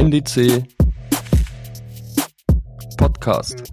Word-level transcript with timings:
NDC 0.00 0.64
Podcast. 2.96 3.64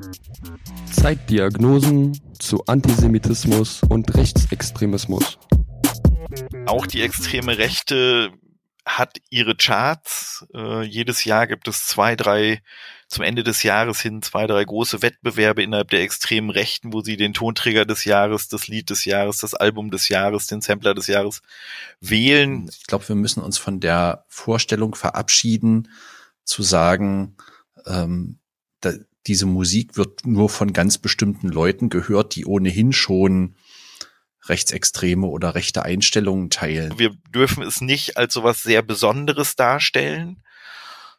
Zeitdiagnosen 0.92 2.20
zu 2.38 2.66
Antisemitismus 2.66 3.82
und 3.88 4.14
Rechtsextremismus. 4.14 5.40
Auch 6.66 6.86
die 6.86 7.02
extreme 7.02 7.58
Rechte 7.58 8.34
hat 8.86 9.20
ihre 9.30 9.56
Charts. 9.56 10.46
Äh, 10.54 10.84
jedes 10.84 11.24
Jahr 11.24 11.48
gibt 11.48 11.70
es 11.70 11.86
zwei, 11.86 12.18
drei, 12.18 12.62
zum 13.08 13.24
Ende 13.24 13.46
des 13.46 13.64
Jahres 13.64 14.02
hin 14.02 14.22
zwei, 14.22 14.48
drei 14.48 14.66
große 14.66 15.02
Wettbewerbe 15.02 15.64
innerhalb 15.64 15.92
der 15.92 16.02
extremen 16.02 16.50
Rechten, 16.50 16.92
wo 16.92 17.00
sie 17.00 17.16
den 17.16 17.34
Tonträger 17.34 17.86
des 17.86 18.04
Jahres, 18.04 18.50
das 18.50 18.68
Lied 18.68 18.90
des 18.90 19.06
Jahres, 19.06 19.38
das 19.38 19.54
Album 19.54 19.92
des 19.92 20.10
Jahres, 20.10 20.48
den 20.48 20.60
Sampler 20.60 20.94
des 20.94 21.08
Jahres 21.08 21.42
wählen. 22.02 22.70
Ich 22.70 22.86
glaube, 22.86 23.08
wir 23.08 23.16
müssen 23.16 23.42
uns 23.42 23.58
von 23.58 23.80
der 23.80 24.26
Vorstellung 24.28 24.94
verabschieden, 24.94 25.88
zu 26.48 26.64
sagen, 26.64 27.36
ähm, 27.86 28.40
da, 28.82 28.94
diese 29.28 29.46
Musik 29.46 29.98
wird 29.98 30.26
nur 30.26 30.50
von 30.50 30.74
ganz 30.74 30.98
bestimmten 30.98 31.50
Leuten 31.50 31.90
gehört, 31.90 32.36
die 32.36 32.46
ohnehin 32.46 32.94
schon 32.94 33.56
rechtsextreme 34.46 35.28
oder 35.28 35.56
rechte 35.56 35.84
Einstellungen 35.84 36.50
teilen. 36.50 36.98
Wir 36.98 37.12
dürfen 37.34 37.64
es 37.64 37.82
nicht 37.82 38.18
als 38.18 38.34
sowas 38.34 38.64
sehr 38.64 38.82
Besonderes 38.82 39.56
darstellen, 39.56 40.42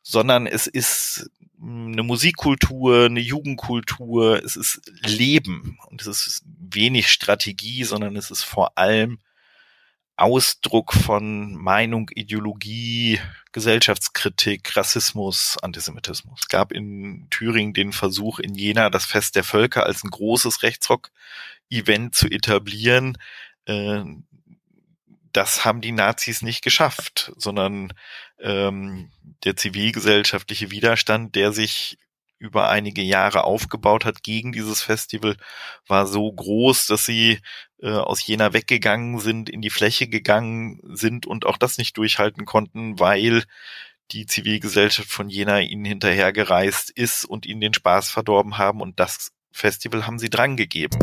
sondern 0.02 0.46
es 0.46 0.66
ist 0.66 1.30
eine 1.60 2.02
Musikkultur, 2.02 3.06
eine 3.06 3.20
Jugendkultur, 3.20 4.42
es 4.42 4.56
ist 4.56 4.80
Leben 5.02 5.79
und 5.88 6.01
es 6.06 6.26
ist 6.26 6.45
wenig 6.46 7.10
Strategie, 7.10 7.84
sondern 7.84 8.16
es 8.16 8.30
ist 8.30 8.45
vor 8.45 8.79
allem 8.79 9.18
Ausdruck 10.19 10.93
von 10.93 11.55
Meinung, 11.55 12.11
Ideologie, 12.13 13.21
Gesellschaftskritik, 13.53 14.77
Rassismus, 14.77 15.57
Antisemitismus. 15.63 16.41
Es 16.41 16.49
gab 16.49 16.73
in 16.73 17.29
Thüringen 17.30 17.73
den 17.73 17.93
Versuch, 17.93 18.41
in 18.41 18.55
Jena 18.57 18.91
das 18.91 19.07
Fest 19.07 19.37
der 19.37 19.45
Völker 19.45 19.87
als 19.87 20.02
ein 20.02 20.10
großes 20.10 20.65
Rechtsrock-Event 20.65 22.16
zu 22.16 22.27
etablieren. 22.27 23.16
Äh, 23.66 24.02
das 25.33 25.65
haben 25.65 25.80
die 25.80 25.93
Nazis 25.93 26.43
nicht 26.43 26.63
geschafft, 26.63 27.32
sondern 27.37 27.93
ähm, 28.41 29.13
der 29.45 29.57
zivilgesellschaftliche 29.57 30.73
Widerstand, 30.73 31.37
der 31.37 31.53
sich 31.53 31.97
über 32.39 32.69
einige 32.69 33.03
Jahre 33.03 33.45
aufgebaut 33.45 34.05
hat 34.05 34.23
gegen 34.23 34.53
dieses 34.53 34.83
Festival, 34.83 35.37
war 35.87 36.07
so 36.07 36.31
groß, 36.31 36.87
dass 36.87 37.05
sie 37.05 37.41
äh, 37.83 37.91
aus 37.91 38.25
Jena 38.27 38.53
weggegangen 38.53 39.19
sind, 39.19 39.51
in 39.51 39.61
die 39.61 39.71
Fläche 39.71 40.09
gegangen 40.09 40.81
sind 40.85 41.27
und 41.27 41.47
auch 41.47 41.57
das 41.57 41.79
nicht 41.79 41.97
durchhalten 41.97 42.45
konnten, 42.45 42.99
weil 42.99 43.45
die 44.13 44.27
Zivilgesellschaft 44.27 45.11
von 45.11 45.29
Jena 45.29 45.61
ihnen 45.61 45.85
hinterhergereist 45.85 46.91
ist 46.91 47.25
und 47.25 47.45
ihnen 47.45 47.61
den 47.61 47.75
Spaß 47.75 48.11
verdorben 48.11 48.57
haben 48.57 48.81
und 48.81 48.99
das 49.01 49.33
Festival 49.51 50.07
haben 50.07 50.19
sie 50.19 50.31
drangegeben. 50.31 50.99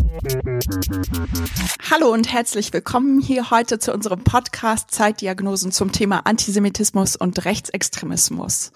Hallo 1.92 2.12
und 2.12 2.32
herzlich 2.32 2.72
willkommen 2.72 3.20
hier 3.20 3.52
heute 3.52 3.80
zu 3.80 3.94
unserem 3.94 4.24
Podcast 4.24 4.92
Zeitdiagnosen 4.92 5.72
zum 5.72 5.92
Thema 5.92 6.26
Antisemitismus 6.26 7.16
und 7.16 7.44
Rechtsextremismus. 7.44 8.72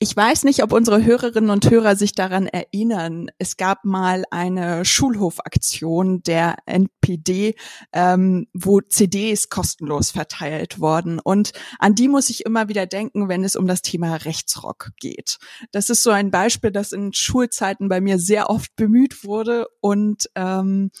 Ich 0.00 0.16
weiß 0.16 0.44
nicht, 0.44 0.62
ob 0.62 0.72
unsere 0.72 1.04
Hörerinnen 1.04 1.50
und 1.50 1.68
Hörer 1.68 1.96
sich 1.96 2.12
daran 2.12 2.46
erinnern. 2.46 3.30
Es 3.38 3.56
gab 3.56 3.84
mal 3.84 4.22
eine 4.30 4.84
Schulhofaktion 4.84 6.22
der 6.22 6.54
NPD, 6.66 7.56
ähm, 7.92 8.46
wo 8.52 8.80
CDs 8.80 9.48
kostenlos 9.48 10.12
verteilt 10.12 10.78
wurden. 10.78 11.18
Und 11.18 11.50
an 11.80 11.96
die 11.96 12.06
muss 12.06 12.30
ich 12.30 12.46
immer 12.46 12.68
wieder 12.68 12.86
denken, 12.86 13.28
wenn 13.28 13.42
es 13.42 13.56
um 13.56 13.66
das 13.66 13.82
Thema 13.82 14.14
Rechtsrock 14.14 14.90
geht. 15.00 15.38
Das 15.72 15.90
ist 15.90 16.04
so 16.04 16.10
ein 16.10 16.30
Beispiel, 16.30 16.70
das 16.70 16.92
in 16.92 17.12
Schulzeiten 17.12 17.88
bei 17.88 18.00
mir 18.00 18.20
sehr 18.20 18.50
oft 18.50 18.76
bemüht 18.76 19.24
wurde 19.24 19.66
und 19.80 20.30
ähm, 20.36 20.92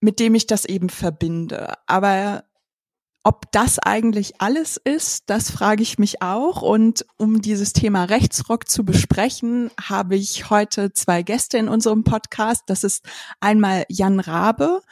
mit 0.00 0.20
dem 0.20 0.34
ich 0.34 0.46
das 0.46 0.66
eben 0.66 0.90
verbinde. 0.90 1.72
Aber 1.86 2.44
ob 3.24 3.52
das 3.52 3.78
eigentlich 3.78 4.40
alles 4.40 4.76
ist, 4.76 5.24
das 5.26 5.50
frage 5.50 5.82
ich 5.82 5.98
mich 5.98 6.22
auch. 6.22 6.62
Und 6.62 7.06
um 7.18 7.40
dieses 7.40 7.72
Thema 7.72 8.04
Rechtsrock 8.04 8.68
zu 8.68 8.84
besprechen, 8.84 9.70
habe 9.80 10.16
ich 10.16 10.50
heute 10.50 10.92
zwei 10.92 11.22
Gäste 11.22 11.58
in 11.58 11.68
unserem 11.68 12.02
Podcast. 12.02 12.64
Das 12.66 12.82
ist 12.82 13.04
einmal 13.40 13.84
Jan 13.88 14.18
Rabe, 14.18 14.82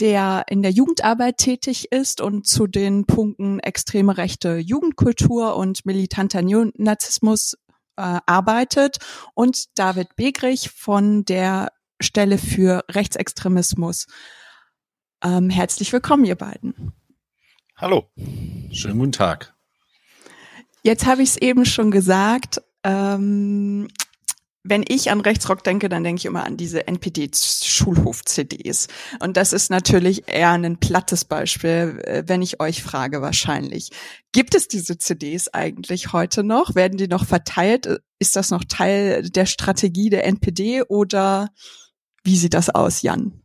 der 0.00 0.44
in 0.48 0.62
der 0.62 0.72
Jugendarbeit 0.72 1.38
tätig 1.38 1.92
ist 1.92 2.20
und 2.20 2.46
zu 2.46 2.66
den 2.66 3.06
Punkten 3.06 3.60
extreme 3.60 4.16
rechte 4.16 4.56
Jugendkultur 4.56 5.56
und 5.56 5.86
militanter 5.86 6.42
Neonazismus 6.42 7.56
äh, 7.96 8.18
arbeitet 8.26 8.98
und 9.34 9.78
David 9.78 10.16
Begrich 10.16 10.70
von 10.70 11.24
der 11.24 11.70
Stelle 12.00 12.36
für 12.36 12.84
Rechtsextremismus. 12.90 14.06
Ähm, 15.22 15.50
herzlich 15.50 15.92
willkommen, 15.92 16.24
ihr 16.24 16.36
beiden. 16.36 16.92
Hallo. 17.78 18.10
Schönen 18.72 18.98
guten 18.98 19.12
Tag. 19.12 19.54
Jetzt 20.82 21.04
habe 21.04 21.22
ich 21.22 21.28
es 21.30 21.36
eben 21.36 21.66
schon 21.66 21.90
gesagt. 21.90 22.62
Ähm, 22.82 23.88
wenn 24.62 24.82
ich 24.88 25.10
an 25.10 25.20
Rechtsrock 25.20 25.62
denke, 25.62 25.90
dann 25.90 26.02
denke 26.02 26.20
ich 26.20 26.24
immer 26.24 26.46
an 26.46 26.56
diese 26.56 26.88
NPD-Schulhof-CDs. 26.88 28.88
Und 29.20 29.36
das 29.36 29.52
ist 29.52 29.68
natürlich 29.68 30.26
eher 30.26 30.52
ein 30.52 30.78
plattes 30.78 31.26
Beispiel, 31.26 32.00
äh, 32.04 32.22
wenn 32.26 32.40
ich 32.40 32.60
euch 32.60 32.82
frage 32.82 33.20
wahrscheinlich. 33.20 33.90
Gibt 34.32 34.54
es 34.54 34.68
diese 34.68 34.96
CDs 34.96 35.48
eigentlich 35.48 36.14
heute 36.14 36.44
noch? 36.44 36.76
Werden 36.76 36.96
die 36.96 37.08
noch 37.08 37.26
verteilt? 37.26 38.00
Ist 38.18 38.36
das 38.36 38.50
noch 38.50 38.64
Teil 38.64 39.28
der 39.28 39.44
Strategie 39.44 40.08
der 40.08 40.24
NPD 40.24 40.82
oder 40.82 41.50
wie 42.24 42.38
sieht 42.38 42.54
das 42.54 42.70
aus, 42.70 43.02
Jan? 43.02 43.42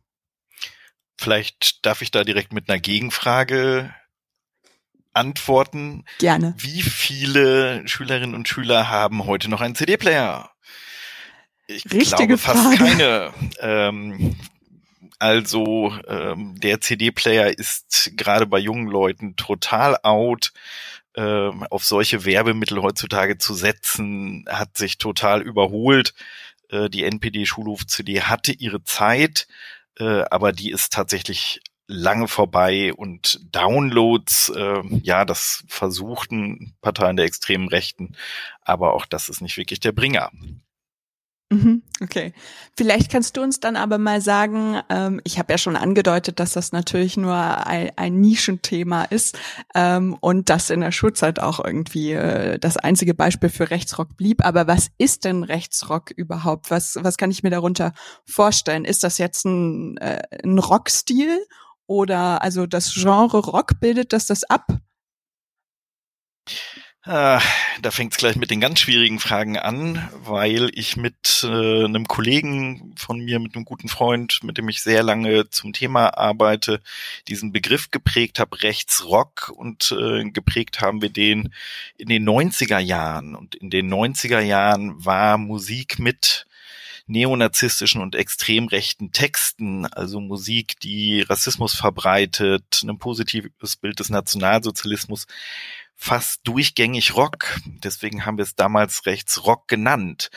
Vielleicht 1.20 1.84
darf 1.84 2.00
ich 2.00 2.10
da 2.10 2.24
direkt 2.24 2.54
mit 2.54 2.70
einer 2.70 2.80
Gegenfrage 2.80 3.94
antworten. 5.14 6.04
Gerne. 6.18 6.54
Wie 6.56 6.82
viele 6.82 7.86
Schülerinnen 7.86 8.34
und 8.34 8.48
Schüler 8.48 8.88
haben 8.88 9.26
heute 9.26 9.48
noch 9.48 9.60
einen 9.60 9.74
CD-Player? 9.74 10.50
Ich 11.66 11.84
Richtige 11.84 12.36
glaube 12.36 12.38
fast 12.38 12.62
Frage. 12.62 12.76
keine. 12.76 13.32
Ähm, 13.60 14.36
also 15.18 15.96
ähm, 16.08 16.58
der 16.60 16.80
CD-Player 16.80 17.56
ist 17.56 18.12
gerade 18.16 18.46
bei 18.46 18.58
jungen 18.58 18.88
Leuten 18.88 19.36
total 19.36 19.96
out. 20.02 20.52
Ähm, 21.14 21.64
auf 21.64 21.84
solche 21.84 22.24
Werbemittel 22.24 22.80
heutzutage 22.80 23.36
zu 23.36 23.54
setzen, 23.54 24.46
hat 24.48 24.78
sich 24.78 24.96
total 24.96 25.42
überholt. 25.42 26.14
Äh, 26.70 26.88
die 26.88 27.04
NPD-Schulhof-CD 27.04 28.22
hatte 28.22 28.52
ihre 28.52 28.82
Zeit, 28.82 29.46
äh, 29.98 30.22
aber 30.30 30.52
die 30.52 30.70
ist 30.70 30.92
tatsächlich 30.92 31.60
lange 31.86 32.28
vorbei 32.28 32.92
und 32.94 33.40
Downloads, 33.54 34.50
äh, 34.50 34.82
ja, 35.02 35.24
das 35.24 35.64
versuchten 35.68 36.74
Parteien 36.80 37.16
der 37.16 37.26
extremen 37.26 37.68
Rechten, 37.68 38.16
aber 38.62 38.94
auch 38.94 39.06
das 39.06 39.28
ist 39.28 39.40
nicht 39.40 39.56
wirklich 39.56 39.80
der 39.80 39.92
Bringer. 39.92 40.30
Mhm, 41.50 41.82
Okay. 42.00 42.32
Vielleicht 42.76 43.12
kannst 43.12 43.36
du 43.36 43.42
uns 43.42 43.60
dann 43.60 43.76
aber 43.76 43.98
mal 43.98 44.20
sagen, 44.22 44.80
ähm, 44.88 45.20
ich 45.24 45.38
habe 45.38 45.52
ja 45.52 45.58
schon 45.58 45.76
angedeutet, 45.76 46.40
dass 46.40 46.52
das 46.52 46.72
natürlich 46.72 47.16
nur 47.16 47.34
ein, 47.34 47.92
ein 47.96 48.20
Nischenthema 48.20 49.04
ist 49.04 49.38
ähm, 49.74 50.16
und 50.20 50.48
das 50.48 50.70
in 50.70 50.80
der 50.80 50.90
Schulzeit 50.92 51.38
auch 51.40 51.62
irgendwie 51.62 52.12
äh, 52.12 52.58
das 52.58 52.78
einzige 52.78 53.14
Beispiel 53.14 53.50
für 53.50 53.70
Rechtsrock 53.70 54.16
blieb. 54.16 54.44
Aber 54.44 54.66
was 54.66 54.88
ist 54.98 55.24
denn 55.24 55.44
Rechtsrock 55.44 56.10
überhaupt? 56.10 56.70
Was, 56.70 56.96
was 57.00 57.18
kann 57.18 57.30
ich 57.30 57.42
mir 57.42 57.50
darunter 57.50 57.92
vorstellen? 58.24 58.86
Ist 58.86 59.04
das 59.04 59.18
jetzt 59.18 59.44
ein, 59.44 59.98
äh, 59.98 60.22
ein 60.42 60.58
Rockstil 60.58 61.46
oder 61.92 62.42
also 62.42 62.66
das 62.66 62.94
Genre 62.94 63.38
Rock 63.38 63.80
bildet 63.80 64.12
das 64.12 64.26
das 64.26 64.44
ab? 64.44 64.66
Ah, 67.04 67.42
da 67.80 67.90
fängt 67.90 68.12
es 68.12 68.18
gleich 68.18 68.36
mit 68.36 68.52
den 68.52 68.60
ganz 68.60 68.78
schwierigen 68.78 69.18
Fragen 69.18 69.58
an, 69.58 70.08
weil 70.22 70.70
ich 70.72 70.96
mit 70.96 71.42
äh, 71.42 71.84
einem 71.84 72.06
Kollegen 72.06 72.94
von 72.96 73.18
mir, 73.18 73.40
mit 73.40 73.56
einem 73.56 73.64
guten 73.64 73.88
Freund, 73.88 74.38
mit 74.44 74.56
dem 74.56 74.68
ich 74.68 74.82
sehr 74.82 75.02
lange 75.02 75.50
zum 75.50 75.72
Thema 75.72 76.16
arbeite, 76.16 76.80
diesen 77.26 77.50
Begriff 77.50 77.90
geprägt 77.90 78.38
habe, 78.38 78.62
Rechtsrock 78.62 79.52
und 79.56 79.90
äh, 79.98 80.30
geprägt 80.30 80.80
haben 80.80 81.02
wir 81.02 81.10
den 81.10 81.52
in 81.98 82.08
den 82.08 82.24
90er 82.24 82.78
Jahren. 82.78 83.34
Und 83.34 83.56
in 83.56 83.70
den 83.70 83.92
90er 83.92 84.40
Jahren 84.40 85.04
war 85.04 85.38
Musik 85.38 85.98
mit 85.98 86.46
neonazistischen 87.06 88.00
und 88.00 88.14
extrem 88.14 88.68
rechten 88.68 89.12
Texten, 89.12 89.86
also 89.86 90.20
Musik, 90.20 90.78
die 90.80 91.22
Rassismus 91.22 91.74
verbreitet, 91.74 92.82
ein 92.82 92.98
positives 92.98 93.76
Bild 93.76 94.00
des 94.00 94.10
Nationalsozialismus, 94.10 95.26
fast 95.94 96.40
durchgängig 96.44 97.14
Rock. 97.14 97.60
Deswegen 97.64 98.26
haben 98.26 98.36
wir 98.36 98.42
es 98.42 98.56
damals 98.56 99.06
Rechtsrock 99.06 99.68
genannt. 99.68 100.30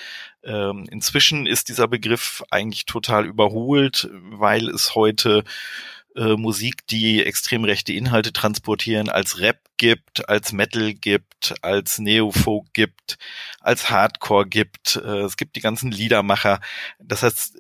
Ähm, 0.44 0.88
inzwischen 0.92 1.48
ist 1.48 1.70
dieser 1.70 1.88
Begriff 1.88 2.44
eigentlich 2.52 2.86
total 2.86 3.26
überholt, 3.26 4.08
weil 4.12 4.70
es 4.70 4.94
heute 4.94 5.44
äh, 6.16 6.36
Musik, 6.36 6.88
die 6.88 7.24
extrem 7.24 7.64
rechte 7.64 7.94
Inhalte 7.94 8.34
transportieren, 8.34 9.10
als 9.10 9.40
Rap 9.40 9.60
gibt, 9.78 10.30
als 10.30 10.54
Metal 10.54 10.94
gibt, 10.94 11.56
als 11.62 12.00
Neofolk 12.00 12.74
gibt, 12.74 13.18
als 13.60 13.90
Hardcore 13.90 14.48
gibt. 14.48 14.96
Äh, 14.96 15.22
es 15.22 15.38
gibt 15.38 15.56
die 15.56 15.62
ganzen 15.62 15.92
Liedermacher. 15.92 16.62
Das 17.00 17.24
heißt, 17.24 17.60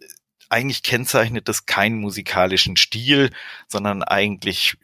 eigentlich 0.50 0.84
kennzeichnet 0.84 1.48
das 1.48 1.66
keinen 1.66 2.00
musikalischen 2.00 2.78
Stil, 2.78 3.32
sondern 3.68 4.04
eigentlich 4.04 4.78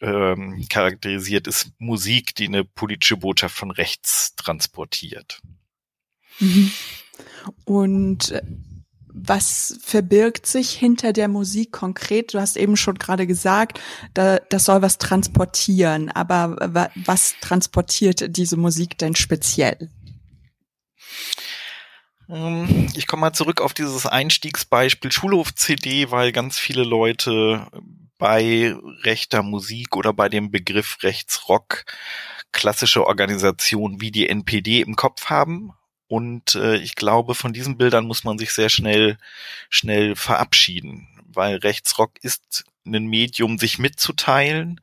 ähm, 0.00 0.66
charakterisiert 0.68 1.46
ist 1.46 1.70
Musik, 1.78 2.34
die 2.34 2.46
eine 2.46 2.64
politische 2.64 3.16
Botschaft 3.16 3.56
von 3.56 3.70
rechts 3.70 4.34
transportiert. 4.34 5.40
Mhm. 6.40 6.72
Und 7.64 8.32
äh, 8.32 8.42
was 9.14 9.78
verbirgt 9.82 10.46
sich 10.46 10.72
hinter 10.72 11.12
der 11.12 11.28
Musik 11.28 11.72
konkret? 11.72 12.34
Du 12.34 12.40
hast 12.40 12.56
eben 12.56 12.76
schon 12.76 12.98
gerade 12.98 13.26
gesagt, 13.26 13.80
da, 14.14 14.38
das 14.48 14.64
soll 14.64 14.82
was 14.82 14.98
transportieren. 14.98 16.10
Aber 16.10 16.56
was 17.04 17.34
transportiert 17.40 18.36
diese 18.36 18.56
Musik 18.56 18.98
denn 18.98 19.14
speziell? 19.14 19.90
Ähm, 22.28 22.88
ich 22.94 23.06
komme 23.06 23.22
mal 23.22 23.32
zurück 23.32 23.60
auf 23.60 23.74
dieses 23.74 24.06
Einstiegsbeispiel 24.06 25.12
Schulhof-CD, 25.12 26.10
weil 26.10 26.32
ganz 26.32 26.58
viele 26.58 26.84
Leute 26.84 27.68
bei 28.18 28.74
rechter 29.02 29.42
Musik 29.42 29.96
oder 29.96 30.12
bei 30.12 30.28
dem 30.28 30.50
Begriff 30.50 30.98
Rechtsrock 31.02 31.84
klassische 32.52 33.06
Organisationen 33.06 34.00
wie 34.00 34.10
die 34.10 34.28
NPD 34.28 34.80
im 34.80 34.96
Kopf 34.96 35.26
haben 35.26 35.72
und 36.12 36.56
äh, 36.56 36.76
ich 36.76 36.94
glaube, 36.94 37.34
von 37.34 37.54
diesen 37.54 37.78
Bildern 37.78 38.04
muss 38.04 38.22
man 38.22 38.36
sich 38.36 38.52
sehr 38.52 38.68
schnell, 38.68 39.16
schnell 39.70 40.14
verabschieden, 40.14 41.08
weil 41.24 41.56
Rechtsrock 41.56 42.22
ist 42.22 42.66
ein 42.84 43.06
Medium, 43.06 43.56
sich 43.56 43.78
mitzuteilen, 43.78 44.82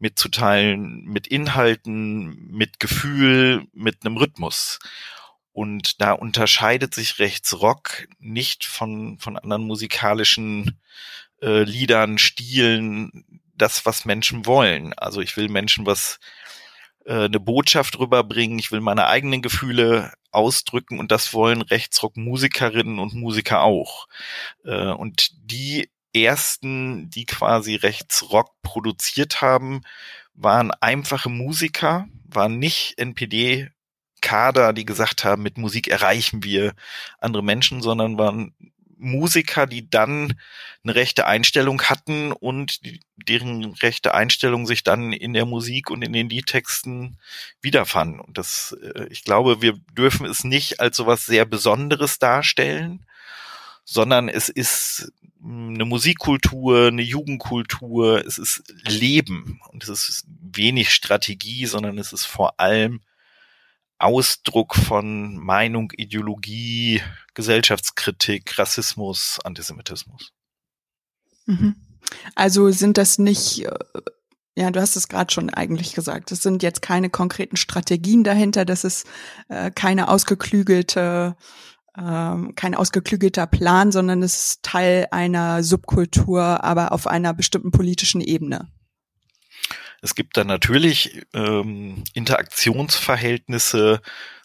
mitzuteilen 0.00 1.04
mit 1.04 1.28
Inhalten, 1.28 2.50
mit 2.50 2.80
Gefühl, 2.80 3.68
mit 3.72 4.04
einem 4.04 4.16
Rhythmus. 4.16 4.80
Und 5.52 6.00
da 6.00 6.10
unterscheidet 6.10 6.92
sich 6.92 7.20
Rechtsrock 7.20 8.08
nicht 8.18 8.64
von, 8.64 9.20
von 9.20 9.38
anderen 9.38 9.68
musikalischen 9.68 10.80
äh, 11.40 11.62
Liedern, 11.62 12.18
Stilen, 12.18 13.40
das, 13.56 13.86
was 13.86 14.06
Menschen 14.06 14.44
wollen. 14.44 14.92
Also 14.94 15.20
ich 15.20 15.36
will 15.36 15.48
Menschen 15.48 15.86
was 15.86 16.18
äh, 17.04 17.24
eine 17.24 17.40
Botschaft 17.40 17.98
rüberbringen, 17.98 18.58
ich 18.58 18.72
will 18.72 18.80
meine 18.80 19.06
eigenen 19.06 19.42
Gefühle 19.42 20.12
ausdrücken 20.30 20.98
und 20.98 21.12
das 21.12 21.32
wollen 21.32 21.62
Rechtsrock-Musikerinnen 21.62 22.98
und 22.98 23.14
Musiker 23.14 23.62
auch. 23.62 24.08
Äh, 24.64 24.90
und 24.90 25.30
die 25.50 25.90
ersten, 26.14 27.10
die 27.10 27.26
quasi 27.26 27.74
Rechtsrock 27.74 28.50
produziert 28.62 29.40
haben, 29.40 29.82
waren 30.34 30.70
einfache 30.72 31.28
Musiker, 31.28 32.06
waren 32.24 32.58
nicht 32.58 32.98
NPD 32.98 33.70
Kader, 34.20 34.72
die 34.72 34.86
gesagt 34.86 35.24
haben, 35.24 35.42
mit 35.42 35.58
Musik 35.58 35.88
erreichen 35.88 36.42
wir 36.42 36.72
andere 37.20 37.42
Menschen, 37.42 37.82
sondern 37.82 38.16
waren 38.16 38.54
Musiker, 38.98 39.66
die 39.66 39.88
dann 39.88 40.34
eine 40.82 40.94
rechte 40.94 41.26
Einstellung 41.26 41.82
hatten 41.82 42.32
und 42.32 42.80
deren 43.16 43.72
rechte 43.74 44.14
Einstellung 44.14 44.66
sich 44.66 44.84
dann 44.84 45.12
in 45.12 45.32
der 45.32 45.46
Musik 45.46 45.90
und 45.90 46.02
in 46.02 46.12
den 46.12 46.28
Liedtexten 46.28 47.18
wiederfanden. 47.60 48.20
Und 48.20 48.38
das, 48.38 48.76
äh, 48.82 49.06
ich 49.10 49.24
glaube, 49.24 49.62
wir 49.62 49.74
dürfen 49.96 50.26
es 50.26 50.44
nicht 50.44 50.80
als 50.80 50.96
so 50.96 51.06
was 51.06 51.26
sehr 51.26 51.44
Besonderes 51.44 52.18
darstellen, 52.18 53.06
sondern 53.84 54.28
es 54.28 54.48
ist 54.48 55.12
eine 55.42 55.84
Musikkultur, 55.84 56.88
eine 56.88 57.02
Jugendkultur, 57.02 58.24
es 58.26 58.38
ist 58.38 58.62
Leben 58.86 59.60
und 59.70 59.84
es 59.84 60.08
ist 60.08 60.26
wenig 60.26 60.90
Strategie, 60.90 61.66
sondern 61.66 61.98
es 61.98 62.12
ist 62.12 62.24
vor 62.24 62.58
allem 62.58 63.00
Ausdruck 63.98 64.74
von 64.74 65.36
Meinung, 65.38 65.92
Ideologie, 65.96 67.02
Gesellschaftskritik, 67.34 68.58
Rassismus, 68.58 69.38
Antisemitismus. 69.44 70.32
Mhm. 71.46 71.76
Also 72.34 72.70
sind 72.70 72.98
das 72.98 73.18
nicht, 73.18 73.64
äh, 73.64 73.70
ja, 74.56 74.70
du 74.70 74.80
hast 74.80 74.96
es 74.96 75.08
gerade 75.08 75.32
schon 75.32 75.50
eigentlich 75.50 75.94
gesagt, 75.94 76.32
es 76.32 76.42
sind 76.42 76.62
jetzt 76.62 76.82
keine 76.82 77.10
konkreten 77.10 77.56
Strategien 77.56 78.24
dahinter, 78.24 78.64
das 78.64 78.84
ist 78.84 79.06
äh, 79.48 79.70
keine 79.70 80.08
ausgeklügelte, 80.08 81.36
äh, 81.96 82.36
kein 82.54 82.74
ausgeklügelter 82.74 83.46
Plan, 83.46 83.90
sondern 83.90 84.22
es 84.22 84.36
ist 84.36 84.62
Teil 84.62 85.08
einer 85.10 85.62
Subkultur, 85.62 86.62
aber 86.62 86.92
auf 86.92 87.06
einer 87.06 87.34
bestimmten 87.34 87.70
politischen 87.70 88.20
Ebene. 88.20 88.68
Es 90.04 90.14
gibt 90.14 90.36
dann 90.36 90.48
natürlich 90.48 91.22
ähm, 91.32 92.04
Interaktionsverhältnisse, 92.12 94.02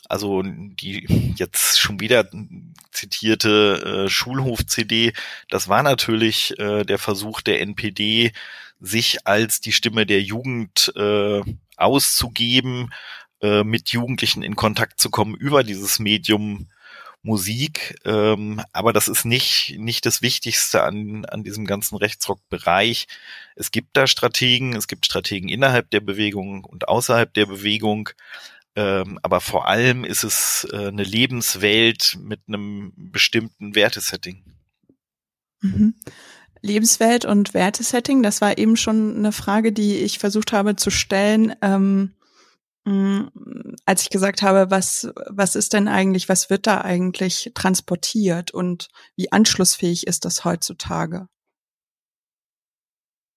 also 0.07 0.41
die 0.41 1.33
jetzt 1.35 1.81
schon 1.81 1.99
wieder 1.99 2.29
zitierte 2.93 4.05
äh, 4.05 4.09
Schulhof-CD, 4.09 5.11
das 5.49 5.67
war 5.67 5.83
natürlich 5.83 6.57
äh, 6.59 6.85
der 6.85 6.97
Versuch 6.97 7.41
der 7.41 7.59
NPD, 7.59 8.31
sich 8.79 9.27
als 9.27 9.59
die 9.59 9.73
Stimme 9.73 10.05
der 10.05 10.21
Jugend 10.21 10.93
äh, 10.95 11.41
auszugeben, 11.75 12.93
äh, 13.41 13.65
mit 13.65 13.89
Jugendlichen 13.89 14.43
in 14.43 14.55
Kontakt 14.55 15.01
zu 15.01 15.09
kommen 15.09 15.35
über 15.35 15.65
dieses 15.65 15.99
Medium 15.99 16.69
Musik, 17.21 17.99
ähm, 18.05 18.61
aber 18.71 18.93
das 18.93 19.09
ist 19.09 19.25
nicht, 19.25 19.75
nicht 19.77 20.05
das 20.05 20.21
Wichtigste 20.21 20.83
an, 20.83 21.25
an 21.25 21.43
diesem 21.43 21.65
ganzen 21.65 21.97
Rechtsrock-Bereich. 21.97 23.07
Es 23.55 23.71
gibt 23.71 23.97
da 23.97 24.07
Strategen, 24.07 24.73
es 24.73 24.87
gibt 24.87 25.05
Strategen 25.05 25.49
innerhalb 25.49 25.89
der 25.89 25.99
Bewegung 25.99 26.63
und 26.63 26.87
außerhalb 26.87 27.33
der 27.33 27.45
Bewegung, 27.45 28.09
ähm, 28.75 29.19
aber 29.21 29.41
vor 29.41 29.67
allem 29.67 30.05
ist 30.05 30.23
es 30.23 30.65
äh, 30.71 30.87
eine 30.87 31.03
Lebenswelt 31.03 32.17
mit 32.21 32.39
einem 32.47 32.93
bestimmten 32.95 33.75
Wertesetting. 33.75 34.43
Mhm. 35.61 35.95
Lebenswelt 36.61 37.25
und 37.25 37.53
Wertesetting, 37.53 38.23
das 38.23 38.39
war 38.41 38.57
eben 38.57 38.77
schon 38.77 39.17
eine 39.17 39.31
Frage, 39.33 39.73
die 39.73 39.97
ich 39.97 40.19
versucht 40.19 40.53
habe 40.53 40.75
zu 40.77 40.89
stellen. 40.89 41.53
Ähm 41.61 42.13
als 43.85 44.03
ich 44.03 44.09
gesagt 44.09 44.41
habe, 44.41 44.71
was, 44.71 45.09
was 45.27 45.55
ist 45.55 45.73
denn 45.73 45.87
eigentlich, 45.87 46.29
was 46.29 46.49
wird 46.49 46.67
da 46.67 46.81
eigentlich 46.81 47.51
transportiert 47.53 48.51
und 48.51 48.89
wie 49.15 49.31
anschlussfähig 49.31 50.07
ist 50.07 50.25
das 50.25 50.45
heutzutage? 50.45 51.27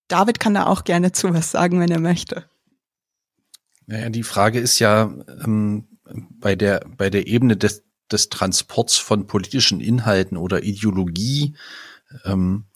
David 0.08 0.40
kann 0.40 0.54
da 0.54 0.66
auch 0.66 0.84
gerne 0.84 1.12
zu 1.12 1.32
was 1.32 1.50
sagen, 1.50 1.80
wenn 1.80 1.90
er 1.90 2.00
möchte. 2.00 2.48
Naja, 3.86 4.10
die 4.10 4.22
Frage 4.22 4.60
ist 4.60 4.78
ja 4.78 5.12
ähm, 5.44 5.88
bei 6.30 6.54
der 6.54 6.84
bei 6.96 7.10
der 7.10 7.26
Ebene 7.26 7.56
des, 7.56 7.84
des 8.10 8.28
Transports 8.28 8.96
von 8.96 9.26
politischen 9.26 9.80
Inhalten 9.80 10.36
oder 10.36 10.62
Ideologie 10.62 11.56
ähm, 12.24 12.66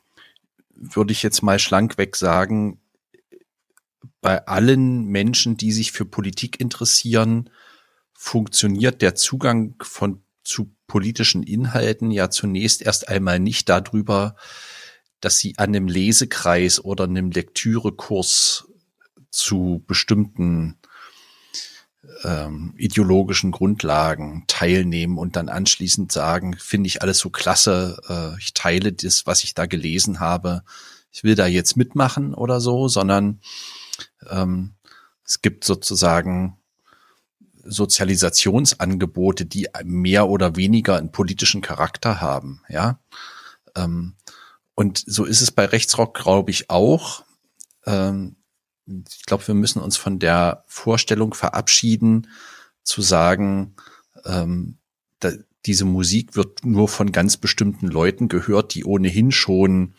würde 0.75 1.13
ich 1.13 1.23
jetzt 1.23 1.43
mal 1.43 1.59
schlankweg 1.59 2.17
sagen, 2.17 2.81
bei 4.27 4.45
allen 4.49 5.05
Menschen, 5.05 5.57
die 5.57 5.71
sich 5.71 5.93
für 5.93 6.05
Politik 6.05 6.59
interessieren, 6.59 7.49
funktioniert 8.13 9.01
der 9.01 9.15
Zugang 9.15 9.77
von 9.81 10.21
zu 10.43 10.75
politischen 10.89 11.45
Inhalten 11.45 12.11
ja 12.11 12.29
zunächst 12.29 12.83
erst 12.83 13.09
einmal 13.09 13.39
nicht 13.39 13.69
darüber, 13.69 14.35
dass 15.21 15.39
sie 15.39 15.57
an 15.59 15.69
einem 15.69 15.87
Lesekreis 15.87 16.85
oder 16.85 17.05
einem 17.05 17.31
Lektürekurs 17.31 18.67
zu 19.31 19.85
bestimmten 19.87 20.81
ähm, 22.25 22.75
ideologischen 22.77 23.53
Grundlagen 23.53 24.43
teilnehmen 24.49 25.19
und 25.19 25.37
dann 25.37 25.49
anschließend 25.49 26.11
sagen, 26.11 26.57
finde 26.59 26.89
ich 26.89 27.01
alles 27.01 27.19
so 27.21 27.31
klasse, 27.31 28.01
äh, 28.09 28.37
ich 28.41 28.55
teile 28.55 28.93
das, 28.93 29.25
was 29.25 29.45
ich 29.45 29.55
da 29.55 29.67
gelesen 29.67 30.19
habe, 30.19 30.65
ich 31.13 31.23
will 31.23 31.37
da 31.37 31.47
jetzt 31.47 31.77
mitmachen 31.77 32.35
oder 32.35 32.61
so, 32.61 32.89
sondern 32.89 33.41
ähm, 34.29 34.75
es 35.25 35.43
gibt 35.43 35.65
sozusagen 35.65 36.59
Sozialisationsangebote, 37.65 39.45
die 39.45 39.69
mehr 39.85 40.29
oder 40.29 40.57
weniger 40.57 40.97
einen 40.97 41.13
politischen 41.13 41.63
Charakter 41.63 42.21
haben, 42.21 42.63
ja. 42.69 43.01
Ähm, 43.75 44.15
und 44.75 45.03
so 45.07 45.25
ist 45.25 45.41
es 45.41 45.51
bei 45.51 45.65
Rechtsrock, 45.65 46.15
glaube 46.15 46.51
ich, 46.51 46.71
auch. 46.71 47.25
Ähm, 47.87 48.37
ich 48.87 49.25
glaube, 49.27 49.47
wir 49.49 49.55
müssen 49.55 49.83
uns 49.83 49.97
von 49.97 50.19
der 50.19 50.65
Vorstellung 50.67 51.35
verabschieden, 51.35 52.29
zu 52.85 53.03
sagen, 53.03 53.75
ähm, 54.25 54.79
diese 55.67 55.85
Musik 55.85 56.37
wird 56.37 56.65
nur 56.65 56.89
von 56.89 57.11
ganz 57.11 57.37
bestimmten 57.37 57.89
Leuten 57.89 58.29
gehört, 58.29 58.75
die 58.75 58.85
ohnehin 58.85 59.33
schon 59.33 59.95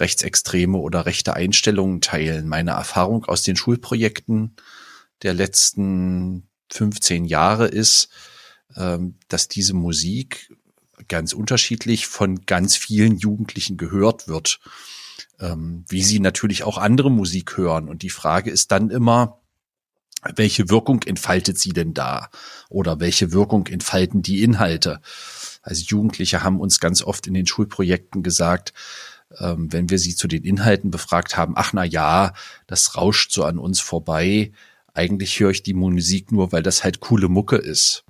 rechtsextreme 0.00 0.78
oder 0.78 1.06
rechte 1.06 1.34
Einstellungen 1.34 2.00
teilen. 2.00 2.48
Meine 2.48 2.72
Erfahrung 2.72 3.24
aus 3.24 3.42
den 3.42 3.56
Schulprojekten 3.56 4.56
der 5.22 5.34
letzten 5.34 6.48
15 6.70 7.24
Jahre 7.24 7.66
ist, 7.66 8.08
ähm, 8.76 9.16
dass 9.28 9.48
diese 9.48 9.74
Musik 9.74 10.54
ganz 11.08 11.32
unterschiedlich 11.32 12.06
von 12.06 12.44
ganz 12.46 12.76
vielen 12.76 13.18
Jugendlichen 13.18 13.76
gehört 13.76 14.28
wird. 14.28 14.60
ähm, 15.40 15.84
wie 15.88 16.02
sie 16.02 16.18
natürlich 16.18 16.64
auch 16.64 16.78
andere 16.78 17.10
Musik 17.10 17.56
hören. 17.56 17.88
Und 17.88 18.02
die 18.02 18.10
Frage 18.10 18.50
ist 18.50 18.72
dann 18.72 18.90
immer, 18.90 19.40
welche 20.34 20.68
Wirkung 20.68 21.02
entfaltet 21.04 21.58
sie 21.58 21.72
denn 21.72 21.94
da? 21.94 22.30
Oder 22.68 22.98
welche 22.98 23.32
Wirkung 23.32 23.66
entfalten 23.68 24.22
die 24.22 24.42
Inhalte? 24.42 25.00
Also 25.62 25.84
Jugendliche 25.86 26.42
haben 26.42 26.60
uns 26.60 26.80
ganz 26.80 27.02
oft 27.02 27.26
in 27.26 27.34
den 27.34 27.46
Schulprojekten 27.46 28.22
gesagt, 28.22 28.72
ähm, 29.38 29.72
wenn 29.72 29.90
wir 29.90 29.98
sie 29.98 30.14
zu 30.14 30.28
den 30.28 30.44
Inhalten 30.44 30.90
befragt 30.90 31.36
haben, 31.36 31.54
ach 31.56 31.72
na 31.72 31.84
ja, 31.84 32.32
das 32.66 32.96
rauscht 32.96 33.32
so 33.32 33.44
an 33.44 33.58
uns 33.58 33.80
vorbei. 33.80 34.52
Eigentlich 34.94 35.38
höre 35.38 35.50
ich 35.50 35.62
die 35.62 35.74
Musik 35.74 36.32
nur, 36.32 36.52
weil 36.52 36.62
das 36.62 36.82
halt 36.84 37.00
coole 37.00 37.28
Mucke 37.28 37.56
ist. 37.56 38.04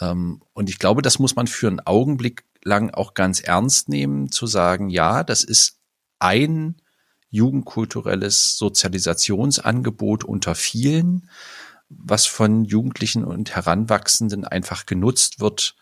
Ähm, 0.00 0.42
und 0.52 0.68
ich 0.68 0.78
glaube, 0.78 1.02
das 1.02 1.18
muss 1.18 1.36
man 1.36 1.46
für 1.46 1.68
einen 1.68 1.80
Augenblick 1.80 2.44
lang 2.62 2.90
auch 2.90 3.14
ganz 3.14 3.40
ernst 3.40 3.88
nehmen, 3.88 4.30
zu 4.30 4.46
sagen, 4.46 4.90
ja, 4.90 5.24
das 5.24 5.44
ist 5.44 5.78
ein 6.18 6.76
jugendkulturelles 7.30 8.58
Sozialisationsangebot 8.58 10.24
unter 10.24 10.54
vielen, 10.54 11.30
was 11.88 12.26
von 12.26 12.64
Jugendlichen 12.64 13.24
und 13.24 13.54
Heranwachsenden 13.54 14.44
einfach 14.44 14.86
genutzt 14.86 15.40
wird, 15.40 15.76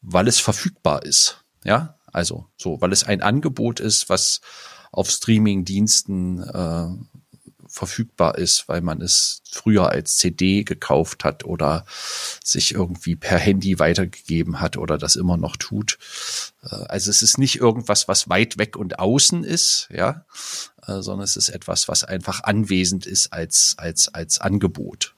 weil 0.00 0.28
es 0.28 0.40
verfügbar 0.40 1.04
ist. 1.04 1.44
Ja, 1.64 1.96
also 2.12 2.46
so, 2.56 2.80
weil 2.80 2.92
es 2.92 3.04
ein 3.04 3.22
Angebot 3.22 3.80
ist, 3.80 4.08
was 4.08 4.40
auf 4.92 5.10
Streaming-Diensten 5.10 6.42
äh, 6.42 6.86
verfügbar 7.72 8.36
ist, 8.36 8.68
weil 8.68 8.82
man 8.82 9.00
es 9.00 9.42
früher 9.50 9.88
als 9.88 10.18
CD 10.18 10.62
gekauft 10.62 11.24
hat 11.24 11.44
oder 11.44 11.86
sich 12.44 12.74
irgendwie 12.74 13.16
per 13.16 13.38
Handy 13.38 13.78
weitergegeben 13.78 14.60
hat 14.60 14.76
oder 14.76 14.98
das 14.98 15.16
immer 15.16 15.38
noch 15.38 15.56
tut. 15.56 15.98
Äh, 16.62 16.74
also 16.74 17.10
es 17.10 17.22
ist 17.22 17.38
nicht 17.38 17.56
irgendwas, 17.56 18.08
was 18.08 18.28
weit 18.28 18.58
weg 18.58 18.76
und 18.76 18.98
außen 18.98 19.42
ist, 19.42 19.88
ja, 19.90 20.26
äh, 20.86 21.00
sondern 21.00 21.24
es 21.24 21.36
ist 21.36 21.48
etwas, 21.48 21.88
was 21.88 22.04
einfach 22.04 22.44
anwesend 22.44 23.06
ist 23.06 23.32
als 23.32 23.74
als 23.78 24.12
als 24.12 24.38
Angebot. 24.38 25.14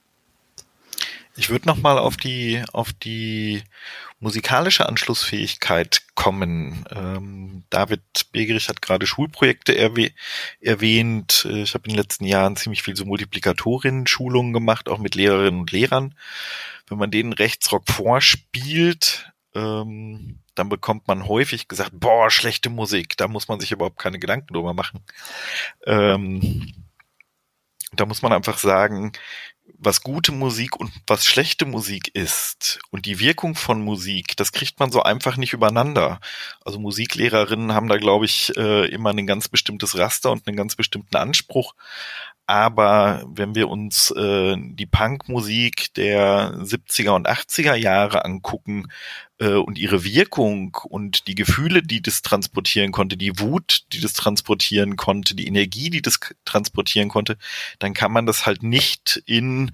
Ich 1.35 1.49
würde 1.49 1.67
noch 1.67 1.77
mal 1.77 1.97
auf 1.97 2.15
die 2.15 2.63
auf 2.71 2.93
die 2.93 3.63
musikalische 4.19 4.87
Anschlussfähigkeit 4.87 6.03
kommen. 6.15 6.85
Ähm, 6.89 7.63
David 7.69 8.01
Begerich 8.31 8.69
hat 8.69 8.81
gerade 8.81 9.05
Schulprojekte 9.05 9.77
erwäh 9.77 10.11
erwähnt. 10.61 11.45
Ich 11.51 11.73
habe 11.73 11.85
in 11.85 11.93
den 11.93 11.97
letzten 11.97 12.25
Jahren 12.25 12.55
ziemlich 12.55 12.81
viel 12.81 12.95
so 12.95 13.05
Multiplikatorinnen-Schulungen 13.05 14.53
gemacht, 14.53 14.89
auch 14.89 14.99
mit 14.99 15.15
Lehrerinnen 15.15 15.59
und 15.61 15.71
Lehrern. 15.71 16.15
Wenn 16.87 16.97
man 16.97 17.11
denen 17.11 17.33
Rechtsrock 17.33 17.89
vorspielt, 17.89 19.31
ähm, 19.53 20.39
dann 20.55 20.69
bekommt 20.69 21.07
man 21.07 21.27
häufig 21.27 21.67
gesagt, 21.67 21.91
boah, 21.93 22.31
schlechte 22.31 22.69
Musik, 22.69 23.17
da 23.17 23.27
muss 23.27 23.47
man 23.47 23.59
sich 23.59 23.71
überhaupt 23.71 23.99
keine 23.99 24.19
Gedanken 24.19 24.53
drüber 24.53 24.73
machen. 24.73 25.01
Ähm, 25.85 26.73
da 27.93 28.05
muss 28.05 28.21
man 28.21 28.33
einfach 28.33 28.57
sagen, 28.57 29.11
was 29.77 30.01
gute 30.01 30.31
Musik 30.31 30.75
und 30.77 30.91
was 31.07 31.25
schlechte 31.25 31.65
Musik 31.65 32.13
ist 32.13 32.79
und 32.91 33.05
die 33.05 33.19
Wirkung 33.19 33.55
von 33.55 33.81
Musik, 33.81 34.37
das 34.37 34.51
kriegt 34.51 34.79
man 34.79 34.91
so 34.91 35.03
einfach 35.03 35.37
nicht 35.37 35.53
übereinander. 35.53 36.19
Also 36.63 36.79
Musiklehrerinnen 36.79 37.73
haben 37.73 37.87
da, 37.87 37.97
glaube 37.97 38.25
ich, 38.25 38.55
äh, 38.57 38.85
immer 38.87 39.11
ein 39.11 39.27
ganz 39.27 39.47
bestimmtes 39.47 39.97
Raster 39.97 40.31
und 40.31 40.47
einen 40.47 40.57
ganz 40.57 40.75
bestimmten 40.75 41.15
Anspruch. 41.17 41.73
Aber 42.47 43.23
wenn 43.27 43.55
wir 43.55 43.69
uns 43.69 44.11
äh, 44.11 44.55
die 44.57 44.85
Punkmusik 44.85 45.93
der 45.95 46.53
70er 46.59 47.11
und 47.11 47.27
80er 47.27 47.73
Jahre 47.73 48.23
angucken 48.23 48.87
äh, 49.39 49.53
und 49.53 49.77
ihre 49.77 50.03
Wirkung 50.03 50.77
und 50.89 51.27
die 51.27 51.35
Gefühle, 51.35 51.83
die 51.83 52.01
das 52.01 52.21
transportieren 52.21 52.91
konnte, 52.91 53.17
die 53.17 53.39
Wut, 53.39 53.85
die 53.91 53.99
das 53.99 54.13
transportieren 54.13 54.95
konnte, 54.95 55.35
die 55.35 55.47
Energie, 55.47 55.89
die 55.89 56.01
das 56.01 56.19
transportieren 56.45 57.09
konnte, 57.09 57.37
dann 57.79 57.93
kann 57.93 58.11
man 58.11 58.25
das 58.25 58.45
halt 58.45 58.63
nicht 58.63 59.21
in, 59.25 59.71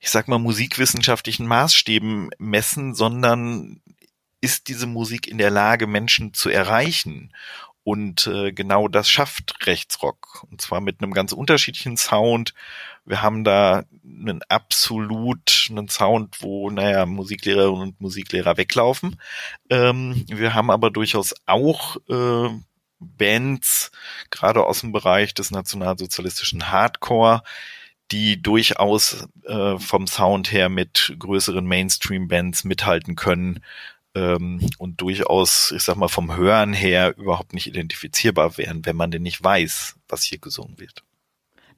ich 0.00 0.10
sag 0.10 0.28
mal, 0.28 0.38
musikwissenschaftlichen 0.38 1.46
Maßstäben 1.46 2.30
messen, 2.38 2.94
sondern 2.94 3.80
ist 4.40 4.68
diese 4.68 4.86
Musik 4.86 5.28
in 5.28 5.38
der 5.38 5.50
Lage, 5.50 5.86
Menschen 5.86 6.34
zu 6.34 6.50
erreichen? 6.50 7.32
Und 7.84 8.26
äh, 8.28 8.52
genau 8.52 8.86
das 8.88 9.10
schafft 9.10 9.66
Rechtsrock. 9.66 10.46
Und 10.50 10.60
zwar 10.60 10.80
mit 10.80 11.02
einem 11.02 11.12
ganz 11.12 11.32
unterschiedlichen 11.32 11.96
Sound. 11.96 12.54
Wir 13.04 13.22
haben 13.22 13.44
da 13.44 13.84
einen 14.04 14.42
absolut 14.48 15.68
einen 15.70 15.88
Sound, 15.88 16.40
wo, 16.40 16.70
naja, 16.70 17.04
Musiklehrerinnen 17.06 17.82
und 17.82 18.00
Musiklehrer 18.00 18.56
weglaufen. 18.56 19.20
Ähm, 19.70 20.24
wir 20.28 20.54
haben 20.54 20.70
aber 20.70 20.90
durchaus 20.90 21.34
auch 21.46 21.96
äh, 22.08 22.48
Bands, 23.00 23.90
gerade 24.30 24.64
aus 24.64 24.80
dem 24.80 24.92
Bereich 24.92 25.34
des 25.34 25.50
nationalsozialistischen 25.50 26.70
Hardcore, 26.70 27.42
die 28.12 28.40
durchaus 28.40 29.26
äh, 29.44 29.78
vom 29.78 30.06
Sound 30.06 30.52
her 30.52 30.68
mit 30.68 31.14
größeren 31.18 31.66
Mainstream-Bands 31.66 32.64
mithalten 32.64 33.16
können 33.16 33.60
ähm, 34.14 34.68
und 34.78 35.00
durchaus, 35.00 35.72
ich 35.72 35.82
sag 35.82 35.96
mal, 35.96 36.08
vom 36.08 36.36
Hören 36.36 36.72
her 36.72 37.16
überhaupt 37.16 37.54
nicht 37.54 37.66
identifizierbar 37.66 38.58
wären, 38.58 38.84
wenn 38.84 38.96
man 38.96 39.10
denn 39.10 39.22
nicht 39.22 39.42
weiß, 39.42 39.96
was 40.08 40.22
hier 40.22 40.38
gesungen 40.38 40.78
wird. 40.78 41.02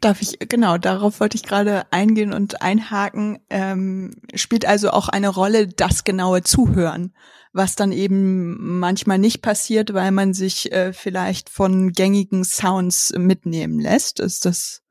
Darf 0.04 0.20
ich, 0.20 0.38
genau, 0.38 0.76
darauf 0.76 1.18
wollte 1.18 1.38
ich 1.38 1.44
gerade 1.44 1.90
eingehen 1.90 2.34
und 2.34 2.61
einhaken. 2.61 3.38
Ähm, 3.49 4.11
spielt 4.34 4.66
also 4.66 4.90
auch 4.90 5.08
eine 5.08 5.30
Rolle 5.30 5.66
das 5.66 6.04
genaue 6.04 6.42
Zuhören, 6.42 7.14
was 7.54 7.75
dann 7.75 7.90
eben 7.90 8.78
manchmal 8.78 9.16
nicht 9.16 9.40
passiert, 9.40 9.94
weil 9.94 10.11
man 10.11 10.34
sich 10.34 10.70
äh, 10.73 10.92
vielleicht 10.92 11.49
von 11.49 11.92
gängigen 11.92 12.44
Sounds 12.44 13.14
mitnehmen 13.16 13.80
lässt. 13.80 14.20
Ist 14.20 14.44
das 14.44 14.82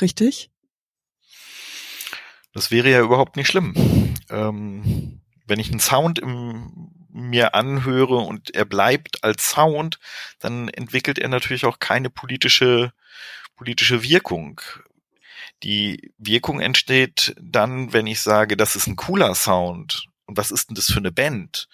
richtig? 0.00 0.52
Das 2.52 2.70
wäre 2.70 2.88
ja 2.88 3.00
überhaupt 3.00 3.34
nicht 3.34 3.48
schlimm. 3.48 4.14
Ähm, 4.30 5.22
wenn 5.44 5.58
ich 5.58 5.70
einen 5.72 5.80
Sound 5.80 6.20
im, 6.20 6.92
mir 7.10 7.56
anhöre 7.56 8.18
und 8.18 8.54
er 8.54 8.64
bleibt 8.64 9.24
als 9.24 9.50
Sound, 9.50 9.98
dann 10.38 10.68
entwickelt 10.68 11.18
er 11.18 11.30
natürlich 11.30 11.64
auch 11.64 11.80
keine 11.80 12.10
politische, 12.10 12.92
politische 13.56 14.02
Wirkung. 14.02 14.60
Die 15.62 16.12
Wirkung 16.18 16.60
entsteht 16.60 17.34
dann, 17.40 17.92
wenn 17.92 18.06
ich 18.06 18.20
sage, 18.20 18.56
das 18.56 18.76
ist 18.76 18.86
ein 18.86 18.96
cooler 18.96 19.34
Sound. 19.34 20.06
Und 20.26 20.36
was 20.36 20.50
ist 20.50 20.68
denn 20.68 20.74
das 20.74 20.90
für 20.90 20.98
eine 20.98 21.12
Band? 21.12 21.68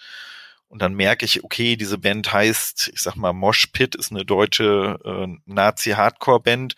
Und 0.68 0.80
dann 0.80 0.94
merke 0.94 1.26
ich, 1.26 1.44
okay, 1.44 1.76
diese 1.76 1.98
Band 1.98 2.32
heißt, 2.32 2.90
ich 2.94 3.00
sag 3.00 3.16
mal, 3.16 3.32
Mosh 3.32 3.66
Pit 3.66 3.94
ist 3.94 4.10
eine 4.10 4.24
deutsche 4.24 4.98
äh, 5.04 5.26
Nazi-Hardcore-Band 5.44 6.76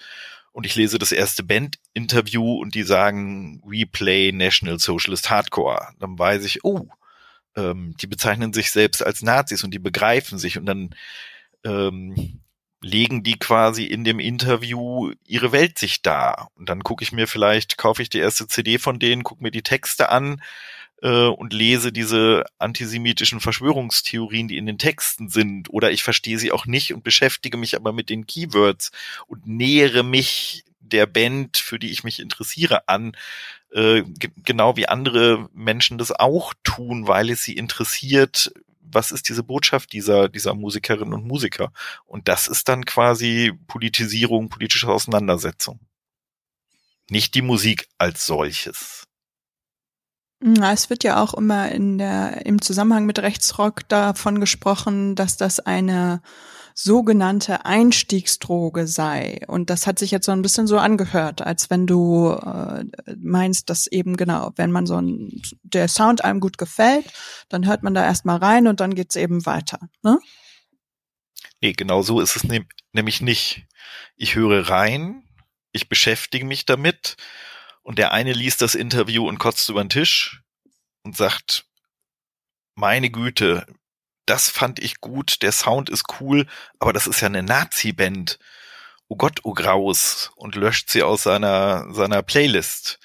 und 0.51 0.67
ich 0.67 0.75
lese 0.75 0.99
das 0.99 1.13
erste 1.13 1.45
Band-Interview 1.45 2.61
und 2.61 2.75
die 2.75 2.83
sagen, 2.83 3.61
we 3.65 3.87
play 3.87 4.33
National 4.33 4.79
Socialist 4.79 5.31
Hardcore. 5.31 5.89
Dann 6.01 6.19
weiß 6.19 6.45
ich, 6.45 6.65
oh, 6.65 6.89
ähm, 7.57 7.95
die 8.01 8.07
bezeichnen 8.07 8.53
sich 8.53 8.71
selbst 8.71 9.05
als 9.05 9.23
Nazis 9.23 9.63
und 9.63 9.73
die 9.73 9.79
begreifen 9.79 10.39
sich 10.39 10.59
und 10.59 10.67
dann 10.67 10.95
ähm, 11.65 12.41
legen 12.85 13.23
die 13.23 13.39
quasi 13.39 13.85
in 13.85 14.05
dem 14.05 14.21
Interview 14.21 15.13
ihre 15.27 15.53
Weltsicht 15.53 16.05
dar. 16.05 16.51
Und 16.55 16.69
dann 16.69 16.83
gucke 16.83 17.03
ich 17.03 17.13
mir 17.13 17.27
vielleicht, 17.27 17.79
kaufe 17.79 18.03
ich 18.03 18.11
die 18.11 18.19
erste 18.19 18.47
CD 18.47 18.79
von 18.79 18.99
denen, 18.99 19.25
gucke 19.25 19.43
mir 19.43 19.51
die 19.51 19.63
Texte 19.63 20.11
an 20.11 20.43
äh, 21.01 21.27
und 21.27 21.55
lese 21.55 21.93
diese 21.93 22.45
antisemitischen 22.59 23.41
Verschwörungstheorien, 23.41 24.49
die 24.49 24.59
in 24.59 24.67
den 24.67 24.79
Texten 24.79 25.31
sind, 25.31 25.71
oder 25.71 25.93
ich 25.93 26.03
verstehe 26.03 26.39
sie 26.39 26.53
auch 26.53 26.67
nicht 26.67 26.93
und 26.93 27.03
beschäftige 27.03 27.57
mich 27.57 27.75
aber 27.75 27.95
mit 27.95 28.11
den 28.11 28.27
Keywords 28.27 28.93
und 29.27 29.47
nähere 29.47 30.03
mich 30.03 30.65
der 30.81 31.07
Band, 31.07 31.57
für 31.57 31.79
die 31.79 31.91
ich 31.91 32.05
mich 32.05 32.21
interessiere, 32.21 32.87
an, 32.89 33.17
äh, 33.73 34.03
genau 34.45 34.77
wie 34.77 34.89
andere 34.89 35.49
Menschen 35.55 35.97
das 35.97 36.13
auch 36.13 36.53
tun, 36.63 37.09
weil 37.09 37.31
es 37.31 37.43
sie 37.43 37.57
interessiert, 37.57 38.53
was 38.85 39.11
ist 39.11 39.29
diese 39.29 39.43
Botschaft 39.43 39.93
dieser, 39.93 40.29
dieser 40.29 40.55
Musikerinnen 40.55 41.15
und 41.15 41.27
Musiker? 41.27 41.73
Und 42.07 42.29
das 42.29 42.47
ist 42.47 42.69
dann 42.69 42.85
quasi 42.85 43.53
Politisierung, 43.67 44.49
politische 44.49 44.89
Auseinandersetzung. 44.89 45.81
Nicht 47.11 47.35
die 47.35 47.43
Musik 47.43 47.89
als 47.99 48.27
solches. 48.27 49.05
Es 50.41 50.91
wird 50.91 51.05
ja 51.05 51.23
auch 51.23 51.35
immer 51.35 51.71
in 51.73 51.99
der, 51.99 52.45
im 52.45 52.61
Zusammenhang 52.61 53.07
mit 53.07 53.19
Rechtsrock 53.19 53.89
davon 53.89 54.41
gesprochen, 54.41 55.15
dass 55.15 55.37
das 55.37 55.59
eine 55.61 56.21
sogenannte 56.75 57.65
Einstiegsdroge 57.65 58.89
sei. 58.89 59.41
Und 59.47 59.71
das 59.71 59.87
hat 59.87 59.99
sich 60.01 60.11
jetzt 60.11 60.27
so 60.27 60.33
ein 60.33 60.43
bisschen 60.43 60.67
so 60.67 60.77
angehört, 60.77 61.41
als 61.41 61.71
wenn 61.71 61.87
du 61.87 62.31
äh, 62.31 62.85
meinst, 63.17 63.71
dass 63.71 63.87
eben 63.87 64.17
genau, 64.17 64.53
wenn 64.57 64.73
man 64.73 64.85
so 64.85 65.01
ein, 65.01 65.41
der 65.63 65.87
Sound 65.87 66.25
einem 66.25 66.41
gut 66.41 66.59
gefällt, 66.59 67.07
dann 67.49 67.67
hört 67.67 67.85
man 67.85 67.95
da 67.95 68.05
erstmal 68.05 68.39
rein 68.39 68.67
und 68.67 68.81
dann 68.81 68.97
geht's 68.97 69.15
eben 69.15 69.47
weiter. 69.47 69.79
Ne? 70.03 70.19
Nee, 71.61 71.73
genau 71.73 72.03
so 72.03 72.21
ist 72.21 72.35
es 72.35 72.45
ne 72.45 72.67
nämlich 72.93 73.21
nicht. 73.21 73.67
Ich 74.17 74.35
höre 74.35 74.69
rein, 74.69 75.23
ich 75.73 75.89
beschäftige 75.89 76.45
mich 76.45 76.67
damit 76.67 77.17
und 77.83 77.99
der 77.99 78.13
eine 78.13 78.33
liest 78.33 78.63
das 78.63 78.75
Interview 78.75 79.29
und 79.29 79.39
kotzt 79.39 79.69
über 79.69 79.83
den 79.83 79.91
Tisch 79.91 80.43
und 81.05 81.17
sagt, 81.17 81.67
meine 82.75 83.11
Güte, 83.11 83.67
das 84.27 84.49
fand 84.49 84.79
ich 84.79 85.01
gut, 85.01 85.43
der 85.43 85.53
Sound 85.53 85.91
ist 85.91 86.05
cool, 86.21 86.47
aber 86.79 86.93
das 86.93 87.07
ist 87.07 87.21
ja 87.21 87.27
eine 87.27 87.43
Nazi-Band. 87.43 88.39
Oh 89.09 89.17
Gott, 89.17 89.41
oh 89.43 89.53
Graus 89.53 90.33
und 90.37 90.55
löscht 90.55 90.91
sie 90.91 91.03
aus 91.03 91.23
seiner, 91.23 91.93
seiner 91.93 92.23
Playlist. 92.23 92.99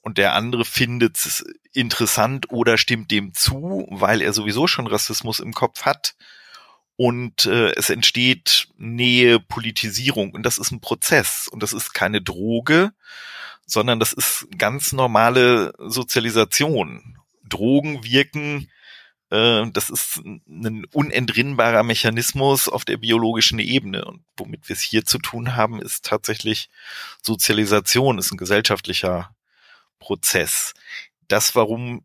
Und 0.00 0.18
der 0.18 0.34
andere 0.34 0.64
findet 0.64 1.18
es 1.18 1.44
interessant 1.72 2.50
oder 2.50 2.78
stimmt 2.78 3.10
dem 3.10 3.34
zu, 3.34 3.86
weil 3.90 4.22
er 4.22 4.32
sowieso 4.32 4.66
schon 4.66 4.86
Rassismus 4.86 5.40
im 5.40 5.52
Kopf 5.52 5.82
hat. 5.82 6.14
Und 6.96 7.46
äh, 7.46 7.72
es 7.72 7.90
entsteht 7.90 8.68
Nähe, 8.76 9.38
Politisierung. 9.38 10.30
Und 10.32 10.44
das 10.44 10.58
ist 10.58 10.70
ein 10.70 10.80
Prozess. 10.80 11.48
Und 11.48 11.62
das 11.62 11.72
ist 11.72 11.92
keine 11.92 12.22
Droge, 12.22 12.92
sondern 13.66 14.00
das 14.00 14.12
ist 14.12 14.46
ganz 14.56 14.92
normale 14.92 15.74
Sozialisation. 15.78 17.18
Drogen 17.44 18.02
wirken 18.02 18.70
äh, 19.36 19.70
das 19.72 19.90
ist 19.90 20.16
ein 20.24 20.84
unentrinnbarer 20.92 21.82
Mechanismus 21.82 22.68
auf 22.68 22.84
der 22.84 22.96
biologischen 22.96 23.58
Ebene. 23.58 24.04
Und 24.04 24.24
womit 24.36 24.68
wir 24.68 24.74
es 24.74 24.82
hier 24.82 25.04
zu 25.04 25.18
tun 25.18 25.56
haben, 25.56 25.80
ist 25.80 26.04
tatsächlich 26.04 26.70
Sozialisation, 27.22 28.18
ist 28.18 28.32
ein 28.32 28.38
gesellschaftlicher 28.38 29.34
Prozess. 29.98 30.74
Das, 31.28 31.54
warum 31.54 32.04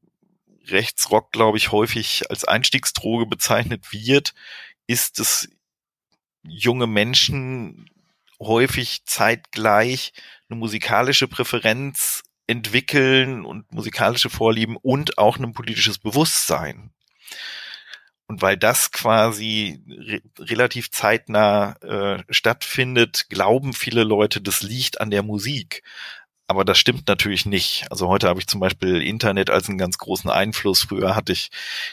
Rechtsrock, 0.67 1.31
glaube 1.31 1.57
ich, 1.57 1.71
häufig 1.71 2.29
als 2.29 2.45
Einstiegsdroge 2.45 3.25
bezeichnet 3.25 3.91
wird, 3.91 4.33
ist, 4.87 5.19
dass 5.19 5.47
junge 6.43 6.87
Menschen 6.87 7.89
häufig 8.39 9.05
zeitgleich 9.05 10.13
eine 10.49 10.59
musikalische 10.59 11.27
Präferenz 11.27 12.23
entwickeln 12.47 13.45
und 13.45 13.71
musikalische 13.71 14.29
Vorlieben 14.29 14.75
und 14.75 15.17
auch 15.17 15.37
ein 15.37 15.53
politisches 15.53 15.99
Bewusstsein. 15.99 16.91
Und 18.27 18.41
weil 18.41 18.55
das 18.55 18.91
quasi 18.91 19.83
re 19.89 20.21
relativ 20.39 20.89
zeitnah 20.91 21.73
äh, 21.81 22.23
stattfindet, 22.29 23.27
glauben 23.29 23.73
viele 23.73 24.03
Leute, 24.05 24.39
das 24.39 24.61
liegt 24.61 25.01
an 25.01 25.11
der 25.11 25.21
Musik. 25.21 25.83
Aber 26.47 26.65
das 26.65 26.77
stimmt 26.77 27.07
natürlich 27.07 27.45
nicht. 27.45 27.85
Also 27.89 28.07
heute 28.09 28.27
habe 28.27 28.39
ich 28.39 28.47
zum 28.47 28.59
Beispiel 28.59 29.01
Internet 29.01 29.49
als 29.49 29.69
einen 29.69 29.77
ganz 29.77 29.97
großen 29.97 30.29
Einfluss. 30.29 30.83
Früher 30.83 31.15
hatte 31.15 31.31
ich 31.33 31.49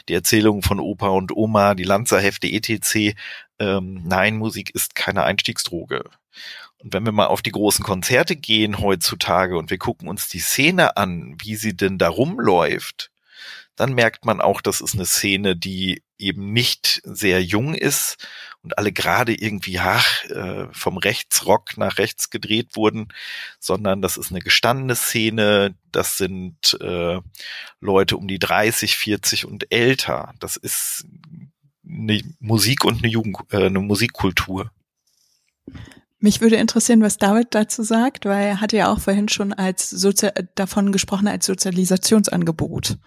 die 0.09 0.13
Erzählungen 0.13 0.63
von 0.63 0.79
Opa 0.79 1.07
und 1.09 1.35
Oma, 1.35 1.75
die 1.75 1.83
Lanzerhefte 1.83 2.47
etc. 2.47 3.15
Ähm, 3.59 4.01
nein, 4.05 4.37
Musik 4.37 4.75
ist 4.75 4.95
keine 4.95 5.23
Einstiegsdroge. 5.23 6.03
Und 6.77 6.93
wenn 6.93 7.05
wir 7.05 7.11
mal 7.11 7.27
auf 7.27 7.41
die 7.41 7.51
großen 7.51 7.83
Konzerte 7.83 8.35
gehen 8.35 8.79
heutzutage 8.79 9.57
und 9.57 9.69
wir 9.69 9.77
gucken 9.77 10.07
uns 10.07 10.29
die 10.29 10.39
Szene 10.39 10.97
an, 10.97 11.35
wie 11.41 11.55
sie 11.55 11.75
denn 11.75 11.97
da 11.97 12.09
rumläuft, 12.09 13.11
dann 13.79 13.93
merkt 13.93 14.25
man 14.25 14.41
auch, 14.41 14.59
das 14.59 14.81
ist 14.81 14.95
eine 14.95 15.05
Szene, 15.05 15.55
die 15.55 16.03
eben 16.17 16.51
nicht 16.51 17.01
sehr 17.05 17.41
jung 17.41 17.73
ist 17.73 18.17
und 18.61 18.77
alle 18.77 18.91
gerade 18.91 19.33
irgendwie 19.33 19.79
ach, 19.79 20.25
äh, 20.25 20.67
vom 20.73 20.97
Rechtsrock 20.97 21.77
nach 21.77 21.97
rechts 21.97 22.29
gedreht 22.29 22.75
wurden, 22.75 23.07
sondern 23.57 24.01
das 24.01 24.17
ist 24.17 24.31
eine 24.31 24.41
gestandene 24.41 24.97
Szene, 24.97 25.75
das 25.93 26.17
sind 26.17 26.77
äh, 26.81 27.21
Leute 27.79 28.17
um 28.17 28.27
die 28.27 28.37
30, 28.39 28.97
40 28.97 29.45
und 29.45 29.71
älter. 29.71 30.33
Das 30.39 30.57
ist 30.57 31.05
eine 31.87 32.21
Musik 32.41 32.83
und 32.83 32.97
eine 32.97 33.07
Jugend, 33.07 33.37
äh, 33.51 33.67
eine 33.67 33.79
Musikkultur. 33.79 34.71
Mich 36.19 36.41
würde 36.41 36.57
interessieren, 36.57 37.01
was 37.01 37.17
David 37.17 37.55
dazu 37.55 37.81
sagt, 37.83 38.25
weil 38.25 38.45
er 38.45 38.61
hatte 38.61 38.75
ja 38.75 38.91
auch 38.91 38.99
vorhin 38.99 39.29
schon 39.29 39.53
als 39.53 39.89
Sozi 39.89 40.31
davon 40.55 40.91
gesprochen 40.91 41.29
als 41.29 41.45
Sozialisationsangebot. 41.45 42.97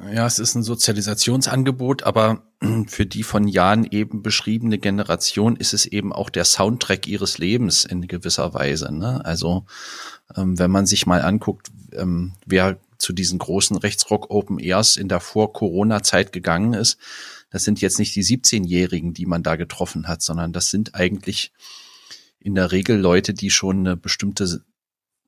Ja, 0.00 0.26
es 0.26 0.40
ist 0.40 0.56
ein 0.56 0.64
Sozialisationsangebot, 0.64 2.02
aber 2.02 2.42
für 2.88 3.06
die 3.06 3.22
von 3.22 3.46
Jan 3.46 3.84
eben 3.84 4.22
beschriebene 4.22 4.78
Generation 4.78 5.56
ist 5.56 5.72
es 5.72 5.86
eben 5.86 6.12
auch 6.12 6.30
der 6.30 6.44
Soundtrack 6.44 7.06
ihres 7.06 7.38
Lebens 7.38 7.84
in 7.84 8.08
gewisser 8.08 8.54
Weise. 8.54 8.92
Ne? 8.92 9.24
Also 9.24 9.66
ähm, 10.36 10.58
wenn 10.58 10.70
man 10.70 10.86
sich 10.86 11.06
mal 11.06 11.22
anguckt, 11.22 11.70
ähm, 11.92 12.32
wer 12.44 12.78
zu 12.98 13.12
diesen 13.12 13.38
großen 13.38 13.76
Rechtsrock 13.76 14.30
Open 14.30 14.58
Airs 14.58 14.96
in 14.96 15.08
der 15.08 15.20
Vor-Corona-Zeit 15.20 16.32
gegangen 16.32 16.74
ist, 16.74 16.98
das 17.50 17.62
sind 17.62 17.80
jetzt 17.80 18.00
nicht 18.00 18.16
die 18.16 18.24
17-Jährigen, 18.24 19.14
die 19.14 19.26
man 19.26 19.44
da 19.44 19.54
getroffen 19.54 20.08
hat, 20.08 20.22
sondern 20.22 20.52
das 20.52 20.70
sind 20.70 20.96
eigentlich 20.96 21.52
in 22.40 22.56
der 22.56 22.72
Regel 22.72 22.98
Leute, 22.98 23.32
die 23.32 23.50
schon 23.50 23.80
eine 23.80 23.96
bestimmte 23.96 24.64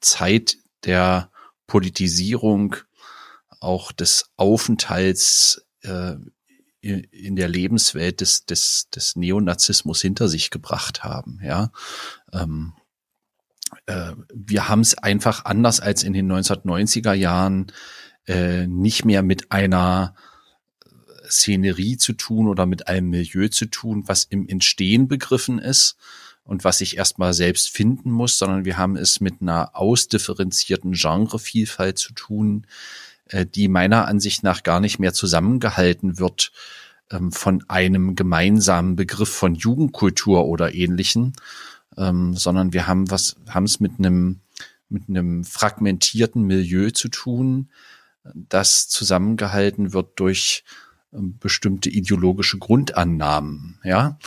Zeit 0.00 0.56
der 0.84 1.30
Politisierung 1.68 2.76
auch 3.60 3.92
des 3.92 4.30
Aufenthalts 4.36 5.66
äh, 5.82 6.16
in 6.80 7.36
der 7.36 7.48
Lebenswelt 7.48 8.20
des, 8.20 8.46
des, 8.46 8.88
des 8.94 9.16
Neonazismus 9.16 10.00
hinter 10.00 10.28
sich 10.28 10.50
gebracht 10.50 11.02
haben. 11.02 11.40
Ja, 11.42 11.72
ähm, 12.32 12.74
äh, 13.86 14.12
wir 14.32 14.68
haben 14.68 14.80
es 14.80 14.96
einfach 14.96 15.44
anders 15.44 15.80
als 15.80 16.04
in 16.04 16.12
den 16.12 16.30
1990er 16.30 17.12
Jahren 17.12 17.72
äh, 18.26 18.66
nicht 18.66 19.04
mehr 19.04 19.22
mit 19.22 19.50
einer 19.50 20.14
Szenerie 21.28 21.96
zu 21.96 22.12
tun 22.12 22.48
oder 22.48 22.66
mit 22.66 22.88
einem 22.88 23.10
Milieu 23.10 23.48
zu 23.48 23.66
tun, 23.66 24.04
was 24.06 24.24
im 24.24 24.48
Entstehen 24.48 25.08
begriffen 25.08 25.58
ist 25.58 25.96
und 26.44 26.62
was 26.62 26.80
ich 26.80 26.96
erstmal 26.96 27.34
selbst 27.34 27.70
finden 27.70 28.10
muss, 28.10 28.38
sondern 28.38 28.64
wir 28.64 28.78
haben 28.78 28.96
es 28.96 29.20
mit 29.20 29.42
einer 29.42 29.74
ausdifferenzierten 29.74 30.92
Genrevielfalt 30.92 31.98
zu 31.98 32.12
tun, 32.12 32.66
die 33.54 33.68
meiner 33.68 34.06
Ansicht 34.06 34.42
nach 34.42 34.62
gar 34.62 34.80
nicht 34.80 34.98
mehr 34.98 35.12
zusammengehalten 35.12 36.18
wird 36.18 36.52
ähm, 37.10 37.32
von 37.32 37.64
einem 37.68 38.14
gemeinsamen 38.14 38.96
Begriff 38.96 39.30
von 39.30 39.54
Jugendkultur 39.54 40.46
oder 40.46 40.74
ähnlichen, 40.74 41.34
ähm, 41.96 42.34
sondern 42.34 42.72
wir 42.72 42.86
haben 42.86 43.10
was, 43.10 43.36
haben 43.48 43.64
es 43.64 43.80
mit 43.80 43.98
einem 43.98 44.40
mit 44.88 45.08
einem 45.08 45.42
fragmentierten 45.44 46.42
Milieu 46.42 46.90
zu 46.90 47.08
tun, 47.08 47.70
das 48.34 48.88
zusammengehalten 48.88 49.92
wird 49.92 50.20
durch 50.20 50.64
ähm, 51.12 51.38
bestimmte 51.38 51.90
ideologische 51.90 52.58
Grundannahmen, 52.58 53.80
ja, 53.82 54.18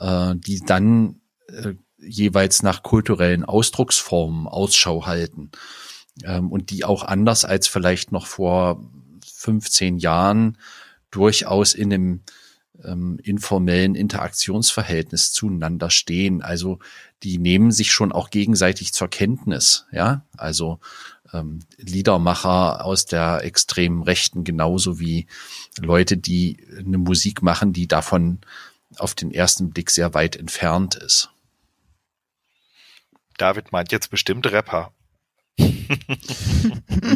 äh, 0.00 0.34
die 0.36 0.60
dann 0.60 1.20
äh, 1.48 1.74
jeweils 1.98 2.62
nach 2.62 2.82
kulturellen 2.82 3.44
Ausdrucksformen 3.44 4.46
Ausschau 4.46 5.06
halten 5.06 5.50
ähm, 6.24 6.50
und 6.50 6.70
die 6.70 6.84
auch 6.84 7.02
anders 7.02 7.44
als 7.44 7.68
vielleicht 7.68 8.12
noch 8.12 8.26
vor 8.26 8.84
15 9.24 9.98
Jahren 9.98 10.58
durchaus 11.10 11.74
in 11.74 11.92
einem 11.92 12.20
ähm, 12.84 13.18
informellen 13.22 13.94
Interaktionsverhältnis 13.94 15.32
zueinander 15.32 15.90
stehen. 15.90 16.42
Also 16.42 16.78
die 17.22 17.38
nehmen 17.38 17.72
sich 17.72 17.92
schon 17.92 18.12
auch 18.12 18.30
gegenseitig 18.30 18.92
zur 18.92 19.08
Kenntnis, 19.08 19.86
ja. 19.92 20.22
Also 20.36 20.78
ähm, 21.32 21.60
Liedermacher 21.76 22.84
aus 22.84 23.06
der 23.06 23.44
extremen 23.44 24.02
Rechten 24.02 24.44
genauso 24.44 24.98
wie 24.98 25.26
Leute, 25.78 26.16
die 26.16 26.58
eine 26.78 26.98
Musik 26.98 27.42
machen, 27.42 27.72
die 27.72 27.88
davon 27.88 28.38
auf 28.96 29.14
den 29.14 29.30
ersten 29.30 29.70
Blick 29.70 29.90
sehr 29.90 30.14
weit 30.14 30.36
entfernt 30.36 30.94
ist. 30.94 31.30
David 33.36 33.72
meint 33.72 33.92
jetzt 33.92 34.10
bestimmt 34.10 34.46
Rapper 34.50 34.92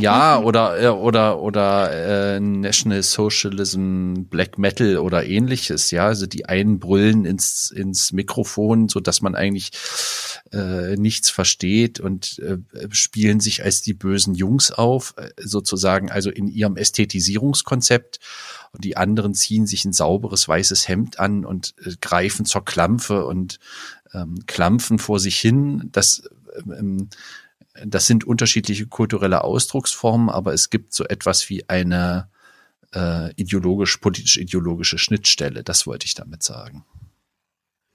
ja, 0.00 0.40
oder 0.40 0.80
äh, 0.82 0.88
oder 0.88 1.40
oder 1.40 2.34
äh, 2.34 2.40
National 2.40 3.02
Socialism, 3.02 4.24
Black 4.24 4.58
Metal 4.58 4.98
oder 4.98 5.24
ähnliches, 5.24 5.90
ja, 5.90 6.06
also 6.06 6.26
die 6.26 6.46
einen 6.46 6.78
brüllen 6.78 7.24
ins 7.24 7.70
ins 7.70 8.12
Mikrofon, 8.12 8.88
so 8.88 9.00
dass 9.00 9.22
man 9.22 9.34
eigentlich 9.34 9.70
äh, 10.52 10.96
nichts 10.96 11.30
versteht 11.30 12.00
und 12.00 12.38
äh, 12.40 12.58
spielen 12.90 13.40
sich 13.40 13.62
als 13.64 13.82
die 13.82 13.94
bösen 13.94 14.34
Jungs 14.34 14.70
auf, 14.72 15.14
äh, 15.16 15.30
sozusagen, 15.36 16.10
also 16.10 16.30
in 16.30 16.48
ihrem 16.48 16.76
Ästhetisierungskonzept 16.76 18.18
und 18.72 18.84
die 18.84 18.96
anderen 18.96 19.34
ziehen 19.34 19.66
sich 19.66 19.84
ein 19.84 19.92
sauberes 19.92 20.48
weißes 20.48 20.88
Hemd 20.88 21.20
an 21.20 21.44
und 21.44 21.74
äh, 21.84 21.92
greifen 22.00 22.44
zur 22.44 22.64
Klampfe 22.64 23.24
und 23.26 23.60
ähm, 24.14 24.44
klampfen 24.46 24.98
vor 24.98 25.20
sich 25.20 25.38
hin. 25.38 25.90
Das 25.92 26.22
ähm, 26.66 27.08
das 27.84 28.06
sind 28.06 28.24
unterschiedliche 28.24 28.86
kulturelle 28.86 29.44
Ausdrucksformen, 29.44 30.28
aber 30.28 30.52
es 30.52 30.70
gibt 30.70 30.94
so 30.94 31.04
etwas 31.04 31.48
wie 31.48 31.68
eine 31.68 32.28
äh, 32.94 33.32
ideologisch, 33.34 33.96
politisch-ideologische 33.96 34.98
Schnittstelle. 34.98 35.62
Das 35.62 35.86
wollte 35.86 36.06
ich 36.06 36.14
damit 36.14 36.42
sagen. 36.42 36.84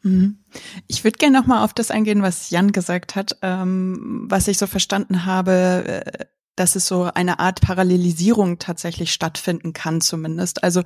Mhm. 0.03 0.39
Ich 0.87 1.03
würde 1.03 1.17
gerne 1.17 1.39
noch 1.39 1.47
mal 1.47 1.63
auf 1.63 1.73
das 1.73 1.91
eingehen, 1.91 2.21
was 2.21 2.49
Jan 2.49 2.71
gesagt 2.71 3.15
hat, 3.15 3.37
ähm, 3.41 4.25
was 4.29 4.47
ich 4.47 4.57
so 4.57 4.67
verstanden 4.67 5.25
habe. 5.25 6.29
Dass 6.57 6.75
es 6.75 6.87
so 6.87 7.03
eine 7.03 7.39
Art 7.39 7.61
Parallelisierung 7.61 8.59
tatsächlich 8.59 9.13
stattfinden 9.13 9.71
kann 9.71 10.01
zumindest. 10.01 10.63
Also 10.63 10.81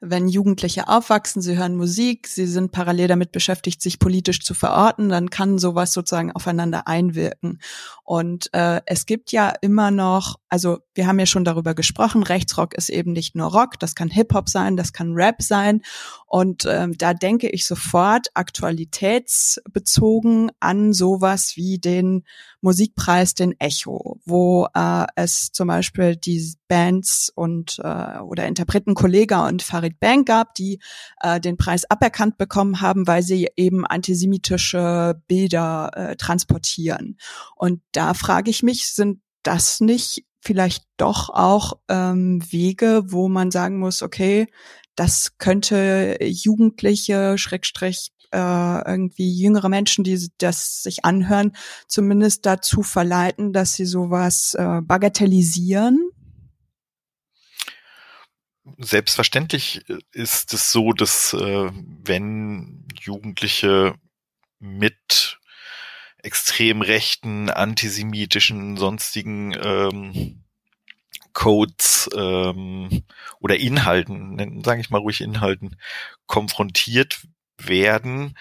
wenn 0.00 0.28
Jugendliche 0.28 0.88
aufwachsen, 0.88 1.42
sie 1.42 1.58
hören 1.58 1.76
Musik, 1.76 2.28
sie 2.28 2.46
sind 2.46 2.72
parallel 2.72 3.08
damit 3.08 3.32
beschäftigt, 3.32 3.82
sich 3.82 3.98
politisch 3.98 4.40
zu 4.40 4.54
verorten, 4.54 5.10
dann 5.10 5.28
kann 5.28 5.58
sowas 5.58 5.92
sozusagen 5.92 6.32
aufeinander 6.32 6.88
einwirken. 6.88 7.60
Und 8.04 8.48
äh, 8.54 8.80
es 8.86 9.04
gibt 9.04 9.32
ja 9.32 9.52
immer 9.60 9.90
noch 9.90 10.36
also 10.48 10.78
wir 10.94 11.06
haben 11.06 11.18
ja 11.18 11.26
schon 11.26 11.44
darüber 11.44 11.74
gesprochen, 11.74 12.22
Rechtsrock 12.22 12.72
ist 12.74 12.88
eben 12.88 13.12
nicht 13.12 13.34
nur 13.34 13.52
Rock, 13.52 13.78
das 13.78 13.94
kann 13.94 14.08
Hip-Hop 14.08 14.48
sein, 14.48 14.78
das 14.78 14.94
kann 14.94 15.12
Rap 15.12 15.42
sein. 15.42 15.82
Und 16.26 16.64
ähm, 16.66 16.96
da 16.96 17.12
denke 17.14 17.50
ich 17.50 17.66
sofort 17.66 18.28
aktualitätsbezogen 18.34 20.52
an 20.60 20.92
sowas 20.92 21.56
wie 21.56 21.78
den 21.78 22.22
Musikpreis, 22.60 23.34
den 23.34 23.58
Echo, 23.60 24.20
wo 24.24 24.68
äh, 24.74 25.06
es 25.16 25.50
zum 25.50 25.68
Beispiel 25.68 26.14
die 26.14 26.54
Bands 26.68 27.32
und 27.34 27.80
äh, 27.82 28.18
oder 28.18 28.46
Interpreten 28.46 28.94
Kollega 28.94 29.48
und 29.48 29.62
Farid 29.62 29.98
Bang 29.98 30.24
gab, 30.24 30.54
die 30.54 30.78
äh, 31.20 31.40
den 31.40 31.56
Preis 31.56 31.84
aberkannt 31.90 32.38
bekommen 32.38 32.80
haben, 32.80 33.06
weil 33.06 33.22
sie 33.22 33.48
eben 33.56 33.84
antisemitische 33.84 35.20
Bilder 35.26 35.90
äh, 35.94 36.16
transportieren. 36.16 37.18
Und 37.56 37.80
da 37.92 38.14
frage 38.14 38.50
ich 38.50 38.62
mich, 38.62 38.92
sind 38.92 39.20
das 39.42 39.80
nicht 39.80 40.24
vielleicht 40.40 40.84
doch 40.96 41.30
auch 41.30 41.74
ähm, 41.88 42.40
Wege, 42.50 43.04
wo 43.06 43.28
man 43.28 43.50
sagen 43.50 43.78
muss, 43.78 44.02
okay, 44.02 44.46
das 44.94 45.36
könnte 45.38 46.18
Jugendliche, 46.22 47.36
Schrägstrich, 47.36 48.12
äh, 48.32 48.90
irgendwie 48.90 49.32
jüngere 49.32 49.68
Menschen, 49.68 50.04
die 50.04 50.28
das 50.38 50.82
sich 50.82 51.04
anhören, 51.04 51.52
zumindest 51.86 52.46
dazu 52.46 52.82
verleiten, 52.82 53.52
dass 53.52 53.74
sie 53.74 53.86
sowas 53.86 54.54
äh, 54.54 54.80
bagatellisieren? 54.82 56.10
Selbstverständlich 58.78 59.84
ist 60.12 60.52
es 60.52 60.72
so, 60.72 60.92
dass 60.92 61.32
äh, 61.34 61.70
wenn 61.72 62.84
Jugendliche 63.00 63.94
mit 64.58 65.38
extrem 66.18 66.82
rechten, 66.82 67.48
antisemitischen, 67.50 68.76
sonstigen 68.76 69.56
ähm, 69.62 70.42
Codes 71.32 72.08
ähm, 72.16 73.04
oder 73.40 73.56
Inhalten, 73.58 74.64
sage 74.64 74.80
ich 74.80 74.90
mal 74.90 74.98
ruhig 74.98 75.20
Inhalten, 75.20 75.76
konfrontiert 76.26 77.20
werden, 77.58 78.36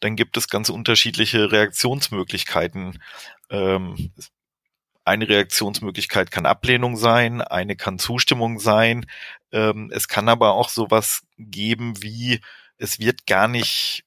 dann 0.00 0.16
gibt 0.16 0.36
es 0.36 0.48
ganz 0.48 0.70
unterschiedliche 0.70 1.52
Reaktionsmöglichkeiten. 1.52 3.02
Ähm, 3.50 4.12
eine 5.04 5.28
Reaktionsmöglichkeit 5.28 6.30
kann 6.30 6.46
Ablehnung 6.46 6.96
sein, 6.96 7.42
eine 7.42 7.76
kann 7.76 7.98
Zustimmung 7.98 8.58
sein. 8.58 9.06
Ähm, 9.52 9.90
es 9.92 10.08
kann 10.08 10.28
aber 10.28 10.52
auch 10.52 10.68
sowas 10.68 11.22
geben 11.38 12.02
wie, 12.02 12.40
es 12.78 12.98
wird 12.98 13.26
gar 13.26 13.48
nicht 13.48 14.04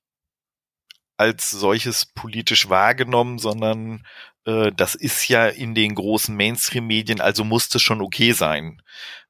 als 1.17 1.51
solches 1.51 2.05
politisch 2.05 2.69
wahrgenommen, 2.69 3.39
sondern 3.39 4.05
äh, 4.45 4.71
das 4.75 4.95
ist 4.95 5.27
ja 5.27 5.47
in 5.47 5.75
den 5.75 5.95
großen 5.95 6.35
Mainstream-Medien, 6.35 7.21
also 7.21 7.43
muss 7.43 7.69
das 7.69 7.81
schon 7.81 8.01
okay 8.01 8.31
sein. 8.33 8.81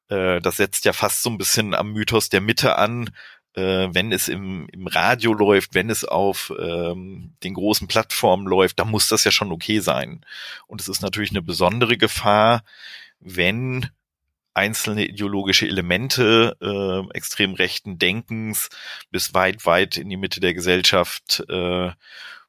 Äh, 0.09 0.41
das 0.41 0.57
setzt 0.57 0.85
ja 0.85 0.93
fast 0.93 1.23
so 1.23 1.29
ein 1.29 1.37
bisschen 1.37 1.73
am 1.73 1.91
Mythos 1.93 2.29
der 2.29 2.41
Mitte 2.41 2.77
an, 2.77 3.09
äh, 3.55 3.89
wenn 3.91 4.11
es 4.11 4.27
im, 4.27 4.67
im 4.71 4.87
Radio 4.87 5.33
läuft, 5.33 5.75
wenn 5.75 5.89
es 5.89 6.05
auf 6.05 6.51
ähm, 6.59 7.33
den 7.43 7.53
großen 7.53 7.87
Plattformen 7.87 8.47
läuft, 8.47 8.79
dann 8.79 8.89
muss 8.89 9.07
das 9.07 9.23
ja 9.23 9.31
schon 9.31 9.51
okay 9.51 9.79
sein. 9.79 10.25
Und 10.67 10.81
es 10.81 10.87
ist 10.87 11.01
natürlich 11.01 11.31
eine 11.31 11.41
besondere 11.41 11.97
Gefahr, 11.97 12.63
wenn 13.19 13.89
einzelne 14.53 15.05
ideologische 15.05 15.67
Elemente 15.67 16.57
äh, 16.61 17.15
extrem 17.15 17.53
rechten 17.53 17.97
Denkens 17.97 18.69
bis 19.09 19.33
weit, 19.33 19.65
weit 19.65 19.97
in 19.97 20.09
die 20.09 20.17
Mitte 20.17 20.39
der 20.39 20.53
Gesellschaft 20.53 21.43
äh, 21.49 21.91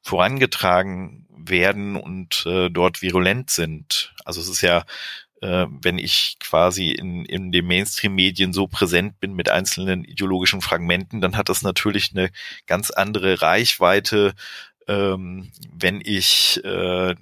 vorangetragen 0.01 1.25
werden 1.35 1.95
und 1.95 2.45
äh, 2.45 2.69
dort 2.69 3.01
virulent 3.01 3.49
sind. 3.49 4.13
Also 4.23 4.39
es 4.39 4.49
ist 4.49 4.61
ja, 4.61 4.85
äh, 5.45 5.67
wenn 5.69 5.99
ich 5.99 6.37
quasi 6.39 6.89
in, 6.89 7.23
in 7.25 7.51
den 7.51 7.67
Mainstream-Medien 7.67 8.51
so 8.51 8.65
präsent 8.65 9.19
bin 9.19 9.33
mit 9.33 9.49
einzelnen 9.49 10.03
ideologischen 10.03 10.61
Fragmenten, 10.61 11.21
dann 11.21 11.37
hat 11.37 11.49
das 11.49 11.61
natürlich 11.61 12.11
eine 12.11 12.31
ganz 12.65 12.89
andere 12.89 13.43
Reichweite, 13.43 14.33
ähm, 14.87 15.51
wenn 15.71 16.01
ich 16.03 16.63
äh, 16.65 17.13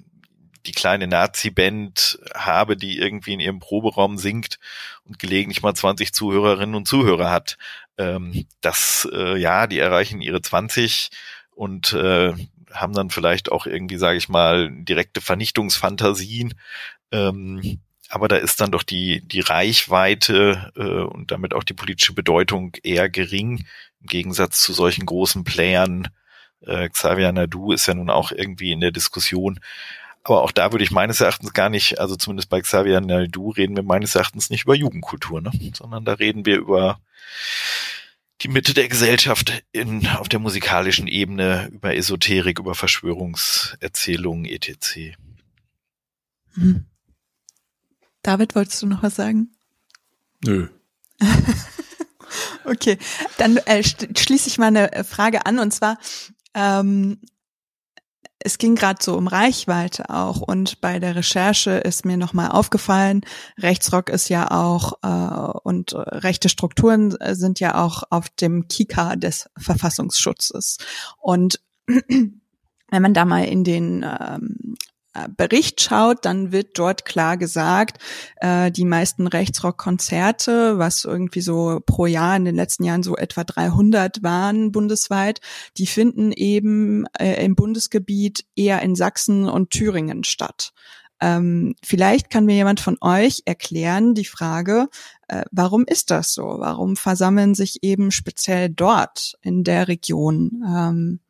die 0.64 0.72
kleine 0.72 1.06
Nazi-Band 1.06 2.18
habe, 2.34 2.78
die 2.78 2.96
irgendwie 2.98 3.34
in 3.34 3.40
ihrem 3.40 3.58
Proberaum 3.58 4.16
singt 4.16 4.58
und 5.04 5.18
gelegentlich 5.18 5.62
mal 5.62 5.74
20 5.74 6.14
Zuhörerinnen 6.14 6.74
und 6.74 6.88
Zuhörer 6.88 7.30
hat. 7.30 7.58
Ähm, 7.98 8.46
das, 8.62 9.06
äh, 9.12 9.36
ja, 9.36 9.66
die 9.66 9.78
erreichen 9.78 10.22
ihre 10.22 10.40
20 10.40 11.10
und 11.50 11.92
äh, 11.92 12.32
haben 12.72 12.94
dann 12.94 13.10
vielleicht 13.10 13.52
auch 13.52 13.66
irgendwie, 13.66 13.98
sage 13.98 14.16
ich 14.16 14.30
mal, 14.30 14.70
direkte 14.70 15.20
Vernichtungsfantasien. 15.20 16.54
Ähm, 17.12 17.80
aber 18.10 18.28
da 18.28 18.36
ist 18.36 18.60
dann 18.60 18.70
doch 18.70 18.82
die, 18.82 19.20
die 19.26 19.40
Reichweite 19.40 20.72
äh, 20.76 20.82
und 20.82 21.30
damit 21.30 21.54
auch 21.54 21.64
die 21.64 21.74
politische 21.74 22.12
Bedeutung 22.12 22.72
eher 22.82 23.08
gering, 23.08 23.66
im 24.00 24.06
Gegensatz 24.06 24.60
zu 24.60 24.72
solchen 24.72 25.06
großen 25.06 25.44
Playern. 25.44 26.08
Äh, 26.60 26.88
Xavier 26.88 27.32
Nadu 27.32 27.72
ist 27.72 27.86
ja 27.86 27.94
nun 27.94 28.10
auch 28.10 28.32
irgendwie 28.32 28.72
in 28.72 28.80
der 28.80 28.92
Diskussion. 28.92 29.60
Aber 30.24 30.42
auch 30.42 30.52
da 30.52 30.72
würde 30.72 30.84
ich 30.84 30.90
meines 30.90 31.20
Erachtens 31.20 31.52
gar 31.52 31.68
nicht, 31.68 32.00
also 32.00 32.16
zumindest 32.16 32.48
bei 32.48 32.60
Xavier 32.60 33.00
Naidu 33.02 33.50
reden 33.50 33.76
wir 33.76 33.82
meines 33.82 34.14
Erachtens 34.14 34.48
nicht 34.48 34.64
über 34.64 34.74
Jugendkultur, 34.74 35.42
ne? 35.42 35.50
sondern 35.74 36.06
da 36.06 36.14
reden 36.14 36.46
wir 36.46 36.56
über 36.56 36.98
die 38.40 38.48
Mitte 38.48 38.72
der 38.72 38.88
Gesellschaft 38.88 39.62
in, 39.72 40.06
auf 40.08 40.30
der 40.30 40.38
musikalischen 40.38 41.08
Ebene, 41.08 41.68
über 41.72 41.94
Esoterik, 41.94 42.58
über 42.58 42.74
Verschwörungserzählungen, 42.74 44.46
etc. 44.46 45.16
Hm. 46.54 46.86
David, 48.24 48.56
wolltest 48.56 48.82
du 48.82 48.86
noch 48.86 49.02
was 49.02 49.14
sagen? 49.14 49.50
Nö. 50.44 50.68
okay, 52.64 52.98
dann 53.38 53.58
äh, 53.58 53.82
schließe 53.84 54.48
ich 54.48 54.58
mal 54.58 54.66
eine 54.66 55.04
Frage 55.04 55.46
an 55.46 55.60
und 55.60 55.72
zwar 55.72 55.98
ähm, 56.54 57.20
es 58.38 58.58
ging 58.58 58.74
gerade 58.74 59.02
so 59.02 59.16
um 59.16 59.26
Reichweite 59.26 60.10
auch 60.10 60.40
und 60.40 60.80
bei 60.80 60.98
der 60.98 61.16
Recherche 61.16 61.72
ist 61.72 62.04
mir 62.04 62.16
nochmal 62.16 62.50
aufgefallen, 62.50 63.22
Rechtsrock 63.58 64.10
ist 64.10 64.28
ja 64.28 64.50
auch 64.50 64.94
äh, 65.02 65.58
und 65.62 65.94
rechte 65.94 66.48
Strukturen 66.48 67.16
sind 67.32 67.60
ja 67.60 67.82
auch 67.82 68.02
auf 68.10 68.28
dem 68.28 68.68
Kika 68.68 69.16
des 69.16 69.48
Verfassungsschutzes. 69.56 70.76
Und 71.18 71.60
wenn 71.86 72.42
man 72.90 73.14
da 73.14 73.24
mal 73.24 73.44
in 73.44 73.64
den 73.64 74.02
ähm, 74.02 74.76
äh, 74.76 74.93
Bericht 75.36 75.80
schaut, 75.80 76.24
dann 76.24 76.52
wird 76.52 76.78
dort 76.78 77.04
klar 77.04 77.36
gesagt, 77.36 77.98
äh, 78.36 78.70
die 78.70 78.84
meisten 78.84 79.26
Rechtsrock-Konzerte, 79.26 80.78
was 80.78 81.04
irgendwie 81.04 81.40
so 81.40 81.80
pro 81.84 82.06
Jahr 82.06 82.36
in 82.36 82.44
den 82.44 82.56
letzten 82.56 82.84
Jahren 82.84 83.02
so 83.02 83.16
etwa 83.16 83.44
300 83.44 84.22
waren 84.22 84.72
bundesweit, 84.72 85.40
die 85.76 85.86
finden 85.86 86.32
eben 86.32 87.06
äh, 87.18 87.44
im 87.44 87.54
Bundesgebiet 87.54 88.44
eher 88.56 88.82
in 88.82 88.94
Sachsen 88.94 89.48
und 89.48 89.70
Thüringen 89.70 90.24
statt. 90.24 90.72
Ähm, 91.20 91.74
vielleicht 91.82 92.28
kann 92.28 92.44
mir 92.44 92.56
jemand 92.56 92.80
von 92.80 92.98
euch 93.00 93.42
erklären 93.44 94.14
die 94.14 94.24
Frage, 94.24 94.88
äh, 95.28 95.44
warum 95.52 95.84
ist 95.86 96.10
das 96.10 96.34
so? 96.34 96.56
Warum 96.58 96.96
versammeln 96.96 97.54
sich 97.54 97.78
eben 97.82 98.10
speziell 98.10 98.68
dort 98.68 99.38
in 99.40 99.64
der 99.64 99.88
Region 99.88 100.62
ähm, 100.66 101.20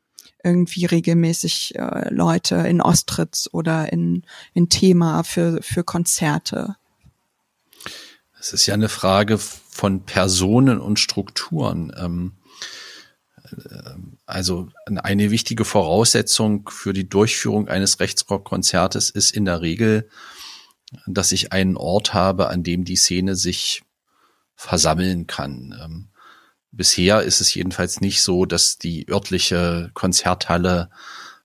irgendwie 0.45 0.85
regelmäßig 0.85 1.75
äh, 1.77 2.13
Leute 2.13 2.57
in 2.57 2.81
Ostritz 2.81 3.49
oder 3.53 3.93
in, 3.93 4.23
in 4.53 4.69
Thema 4.69 5.23
für, 5.25 5.63
für 5.63 5.83
Konzerte? 5.85 6.77
Es 8.39 8.53
ist 8.53 8.67
ja 8.67 8.75
eine 8.75 8.91
Frage 8.91 9.39
von 9.39 10.05
Personen 10.05 10.79
und 10.79 11.01
Strukturen. 11.01 11.93
Ähm, 11.99 12.33
äh, 13.51 13.95
also 14.27 14.69
eine 14.87 15.31
wichtige 15.31 15.65
Voraussetzung 15.65 16.69
für 16.69 16.93
die 16.93 17.09
Durchführung 17.09 17.69
eines 17.69 18.01
Rechtsrockkonzertes 18.01 19.11
ist 19.11 19.31
in 19.31 19.47
der 19.47 19.63
Regel, 19.63 20.09
dass 21.07 21.33
ich 21.33 21.53
einen 21.53 21.77
Ort 21.77 22.15
habe, 22.15 22.49
an 22.49 22.63
dem 22.63 22.85
die 22.85 22.97
Szene 22.97 23.35
sich 23.35 23.83
versammeln 24.55 25.27
kann. 25.27 26.11
Bisher 26.77 27.23
ist 27.23 27.41
es 27.41 27.55
jedenfalls 27.55 28.01
nicht 28.01 28.23
so, 28.23 28.47
dass 28.47 28.79
die 28.79 29.09
örtliche 29.09 29.91
Konzerthalle 29.95 30.91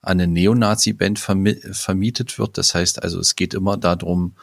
an 0.02 0.20
eine 0.20 0.26
Neonazi-Band 0.26 1.18
vermietet 1.18 2.38
wird. 2.38 2.58
Das 2.58 2.74
heißt 2.74 3.02
also, 3.02 3.20
es 3.20 3.36
geht 3.36 3.54
immer 3.54 3.76
darum, 3.76 4.34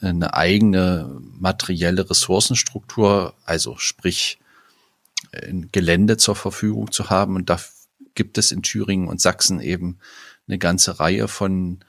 eine 0.00 0.34
eigene 0.34 1.20
materielle 1.20 2.08
Ressourcenstruktur, 2.08 3.34
also 3.44 3.76
sprich 3.76 4.38
ein 5.32 5.68
Gelände 5.72 6.16
zur 6.16 6.36
Verfügung 6.36 6.92
zu 6.92 7.10
haben. 7.10 7.34
Und 7.34 7.50
da 7.50 7.58
gibt 8.14 8.38
es 8.38 8.52
in 8.52 8.62
Thüringen 8.62 9.08
und 9.08 9.20
Sachsen 9.20 9.60
eben 9.60 9.98
eine 10.46 10.58
ganze 10.58 11.00
Reihe 11.00 11.26
von 11.28 11.80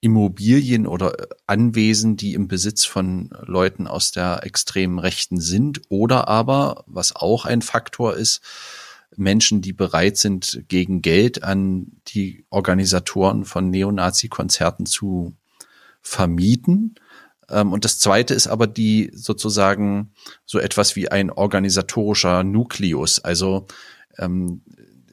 Immobilien 0.00 0.86
oder 0.86 1.14
Anwesen, 1.46 2.16
die 2.16 2.34
im 2.34 2.48
Besitz 2.48 2.84
von 2.84 3.30
Leuten 3.44 3.86
aus 3.86 4.12
der 4.12 4.44
extremen 4.44 4.98
Rechten 4.98 5.40
sind 5.40 5.82
oder 5.88 6.28
aber, 6.28 6.84
was 6.86 7.14
auch 7.14 7.44
ein 7.44 7.60
Faktor 7.62 8.16
ist, 8.16 8.40
Menschen, 9.16 9.60
die 9.60 9.72
bereit 9.72 10.16
sind, 10.16 10.64
gegen 10.68 11.02
Geld 11.02 11.42
an 11.42 11.92
die 12.08 12.44
Organisatoren 12.48 13.44
von 13.44 13.68
Neonazi-Konzerten 13.68 14.86
zu 14.86 15.34
vermieten. 16.00 16.94
Ähm, 17.50 17.72
und 17.72 17.84
das 17.84 17.98
zweite 17.98 18.34
ist 18.34 18.46
aber 18.46 18.66
die 18.66 19.10
sozusagen 19.12 20.12
so 20.46 20.58
etwas 20.58 20.96
wie 20.96 21.10
ein 21.10 21.30
organisatorischer 21.30 22.44
Nukleus. 22.44 23.18
Also 23.18 23.66
ähm, 24.16 24.62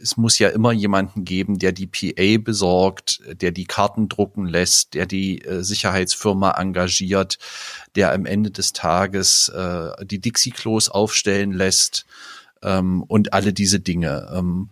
es 0.01 0.17
muss 0.17 0.39
ja 0.39 0.49
immer 0.49 0.71
jemanden 0.71 1.25
geben, 1.25 1.59
der 1.59 1.71
die 1.71 1.87
PA 1.87 2.41
besorgt, 2.41 3.21
der 3.41 3.51
die 3.51 3.65
Karten 3.65 4.09
drucken 4.09 4.45
lässt, 4.45 4.93
der 4.93 5.05
die 5.05 5.43
äh, 5.43 5.63
Sicherheitsfirma 5.63 6.51
engagiert, 6.51 7.39
der 7.95 8.13
am 8.13 8.25
Ende 8.25 8.51
des 8.51 8.73
Tages 8.73 9.49
äh, 9.49 10.05
die 10.05 10.19
Dixie-Klos 10.19 10.89
aufstellen 10.89 11.51
lässt 11.51 12.05
ähm, 12.61 13.03
und 13.03 13.33
alle 13.33 13.53
diese 13.53 13.79
Dinge. 13.79 14.29
Ähm, 14.33 14.69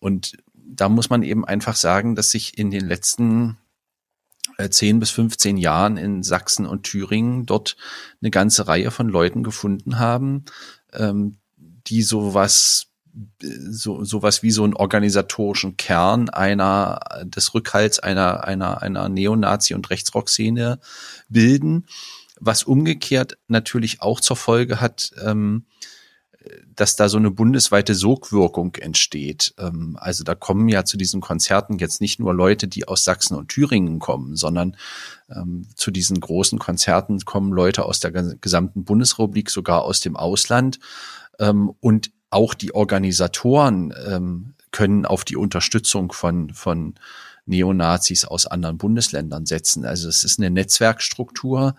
und 0.00 0.36
da 0.54 0.88
muss 0.88 1.10
man 1.10 1.22
eben 1.22 1.44
einfach 1.44 1.76
sagen, 1.76 2.14
dass 2.14 2.30
sich 2.30 2.56
in 2.58 2.70
den 2.70 2.86
letzten 2.86 3.58
äh, 4.58 4.68
10 4.68 5.00
bis 5.00 5.10
15 5.10 5.56
Jahren 5.56 5.96
in 5.96 6.22
Sachsen 6.22 6.66
und 6.66 6.84
Thüringen 6.84 7.46
dort 7.46 7.76
eine 8.20 8.30
ganze 8.30 8.68
Reihe 8.68 8.90
von 8.90 9.08
Leuten 9.08 9.42
gefunden 9.42 9.98
haben, 9.98 10.44
ähm, 10.92 11.38
die 11.56 12.02
sowas 12.02 12.88
so 13.40 14.04
sowas 14.04 14.42
wie 14.42 14.50
so 14.50 14.64
einen 14.64 14.74
organisatorischen 14.74 15.76
Kern 15.76 16.28
einer 16.28 17.00
des 17.24 17.54
Rückhalts 17.54 17.98
einer 17.98 18.44
einer 18.44 18.82
einer 18.82 19.08
Neonazi 19.08 19.74
und 19.74 19.88
Rechtsrock-Szene 19.90 20.78
bilden, 21.28 21.86
was 22.40 22.62
umgekehrt 22.62 23.38
natürlich 23.48 24.02
auch 24.02 24.20
zur 24.20 24.36
Folge 24.36 24.80
hat, 24.80 25.12
ähm, 25.24 25.64
dass 26.74 26.96
da 26.96 27.08
so 27.08 27.18
eine 27.18 27.30
bundesweite 27.30 27.94
Sogwirkung 27.94 28.74
entsteht. 28.76 29.54
Ähm, 29.58 29.96
also 30.00 30.24
da 30.24 30.34
kommen 30.34 30.68
ja 30.68 30.84
zu 30.84 30.96
diesen 30.96 31.20
Konzerten 31.20 31.78
jetzt 31.78 32.00
nicht 32.00 32.20
nur 32.20 32.32
Leute, 32.34 32.68
die 32.68 32.86
aus 32.86 33.04
Sachsen 33.04 33.36
und 33.36 33.48
Thüringen 33.48 33.98
kommen, 33.98 34.36
sondern 34.36 34.76
ähm, 35.30 35.66
zu 35.74 35.90
diesen 35.90 36.20
großen 36.20 36.58
Konzerten 36.58 37.18
kommen 37.20 37.52
Leute 37.52 37.84
aus 37.84 38.00
der 38.00 38.12
gesamten 38.12 38.84
Bundesrepublik, 38.84 39.50
sogar 39.50 39.82
aus 39.82 40.00
dem 40.00 40.16
Ausland. 40.16 40.78
Ähm, 41.38 41.72
und 41.80 42.10
auch 42.30 42.54
die 42.54 42.74
Organisatoren 42.74 43.94
ähm, 44.06 44.54
können 44.70 45.06
auf 45.06 45.24
die 45.24 45.36
Unterstützung 45.36 46.12
von, 46.12 46.52
von 46.52 46.94
Neonazis 47.46 48.24
aus 48.24 48.46
anderen 48.46 48.78
Bundesländern 48.78 49.46
setzen. 49.46 49.84
Also 49.84 50.08
es 50.08 50.24
ist 50.24 50.38
eine 50.38 50.50
Netzwerkstruktur, 50.50 51.74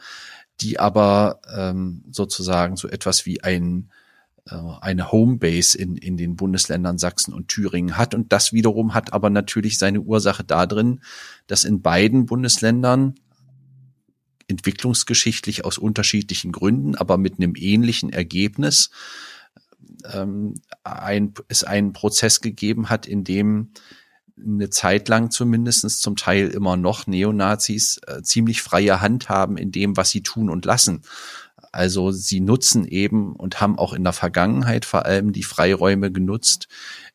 die 0.62 0.79
aber 0.79 1.41
ähm, 1.55 2.03
sozusagen 2.12 2.75
so 2.75 2.88
etwas 2.88 3.25
wie 3.25 3.43
ein 3.43 3.89
äh, 4.49 4.55
eine 4.81 5.12
Homebase 5.12 5.77
in, 5.77 5.95
in 5.95 6.17
den 6.17 6.35
Bundesländern 6.35 6.97
Sachsen 6.97 7.33
und 7.33 7.47
Thüringen 7.47 7.97
hat. 7.97 8.13
Und 8.13 8.31
das 8.33 8.53
wiederum 8.53 8.93
hat 8.93 9.13
aber 9.13 9.29
natürlich 9.29 9.77
seine 9.77 10.01
Ursache 10.01 10.43
darin, 10.43 11.01
dass 11.47 11.63
in 11.63 11.81
beiden 11.81 12.25
Bundesländern 12.25 13.15
entwicklungsgeschichtlich 14.47 15.63
aus 15.63 15.77
unterschiedlichen 15.77 16.51
Gründen, 16.51 16.95
aber 16.95 17.17
mit 17.17 17.38
einem 17.38 17.53
ähnlichen 17.55 18.12
Ergebnis 18.12 18.89
ähm, 20.11 20.55
ein, 20.83 21.33
es 21.47 21.63
einen 21.63 21.93
Prozess 21.93 22.41
gegeben 22.41 22.89
hat, 22.89 23.05
in 23.05 23.23
dem 23.23 23.71
eine 24.41 24.69
Zeit 24.69 25.09
lang 25.09 25.31
zumindestens 25.31 25.99
zum 25.99 26.15
Teil 26.15 26.47
immer 26.47 26.77
noch 26.77 27.07
Neonazis 27.07 27.99
äh, 28.07 28.21
ziemlich 28.21 28.61
freie 28.61 29.01
Hand 29.01 29.29
haben 29.29 29.57
in 29.57 29.71
dem, 29.71 29.97
was 29.97 30.09
sie 30.09 30.23
tun 30.23 30.49
und 30.49 30.65
lassen. 30.65 31.01
Also 31.71 32.11
sie 32.11 32.39
nutzen 32.39 32.85
eben 32.85 33.35
und 33.35 33.61
haben 33.61 33.77
auch 33.77 33.93
in 33.93 34.03
der 34.03 34.13
Vergangenheit 34.13 34.85
vor 34.85 35.05
allem 35.05 35.33
die 35.33 35.43
Freiräume 35.43 36.11
genutzt, 36.11 36.67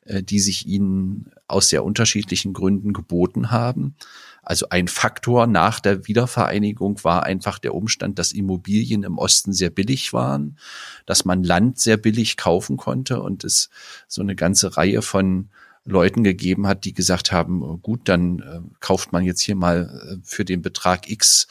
äh, 0.04 0.22
die 0.22 0.38
sich 0.38 0.66
ihnen 0.66 1.30
aus 1.48 1.68
sehr 1.68 1.84
unterschiedlichen 1.84 2.52
Gründen 2.52 2.92
geboten 2.92 3.50
haben. 3.50 3.96
Also 4.44 4.66
ein 4.70 4.88
Faktor 4.88 5.46
nach 5.46 5.80
der 5.80 6.06
Wiedervereinigung 6.06 7.02
war 7.02 7.24
einfach 7.24 7.58
der 7.58 7.74
Umstand, 7.74 8.18
dass 8.18 8.32
Immobilien 8.32 9.02
im 9.02 9.18
Osten 9.18 9.52
sehr 9.52 9.70
billig 9.70 10.12
waren, 10.12 10.58
dass 11.06 11.24
man 11.24 11.42
Land 11.42 11.78
sehr 11.78 11.96
billig 11.96 12.36
kaufen 12.36 12.76
konnte 12.76 13.20
und 13.20 13.44
es 13.44 13.70
so 14.06 14.22
eine 14.22 14.36
ganze 14.36 14.76
Reihe 14.76 15.02
von 15.02 15.50
Leuten 15.86 16.24
gegeben 16.24 16.66
hat, 16.66 16.84
die 16.84 16.94
gesagt 16.94 17.30
haben, 17.30 17.62
oh 17.62 17.76
gut, 17.76 18.08
dann 18.08 18.38
äh, 18.38 18.60
kauft 18.80 19.12
man 19.12 19.22
jetzt 19.24 19.42
hier 19.42 19.54
mal 19.54 20.00
äh, 20.08 20.16
für 20.22 20.44
den 20.44 20.62
Betrag 20.62 21.10
X 21.10 21.46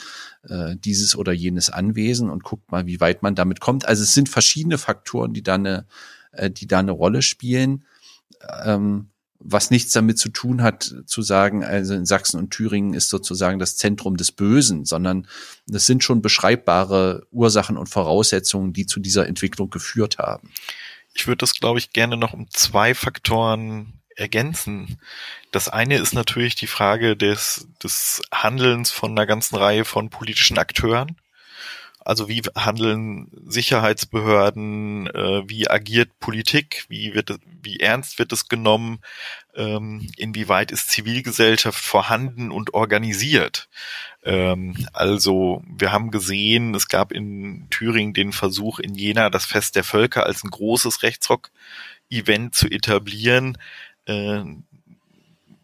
äh, 0.47 0.75
dieses 0.75 1.15
oder 1.15 1.31
jenes 1.33 1.69
Anwesen 1.69 2.31
und 2.31 2.43
guckt 2.43 2.71
mal, 2.71 2.87
wie 2.87 2.99
weit 2.99 3.21
man 3.21 3.35
damit 3.35 3.59
kommt. 3.59 3.87
Also 3.87 4.01
es 4.01 4.15
sind 4.15 4.29
verschiedene 4.29 4.79
Faktoren, 4.79 5.33
die 5.33 5.43
da 5.43 5.55
eine, 5.55 5.85
äh, 6.31 6.49
die 6.49 6.65
da 6.65 6.79
eine 6.79 6.91
Rolle 6.91 7.21
spielen. 7.21 7.85
Ähm, 8.63 9.09
was 9.45 9.71
nichts 9.71 9.91
damit 9.91 10.17
zu 10.17 10.29
tun 10.29 10.61
hat, 10.61 10.93
zu 11.05 11.21
sagen, 11.21 11.63
also 11.63 11.93
in 11.93 12.05
Sachsen 12.05 12.39
und 12.39 12.51
Thüringen 12.51 12.93
ist 12.93 13.09
sozusagen 13.09 13.59
das 13.59 13.75
Zentrum 13.75 14.15
des 14.15 14.31
Bösen, 14.31 14.85
sondern 14.85 15.27
das 15.67 15.85
sind 15.85 16.03
schon 16.03 16.21
beschreibbare 16.21 17.27
Ursachen 17.31 17.77
und 17.77 17.89
Voraussetzungen, 17.89 18.73
die 18.73 18.85
zu 18.85 18.99
dieser 18.99 19.27
Entwicklung 19.27 19.69
geführt 19.69 20.17
haben. 20.17 20.49
Ich 21.13 21.27
würde 21.27 21.39
das, 21.39 21.53
glaube 21.53 21.79
ich, 21.79 21.91
gerne 21.91 22.17
noch 22.17 22.33
um 22.33 22.49
zwei 22.49 22.95
Faktoren 22.95 23.93
ergänzen. 24.15 24.99
Das 25.51 25.67
eine 25.69 25.97
ist 25.97 26.13
natürlich 26.13 26.55
die 26.55 26.67
Frage 26.67 27.17
des, 27.17 27.67
des 27.83 28.21
Handelns 28.31 28.91
von 28.91 29.11
einer 29.11 29.25
ganzen 29.25 29.55
Reihe 29.55 29.85
von 29.85 30.09
politischen 30.09 30.57
Akteuren. 30.57 31.17
Also 32.05 32.27
wie 32.27 32.41
handeln 32.55 33.31
Sicherheitsbehörden, 33.45 35.07
äh, 35.07 35.43
wie 35.47 35.69
agiert 35.69 36.19
Politik, 36.19 36.85
wie 36.89 37.13
wird 37.13 37.39
wie 37.61 37.79
ernst 37.79 38.19
wird 38.19 38.33
es 38.33 38.49
genommen, 38.49 38.99
ähm, 39.55 40.09
inwieweit 40.17 40.71
ist 40.71 40.89
Zivilgesellschaft 40.89 41.83
vorhanden 41.83 42.51
und 42.51 42.73
organisiert. 42.73 43.69
Ähm, 44.23 44.87
also 44.93 45.63
wir 45.65 45.91
haben 45.91 46.11
gesehen, 46.11 46.75
es 46.75 46.87
gab 46.87 47.11
in 47.11 47.67
Thüringen 47.69 48.13
den 48.13 48.33
Versuch 48.33 48.79
in 48.79 48.95
Jena 48.95 49.29
das 49.29 49.45
Fest 49.45 49.75
der 49.75 49.83
Völker 49.83 50.25
als 50.25 50.43
ein 50.43 50.51
großes 50.51 51.03
Rechtsrock-Event 51.03 52.53
zu 52.55 52.67
etablieren. 52.67 53.57
Äh, 54.05 54.43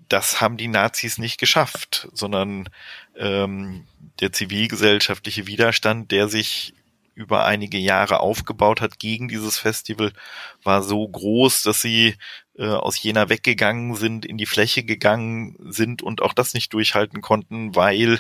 das 0.10 0.42
haben 0.42 0.58
die 0.58 0.68
Nazis 0.68 1.18
nicht 1.18 1.40
geschafft, 1.40 2.10
sondern 2.14 2.70
ähm, 3.16 3.86
der 4.20 4.32
zivilgesellschaftliche 4.32 5.48
Widerstand, 5.48 6.12
der 6.12 6.28
sich 6.28 6.74
über 7.16 7.46
einige 7.46 7.78
Jahre 7.78 8.22
aufgebaut 8.22 8.80
hat 8.82 8.98
gegen 8.98 9.28
dieses 9.28 9.58
Festival, 9.58 10.14
war 10.64 10.84
so 10.84 11.08
groß, 11.08 11.64
dass 11.64 11.82
sie 11.82 12.16
äh, 12.58 12.66
aus 12.66 13.02
Jena 13.02 13.30
weggegangen 13.30 13.96
sind, 13.96 14.26
in 14.26 14.38
die 14.38 14.46
Fläche 14.46 14.84
gegangen 14.84 15.56
sind 15.60 16.02
und 16.02 16.22
auch 16.22 16.34
das 16.34 16.54
nicht 16.54 16.74
durchhalten 16.74 17.22
konnten, 17.22 17.76
weil 17.76 18.20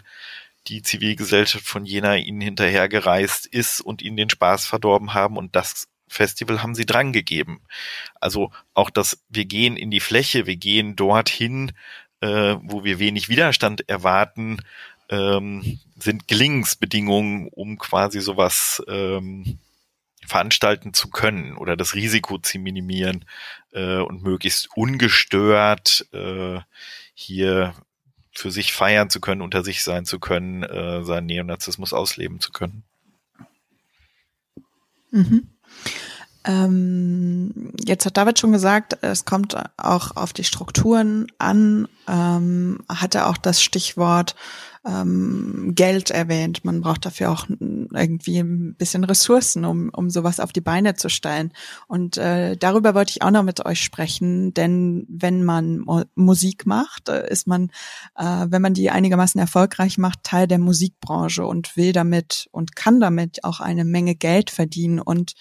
die 0.67 0.81
Zivilgesellschaft 0.81 1.65
von 1.65 1.85
Jena 1.85 2.17
ihnen 2.17 2.41
hinterhergereist 2.41 3.45
ist 3.45 3.81
und 3.81 4.01
ihnen 4.01 4.17
den 4.17 4.29
Spaß 4.29 4.65
verdorben 4.65 5.13
haben 5.13 5.37
und 5.37 5.55
das 5.55 5.87
Festival 6.09 6.61
haben 6.61 6.75
sie 6.75 6.85
drangegeben. 6.85 7.61
Also 8.19 8.51
auch 8.73 8.89
das, 8.89 9.23
wir 9.29 9.45
gehen 9.45 9.77
in 9.77 9.91
die 9.91 9.99
Fläche, 9.99 10.45
wir 10.45 10.57
gehen 10.57 10.95
dorthin, 10.95 11.71
äh, 12.21 12.55
wo 12.61 12.83
wir 12.83 12.99
wenig 12.99 13.29
Widerstand 13.29 13.87
erwarten, 13.87 14.59
ähm, 15.09 15.79
sind 15.97 16.27
Gelingensbedingungen, 16.27 17.47
um 17.47 17.77
quasi 17.77 18.19
sowas 18.19 18.83
ähm, 18.87 19.59
veranstalten 20.25 20.93
zu 20.93 21.09
können 21.09 21.55
oder 21.57 21.75
das 21.75 21.95
Risiko 21.95 22.37
zu 22.37 22.59
minimieren 22.59 23.25
äh, 23.71 23.97
und 23.97 24.23
möglichst 24.23 24.69
ungestört 24.75 26.07
äh, 26.13 26.59
hier 27.13 27.73
für 28.31 28.51
sich 28.51 28.73
feiern 28.73 29.09
zu 29.09 29.19
können, 29.19 29.41
unter 29.41 29.63
sich 29.63 29.83
sein 29.83 30.05
zu 30.05 30.19
können, 30.19 30.63
äh, 30.63 31.03
seinen 31.03 31.25
Neonazismus 31.25 31.93
ausleben 31.93 32.39
zu 32.39 32.51
können. 32.51 32.83
Mhm. 35.11 35.49
Ähm, 36.45 37.73
jetzt 37.85 38.05
hat 38.05 38.15
David 38.17 38.39
schon 38.39 38.53
gesagt, 38.53 38.97
es 39.01 39.25
kommt 39.25 39.55
auch 39.77 40.15
auf 40.15 40.31
die 40.31 40.45
Strukturen 40.45 41.27
an, 41.37 41.87
ähm, 42.07 42.79
hat 42.87 43.15
er 43.15 43.29
auch 43.29 43.37
das 43.37 43.61
Stichwort 43.61 44.35
ähm, 44.85 45.73
Geld 45.75 46.11
erwähnt. 46.11 46.63
Man 46.63 46.79
braucht 46.81 47.05
dafür 47.05 47.31
auch 47.31 47.47
irgendwie 47.49 48.39
ein 48.39 48.75
bisschen 48.75 49.03
Ressourcen, 49.03 49.65
um, 49.65 49.89
um 49.89 50.09
sowas 50.09 50.39
auf 50.39 50.53
die 50.53 50.61
Beine 50.61 50.95
zu 50.95 51.09
stellen. 51.09 51.51
Und 51.87 52.17
äh, 52.17 52.55
darüber 52.55 52.95
wollte 52.95 53.11
ich 53.11 53.21
auch 53.21 53.31
noch 53.31 53.43
mit 53.43 53.65
euch 53.65 53.81
sprechen, 53.81 54.53
denn 54.53 55.05
wenn 55.09 55.43
man 55.43 55.79
Mo 55.79 56.03
Musik 56.15 56.65
macht, 56.65 57.09
äh, 57.09 57.29
ist 57.29 57.47
man, 57.47 57.69
äh, 58.15 58.47
wenn 58.49 58.61
man 58.61 58.73
die 58.73 58.89
einigermaßen 58.89 59.39
erfolgreich 59.39 59.97
macht, 59.97 60.23
Teil 60.23 60.47
der 60.47 60.59
Musikbranche 60.59 61.45
und 61.45 61.75
will 61.75 61.91
damit 61.91 62.47
und 62.51 62.77
kann 62.77 63.01
damit 63.01 63.43
auch 63.43 63.59
eine 63.59 63.83
Menge 63.83 64.15
Geld 64.15 64.49
verdienen 64.49 64.99
und 64.99 65.33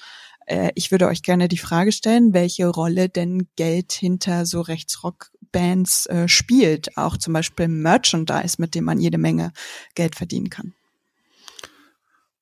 äh, 0.49 0.73
ich 0.75 0.91
würde 0.91 1.07
euch 1.07 1.23
gerne 1.23 1.49
die 1.49 1.59
Frage 1.59 1.93
stellen, 1.93 2.33
welche 2.33 2.67
Rolle 2.67 3.09
denn 3.09 3.49
Geld 3.57 3.93
hinter 3.93 4.47
so 4.47 4.61
Rechtsrock-Bands 4.63 6.07
äh, 6.07 6.29
spielt, 6.29 6.97
auch 6.97 7.17
zum 7.17 7.35
Beispiel 7.35 7.69
Merchandise, 7.69 8.57
mit 8.59 8.75
dem 8.75 8.85
man 8.85 8.99
jede 8.99 9.19
Menge 9.19 9.53
Geld 9.95 10.17
verdienen 10.17 10.51
kann. 10.51 10.75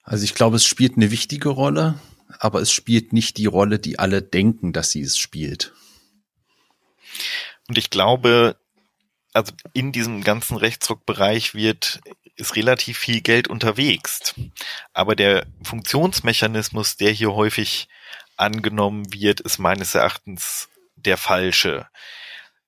Also 0.03 0.25
ich 0.25 0.35
glaube, 0.35 0.57
es 0.57 0.65
spielt 0.65 0.97
eine 0.97 1.11
wichtige 1.11 1.49
Rolle, 1.49 1.99
aber 2.39 2.61
es 2.61 2.71
spielt 2.71 3.13
nicht 3.13 3.39
die 3.39 3.47
Rolle, 3.47 3.81
die 3.81 3.99
alle 3.99 4.23
denken, 4.23 4.73
dass 4.73 4.91
sie 4.91 5.03
es 5.03 5.19
spielt. 5.19 5.73
Und 7.69 7.77
ich 7.77 7.91
glaube, 7.91 8.57
also 9.33 9.53
in 9.73 9.91
diesem 9.91 10.23
ganzen 10.23 10.57
Rechtsruckbereich 10.57 11.55
wird, 11.55 12.01
ist 12.37 12.55
relativ 12.55 12.99
viel 12.99 13.21
Geld 13.21 13.49
unterwegs. 13.49 14.35
Aber 14.93 15.17
der 15.17 15.47
Funktionsmechanismus, 15.63 16.97
der 16.97 17.11
hier 17.11 17.35
häufig 17.35 17.89
angenommen 18.37 19.13
wird, 19.13 19.41
ist 19.41 19.59
meines 19.59 19.95
Erachtens 19.95 20.69
der 20.97 21.17
falsche. 21.17 21.89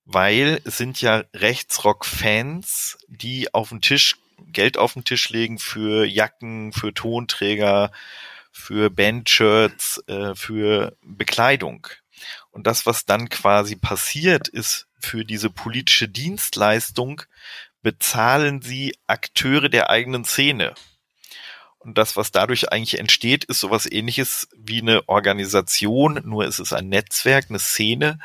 Weil 0.05 0.61
es 0.65 0.79
sind 0.79 1.01
ja 1.01 1.25
Rechtsrock-Fans, 1.35 2.99
die 3.09 3.53
auf 3.53 3.69
den 3.71 3.81
Tisch, 3.81 4.17
Geld 4.47 4.79
auf 4.79 4.95
den 4.95 5.05
Tisch 5.05 5.29
legen 5.31 5.59
für 5.59 6.07
Jacken, 6.07 6.73
für 6.73 6.95
Tonträger, 6.95 7.91
für 8.53 8.91
Bandshirts, 8.91 10.03
äh, 10.07 10.35
für 10.35 10.97
Bekleidung. 11.03 11.89
Und 12.51 12.67
das, 12.67 12.87
was 12.87 13.05
dann 13.05 13.29
quasi 13.29 13.77
passiert, 13.77 14.49
ist 14.49 14.87
für 14.99 15.25
diese 15.25 15.51
politische 15.51 16.09
Dienstleistung 16.09 17.23
bezahlen 17.83 18.63
sie 18.63 18.97
Akteure 19.07 19.69
der 19.69 19.91
eigenen 19.91 20.25
Szene. 20.25 20.75
Und 21.89 21.97
das, 21.97 22.19
was 22.19 22.33
dadurch 22.33 22.71
eigentlich 22.71 22.99
entsteht, 22.99 23.45
ist 23.45 23.61
sowas 23.61 23.91
ähnliches 23.91 24.47
wie 24.55 24.83
eine 24.83 25.09
Organisation, 25.09 26.21
nur 26.23 26.45
ist 26.45 26.59
es 26.59 26.75
ein 26.75 26.91
Netzwerk, 26.91 27.47
eine 27.49 27.59
Szene 27.59 28.19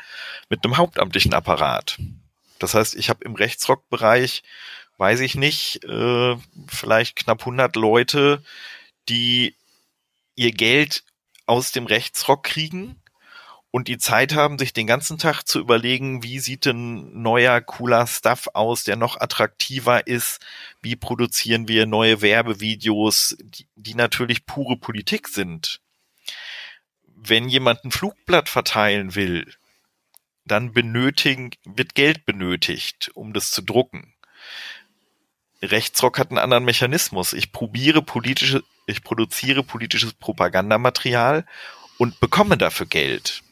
mit 0.50 0.62
einem 0.62 0.76
hauptamtlichen 0.76 1.32
Apparat. 1.32 1.98
Das 2.58 2.74
heißt, 2.74 2.94
ich 2.94 3.08
habe 3.08 3.24
im 3.24 3.34
Rechtsrockbereich, 3.34 4.42
weiß 4.98 5.20
ich 5.20 5.34
nicht, 5.34 5.82
äh, 5.84 6.36
vielleicht 6.68 7.16
knapp 7.16 7.40
100 7.40 7.74
Leute, 7.76 8.44
die 9.08 9.54
ihr 10.36 10.52
Geld 10.52 11.02
aus 11.46 11.72
dem 11.72 11.86
Rechtsrock 11.86 12.44
kriegen 12.44 13.00
und 13.74 13.88
die 13.88 13.98
Zeit 13.98 14.36
haben, 14.36 14.56
sich 14.56 14.72
den 14.72 14.86
ganzen 14.86 15.18
Tag 15.18 15.42
zu 15.42 15.58
überlegen, 15.58 16.22
wie 16.22 16.38
sieht 16.38 16.64
denn 16.64 17.20
neuer, 17.22 17.60
cooler 17.60 18.06
Stuff 18.06 18.46
aus, 18.54 18.84
der 18.84 18.94
noch 18.94 19.20
attraktiver 19.20 20.06
ist, 20.06 20.38
wie 20.80 20.94
produzieren 20.94 21.66
wir 21.66 21.84
neue 21.84 22.22
Werbevideos, 22.22 23.36
die, 23.40 23.66
die 23.74 23.96
natürlich 23.96 24.46
pure 24.46 24.76
Politik 24.76 25.26
sind. 25.26 25.80
Wenn 27.16 27.48
jemand 27.48 27.84
ein 27.84 27.90
Flugblatt 27.90 28.48
verteilen 28.48 29.16
will, 29.16 29.52
dann 30.44 30.72
benötigen, 30.72 31.50
wird 31.64 31.96
Geld 31.96 32.24
benötigt, 32.26 33.10
um 33.14 33.32
das 33.32 33.50
zu 33.50 33.60
drucken. 33.60 34.14
Rechtsrock 35.62 36.20
hat 36.20 36.28
einen 36.30 36.38
anderen 36.38 36.64
Mechanismus. 36.64 37.32
Ich 37.32 37.50
probiere 37.50 38.02
politische, 38.02 38.62
ich 38.86 39.02
produziere 39.02 39.64
politisches 39.64 40.12
Propagandamaterial 40.12 41.44
und 41.98 42.20
bekomme 42.20 42.56
dafür 42.56 42.86
Geld. 42.86 43.43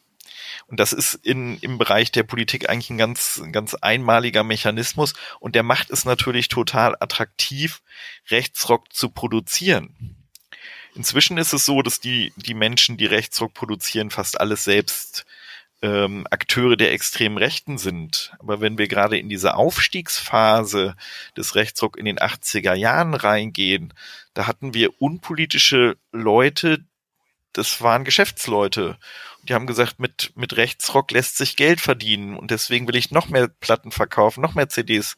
Und 0.73 0.81
das 0.81 0.95
ist 0.95 1.17
in, 1.17 1.59
im 1.59 1.77
Bereich 1.77 2.13
der 2.13 2.23
Politik 2.23 2.71
eigentlich 2.71 2.89
ein 2.89 2.97
ganz, 2.97 3.43
ganz 3.53 3.75
einmaliger 3.75 4.43
Mechanismus. 4.43 5.13
Und 5.39 5.55
der 5.55 5.63
macht 5.63 5.91
es 5.91 6.07
natürlich 6.07 6.49
total 6.49 6.97
attraktiv, 6.99 7.83
Rechtsrock 8.31 8.91
zu 8.91 9.11
produzieren. 9.11 10.17
Inzwischen 10.95 11.37
ist 11.37 11.53
es 11.53 11.67
so, 11.67 11.83
dass 11.83 12.01
die, 12.01 12.33
die 12.37 12.55
Menschen, 12.55 12.97
die 12.97 13.05
Rechtsrock 13.05 13.53
produzieren, 13.53 14.09
fast 14.09 14.41
alles 14.41 14.65
selbst 14.65 15.27
ähm, 15.83 16.27
Akteure 16.31 16.79
der 16.79 16.93
extremen 16.93 17.37
Rechten 17.37 17.77
sind. 17.77 18.33
Aber 18.39 18.63
wenn 18.63 18.79
wir 18.79 18.89
gerade 18.89 19.19
in 19.19 19.29
diese 19.29 19.57
Aufstiegsphase 19.57 20.97
des 21.37 21.55
Rechtsrock 21.55 21.99
in 21.99 22.07
den 22.07 22.19
80er 22.19 22.73
Jahren 22.73 23.13
reingehen, 23.13 23.93
da 24.33 24.47
hatten 24.47 24.73
wir 24.73 25.03
unpolitische 25.03 25.99
Leute, 26.13 26.83
das 27.53 27.83
waren 27.83 28.05
Geschäftsleute. 28.05 28.97
Die 29.43 29.55
haben 29.55 29.67
gesagt, 29.67 29.99
mit, 29.99 30.33
mit 30.37 30.57
Rechtsrock 30.57 31.11
lässt 31.11 31.37
sich 31.37 31.57
Geld 31.57 31.81
verdienen 31.81 32.37
und 32.37 32.51
deswegen 32.51 32.87
will 32.87 32.97
ich 32.97 33.11
noch 33.11 33.29
mehr 33.29 33.49
Platten 33.49 33.91
verkaufen, 33.91 34.41
noch 34.41 34.55
mehr 34.55 34.69
CDs 34.69 35.17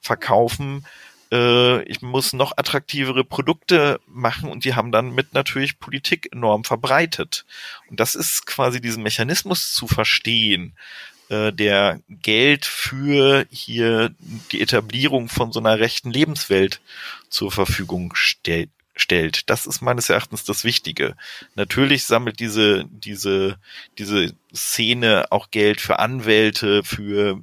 verkaufen. 0.00 0.84
Äh, 1.32 1.82
ich 1.84 2.02
muss 2.02 2.32
noch 2.32 2.56
attraktivere 2.56 3.24
Produkte 3.24 4.00
machen 4.06 4.50
und 4.50 4.64
die 4.64 4.74
haben 4.74 4.90
dann 4.92 5.14
mit 5.14 5.34
natürlich 5.34 5.78
Politik 5.78 6.28
enorm 6.32 6.64
verbreitet. 6.64 7.44
Und 7.88 8.00
das 8.00 8.14
ist 8.14 8.46
quasi 8.46 8.80
diesen 8.80 9.02
Mechanismus 9.02 9.72
zu 9.72 9.86
verstehen, 9.86 10.74
äh, 11.28 11.52
der 11.52 12.00
Geld 12.08 12.66
für 12.66 13.46
hier 13.50 14.12
die 14.50 14.60
Etablierung 14.60 15.28
von 15.28 15.52
so 15.52 15.60
einer 15.60 15.78
rechten 15.78 16.10
Lebenswelt 16.10 16.80
zur 17.28 17.52
Verfügung 17.52 18.14
stellt 18.14 18.70
stellt. 19.00 19.48
Das 19.50 19.66
ist 19.66 19.80
meines 19.80 20.08
Erachtens 20.08 20.44
das 20.44 20.64
Wichtige. 20.64 21.16
Natürlich 21.54 22.04
sammelt 22.04 22.40
diese, 22.40 22.84
diese, 22.90 23.58
diese 23.98 24.34
Szene 24.54 25.26
auch 25.30 25.50
Geld 25.50 25.80
für 25.80 25.98
Anwälte, 25.98 26.84
für 26.84 27.42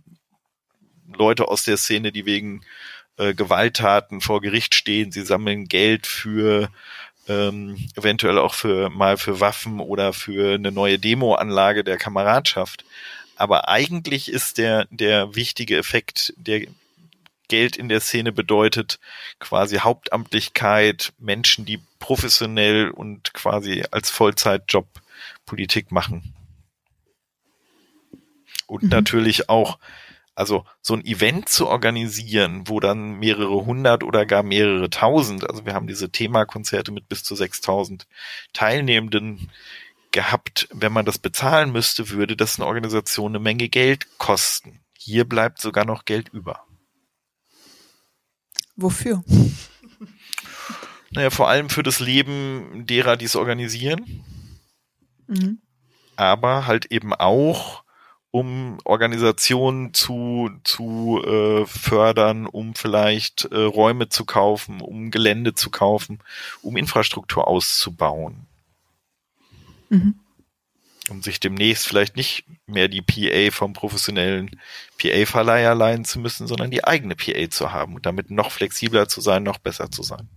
Leute 1.13 1.47
aus 1.47 1.63
der 1.63 1.77
Szene, 1.77 2.11
die 2.11 2.25
wegen 2.25 2.61
äh, 3.17 3.33
Gewalttaten 3.33 4.21
vor 4.21 4.41
Gericht 4.41 4.75
stehen. 4.75 5.11
Sie 5.11 5.23
sammeln 5.23 5.67
Geld 5.67 6.07
für 6.07 6.69
ähm, 7.27 7.77
eventuell 7.95 8.37
auch 8.37 8.53
für 8.53 8.89
mal 8.89 9.17
für 9.17 9.39
Waffen 9.39 9.79
oder 9.79 10.13
für 10.13 10.55
eine 10.55 10.71
neue 10.71 10.99
Demoanlage 10.99 11.83
der 11.83 11.97
Kameradschaft. 11.97 12.85
Aber 13.35 13.69
eigentlich 13.69 14.31
ist 14.31 14.57
der, 14.57 14.87
der 14.89 15.35
wichtige 15.35 15.77
Effekt 15.77 16.33
der 16.37 16.67
Geld 17.47 17.77
in 17.77 17.89
der 17.89 18.01
Szene 18.01 18.31
bedeutet 18.31 18.99
quasi 19.39 19.77
Hauptamtlichkeit, 19.77 21.13
Menschen, 21.17 21.65
die 21.65 21.79
professionell 21.99 22.89
und 22.89 23.33
quasi 23.33 23.83
als 23.91 24.09
Vollzeitjob 24.09 24.87
Politik 25.45 25.91
machen. 25.91 26.33
Und 28.67 28.83
mhm. 28.83 28.89
natürlich 28.89 29.49
auch, 29.49 29.79
also 30.35 30.65
so 30.81 30.93
ein 30.93 31.05
Event 31.05 31.49
zu 31.49 31.67
organisieren, 31.67 32.67
wo 32.67 32.79
dann 32.79 33.13
mehrere 33.13 33.65
hundert 33.65 34.03
oder 34.03 34.25
gar 34.25 34.43
mehrere 34.43 34.89
tausend, 34.89 35.49
also 35.49 35.65
wir 35.65 35.73
haben 35.73 35.87
diese 35.87 36.11
Themakonzerte 36.11 36.91
mit 36.91 37.09
bis 37.09 37.23
zu 37.23 37.35
6000 37.35 38.05
Teilnehmenden 38.53 39.49
gehabt. 40.11 40.67
Wenn 40.71 40.93
man 40.93 41.05
das 41.05 41.17
bezahlen 41.17 41.71
müsste, 41.71 42.09
würde 42.09 42.35
das 42.35 42.59
eine 42.59 42.67
Organisation 42.67 43.31
eine 43.31 43.39
Menge 43.39 43.69
Geld 43.69 44.07
kosten. 44.19 44.79
Hier 44.97 45.27
bleibt 45.27 45.59
sogar 45.59 45.85
noch 45.85 46.05
Geld 46.05 46.29
über. 46.29 46.66
Wofür? 48.77 49.23
Naja, 51.11 51.31
vor 51.31 51.49
allem 51.49 51.69
für 51.69 51.83
das 51.83 51.99
Leben 51.99 52.85
derer, 52.85 53.17
die 53.17 53.25
es 53.25 53.35
organisieren. 53.35 54.23
Mhm. 55.27 55.59
Aber 56.15 56.67
halt 56.67 56.85
eben 56.85 57.13
auch, 57.13 57.83
um 58.29 58.77
Organisationen 58.83 59.93
zu, 59.95 60.51
zu 60.63 61.21
äh, 61.25 61.65
fördern, 61.65 62.45
um 62.45 62.75
vielleicht 62.75 63.45
äh, 63.45 63.57
Räume 63.57 64.09
zu 64.09 64.25
kaufen, 64.25 64.79
um 64.79 65.09
Gelände 65.09 65.55
zu 65.55 65.71
kaufen, 65.71 66.19
um 66.61 66.77
Infrastruktur 66.77 67.47
auszubauen. 67.47 68.45
Mhm 69.89 70.19
um 71.09 71.21
sich 71.21 71.39
demnächst 71.39 71.87
vielleicht 71.87 72.15
nicht 72.15 72.45
mehr 72.65 72.87
die 72.87 73.01
PA 73.01 73.51
vom 73.51 73.73
professionellen 73.73 74.59
PA-Verleiher 74.97 75.75
leihen 75.75 76.05
zu 76.05 76.19
müssen, 76.19 76.47
sondern 76.47 76.71
die 76.71 76.83
eigene 76.83 77.15
PA 77.15 77.49
zu 77.49 77.71
haben 77.71 77.95
und 77.95 78.05
damit 78.05 78.31
noch 78.31 78.51
flexibler 78.51 79.07
zu 79.07 79.21
sein, 79.21 79.43
noch 79.43 79.57
besser 79.57 79.91
zu 79.91 80.03
sein. 80.03 80.27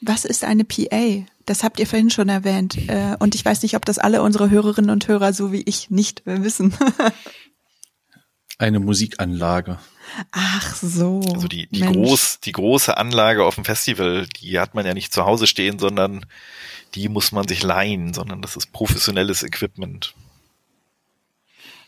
Was 0.00 0.24
ist 0.24 0.44
eine 0.44 0.64
PA? 0.64 1.24
Das 1.44 1.64
habt 1.64 1.80
ihr 1.80 1.86
vorhin 1.86 2.10
schon 2.10 2.28
erwähnt. 2.28 2.76
Äh, 2.88 3.16
und 3.18 3.34
ich 3.34 3.44
weiß 3.44 3.62
nicht, 3.62 3.74
ob 3.74 3.84
das 3.84 3.98
alle 3.98 4.22
unsere 4.22 4.50
Hörerinnen 4.50 4.90
und 4.90 5.08
Hörer 5.08 5.32
so 5.32 5.52
wie 5.52 5.62
ich 5.62 5.90
nicht 5.90 6.22
wissen. 6.24 6.72
eine 8.58 8.80
Musikanlage. 8.80 9.78
Ach 10.32 10.74
so. 10.74 11.20
Also 11.32 11.48
die, 11.48 11.68
die, 11.68 11.80
groß, 11.80 12.40
die 12.40 12.52
große 12.52 12.96
Anlage 12.96 13.44
auf 13.44 13.54
dem 13.54 13.64
Festival, 13.64 14.26
die 14.26 14.58
hat 14.58 14.74
man 14.74 14.84
ja 14.84 14.94
nicht 14.94 15.12
zu 15.12 15.24
Hause 15.24 15.46
stehen, 15.46 15.78
sondern 15.78 16.26
die 16.94 17.08
muss 17.08 17.32
man 17.32 17.46
sich 17.46 17.62
leihen, 17.62 18.14
sondern 18.14 18.42
das 18.42 18.56
ist 18.56 18.72
professionelles 18.72 19.42
Equipment. 19.42 20.14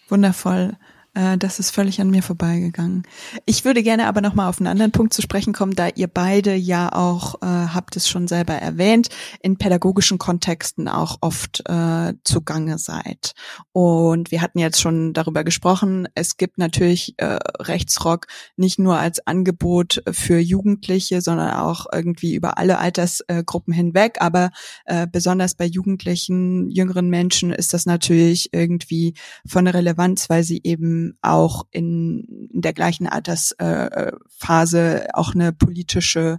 Wundervoll. 0.09 0.77
Äh, 1.14 1.38
das 1.38 1.59
ist 1.59 1.70
völlig 1.70 2.01
an 2.01 2.11
mir 2.11 2.23
vorbeigegangen. 2.23 3.03
Ich 3.44 3.64
würde 3.64 3.83
gerne 3.83 4.07
aber 4.07 4.20
nochmal 4.20 4.49
auf 4.49 4.61
einen 4.61 4.68
anderen 4.68 4.92
Punkt 4.92 5.12
zu 5.12 5.23
sprechen 5.23 5.53
kommen, 5.53 5.75
da 5.75 5.88
ihr 5.88 6.07
beide 6.07 6.55
ja 6.55 6.92
auch, 6.92 7.42
äh, 7.42 7.46
habt 7.46 7.96
es 7.96 8.09
schon 8.09 8.29
selber 8.29 8.55
erwähnt, 8.55 9.09
in 9.42 9.57
pädagogischen 9.57 10.18
Kontexten 10.18 10.88
auch 10.88 11.18
oft 11.20 11.62
äh, 11.68 12.14
zugange 12.25 12.79
seid. 12.79 13.33
Und 13.73 14.31
wir 14.31 14.40
hatten 14.40 14.59
jetzt 14.59 14.81
schon 14.81 15.12
darüber 15.12 15.42
gesprochen, 15.42 16.09
es 16.14 16.37
gibt 16.37 16.59
natürlich 16.59 17.14
äh, 17.16 17.38
Rechtsrock 17.59 18.26
nicht 18.57 18.78
nur 18.78 18.99
als 18.99 19.26
Angebot 19.26 20.03
für 20.12 20.39
Jugendliche, 20.39 21.20
sondern 21.22 21.55
auch 21.55 21.87
irgendwie 21.93 22.35
über 22.35 22.59
alle 22.59 22.78
Altersgruppen 22.78 23.72
hinweg. 23.74 24.18
Aber 24.20 24.51
äh, 24.85 25.07
besonders 25.11 25.55
bei 25.57 25.64
Jugendlichen, 25.64 26.70
jüngeren 26.70 27.09
Menschen 27.09 27.53
ist 27.53 27.74
das 27.74 27.87
natürlich 27.87 28.51
irgendwie 28.53 29.14
von 29.47 29.66
Relevanz, 29.66 30.30
weil 30.30 30.45
sie 30.45 30.61
eben 30.62 30.99
auch 31.22 31.64
in, 31.70 32.48
in 32.53 32.61
der 32.61 32.72
gleichen 32.72 33.07
Altersphase 33.07 35.05
äh, 35.05 35.09
auch 35.12 35.34
eine 35.34 35.53
politische 35.53 36.38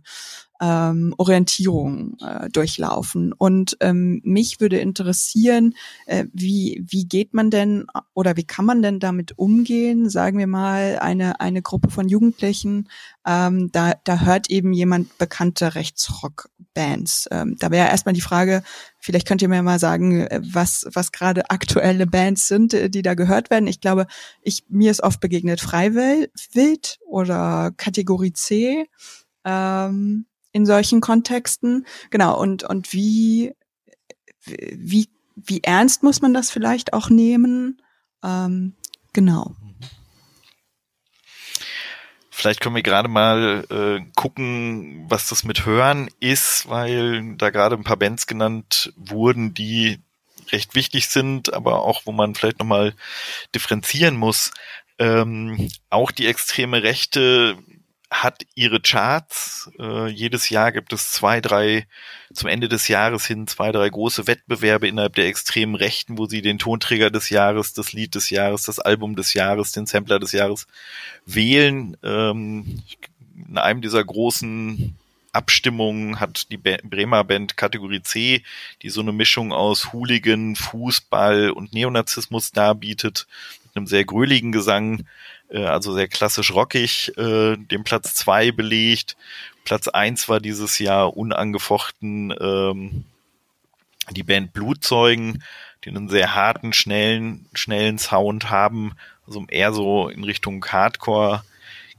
ähm, 0.62 1.16
Orientierung 1.18 2.18
äh, 2.22 2.47
durchlaufen. 2.49 3.34
Und 3.34 3.78
ähm, 3.80 4.22
mich 4.24 4.59
würde 4.59 4.78
interessieren, 4.78 5.74
äh, 6.05 6.26
wie, 6.34 6.86
wie 6.88 7.05
geht 7.05 7.34
man 7.34 7.49
denn 7.49 7.88
oder 8.14 8.38
wie 8.38 8.43
kann 8.43 8.66
man 8.66 8.84
denn 8.84 8.99
damit 8.99 9.38
umgehen? 9.38 10.07
Sagen 10.09 10.38
wir 10.38 10.47
mal, 10.47 10.99
eine, 10.99 11.39
eine 11.41 11.64
Gruppe 11.64 11.89
von 11.89 12.07
Jugendlichen, 12.07 12.88
ähm, 13.26 13.72
da, 13.72 13.93
da 14.03 14.20
hört 14.22 14.51
eben 14.51 14.72
jemand 14.72 15.18
bekannte 15.18 15.74
Rechtsrock-Bands. 15.74 17.28
Ähm, 17.32 17.55
da 17.59 17.72
wäre 17.72 17.89
erstmal 17.89 18.14
die 18.14 18.22
Frage, 18.22 18.62
vielleicht 18.99 19.28
könnt 19.28 19.41
ihr 19.41 19.49
mir 19.49 19.64
mal 19.64 19.80
sagen, 19.80 20.22
äh, 20.22 20.41
was, 20.43 20.86
was 20.93 21.12
gerade 21.12 21.49
aktuelle 21.49 22.05
Bands 22.05 22.47
sind, 22.47 22.76
äh, 22.76 22.89
die 22.89 23.01
da 23.01 23.16
gehört 23.16 23.49
werden. 23.49 23.66
Ich 23.66 23.82
glaube, 23.82 24.05
ich, 24.43 24.64
mir 24.70 24.91
ist 24.91 25.01
oft 25.01 25.20
begegnet 25.20 25.59
Freiwild 25.59 26.99
oder 27.07 27.72
Kategorie 27.78 28.34
C. 28.34 28.86
Ähm, 29.43 30.26
in 30.52 30.66
solchen 30.66 31.02
Kontexten. 31.02 31.86
Genau, 32.10 32.39
und, 32.39 32.64
und 32.64 32.93
wie, 32.93 33.54
wie, 34.45 35.10
wie 35.36 35.64
ernst 35.64 36.04
muss 36.04 36.22
man 36.22 36.34
das 36.34 36.52
vielleicht 36.52 36.93
auch 36.93 37.10
nehmen? 37.10 37.82
Ähm, 38.24 38.74
genau. 39.14 39.56
Vielleicht 42.30 42.60
können 42.60 42.76
wir 42.76 42.82
gerade 42.82 43.08
mal 43.08 43.66
äh, 43.70 44.04
gucken, 44.16 45.06
was 45.08 45.28
das 45.28 45.43
mit 45.43 45.66
Hören 45.66 46.10
ist, 46.20 46.68
weil 46.68 47.36
da 47.36 47.52
gerade 47.52 47.76
ein 47.76 47.84
paar 47.84 47.97
Bands 47.97 48.26
genannt 48.26 48.93
wurden, 48.95 49.54
die 49.54 49.99
recht 50.52 50.74
wichtig 50.74 51.08
sind, 51.08 51.54
aber 51.54 51.84
auch 51.84 52.02
wo 52.06 52.12
man 52.12 52.34
vielleicht 52.34 52.60
nochmal 52.60 52.95
differenzieren 53.54 54.16
muss. 54.16 54.52
Ähm, 54.97 55.70
auch 55.89 56.10
die 56.10 56.26
extreme 56.26 56.84
Rechte 56.84 57.58
hat 58.12 58.43
ihre 58.55 58.82
Charts. 58.82 59.72
Äh, 59.80 60.09
jedes 60.09 60.49
Jahr 60.49 60.74
gibt 60.74 60.91
es 60.91 61.14
zwei, 61.14 61.39
drei, 61.39 61.88
zum 62.34 62.49
Ende 62.49 62.68
des 62.68 62.89
Jahres 62.89 63.26
hin 63.26 63.47
zwei, 63.47 63.72
drei 63.72 63.89
große 63.89 64.28
Wettbewerbe 64.28 64.88
innerhalb 64.88 65.16
der 65.16 65.28
extremen 65.28 65.76
Rechten, 65.76 66.18
wo 66.18 66.26
sie 66.26 66.41
den 66.41 66.59
Tonträger 66.59 67.09
des 67.09 67.30
Jahres, 67.30 67.74
das 67.74 67.93
Lied 67.93 68.14
des 68.14 68.30
Jahres, 68.30 68.64
das 68.64 68.80
Album 68.80 69.16
des 69.16 69.34
Jahres, 69.34 69.72
den 69.72 69.86
Sampler 69.86 70.20
des 70.20 70.34
Jahres 70.34 70.68
wählen. 71.26 71.95
Ähm, 72.03 72.84
in 73.47 73.57
einem 73.57 73.82
dieser 73.82 74.03
großen 74.03 74.95
Abstimmungen 75.34 76.20
hat 76.20 76.52
die 76.52 76.58
Bremer 76.58 77.24
Band 77.24 77.58
Kategorie 77.58 78.02
C, 78.02 78.44
die 78.82 78.90
so 78.90 79.02
eine 79.02 79.12
Mischung 79.12 79.54
aus 79.54 79.94
Hooligan, 79.94 80.56
Fußball 80.56 81.52
und 81.52 81.74
Neonazismus 81.74 82.52
darbietet, 82.52 83.28
mit 83.64 83.76
einem 83.76 83.88
sehr 83.88 84.04
gröligen 84.04 84.52
Gesang, 84.52 85.06
äh, 85.50 85.64
also 85.64 85.94
sehr 85.94 86.08
klassisch 86.08 86.54
rockig, 86.54 87.18
äh, 87.18 87.56
den 87.56 87.84
Platz 87.84 88.14
zwei 88.14 88.52
belegt. 88.52 89.16
Platz 89.64 89.88
eins 89.88 90.28
war 90.28 90.40
dieses 90.40 90.80
Jahr 90.80 91.16
unangefochten 91.16 92.34
ähm, 92.40 93.06
die 94.10 94.24
Band 94.24 94.54
Blutzeugen, 94.54 95.44
die 95.84 95.90
einen 95.90 96.10
sehr 96.10 96.36
harten, 96.36 96.74
schnellen, 96.74 97.48
schnellen 97.54 97.98
Sound 97.98 98.50
haben, 98.50 98.94
also 99.26 99.46
eher 99.48 99.74
so 99.74 100.10
in 100.10 100.24
Richtung 100.24 100.66
Hardcore 100.66 101.44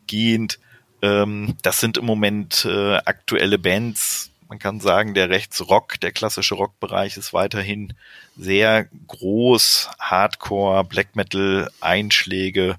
gehend. 0.06 0.58
Ähm, 1.02 1.56
das 1.62 1.80
sind 1.80 1.98
im 1.98 2.06
Moment 2.06 2.64
äh, 2.64 2.96
aktuelle 2.96 3.58
Bands. 3.58 4.30
Man 4.48 4.58
kann 4.58 4.80
sagen, 4.80 5.14
der 5.14 5.30
Rechtsrock, 5.30 5.98
der 6.00 6.12
klassische 6.12 6.54
Rockbereich 6.54 7.16
ist 7.16 7.32
weiterhin 7.32 7.94
sehr 8.36 8.86
groß. 9.08 9.90
Hardcore, 9.98 10.84
Black 10.84 11.16
Metal, 11.16 11.70
Einschläge, 11.80 12.76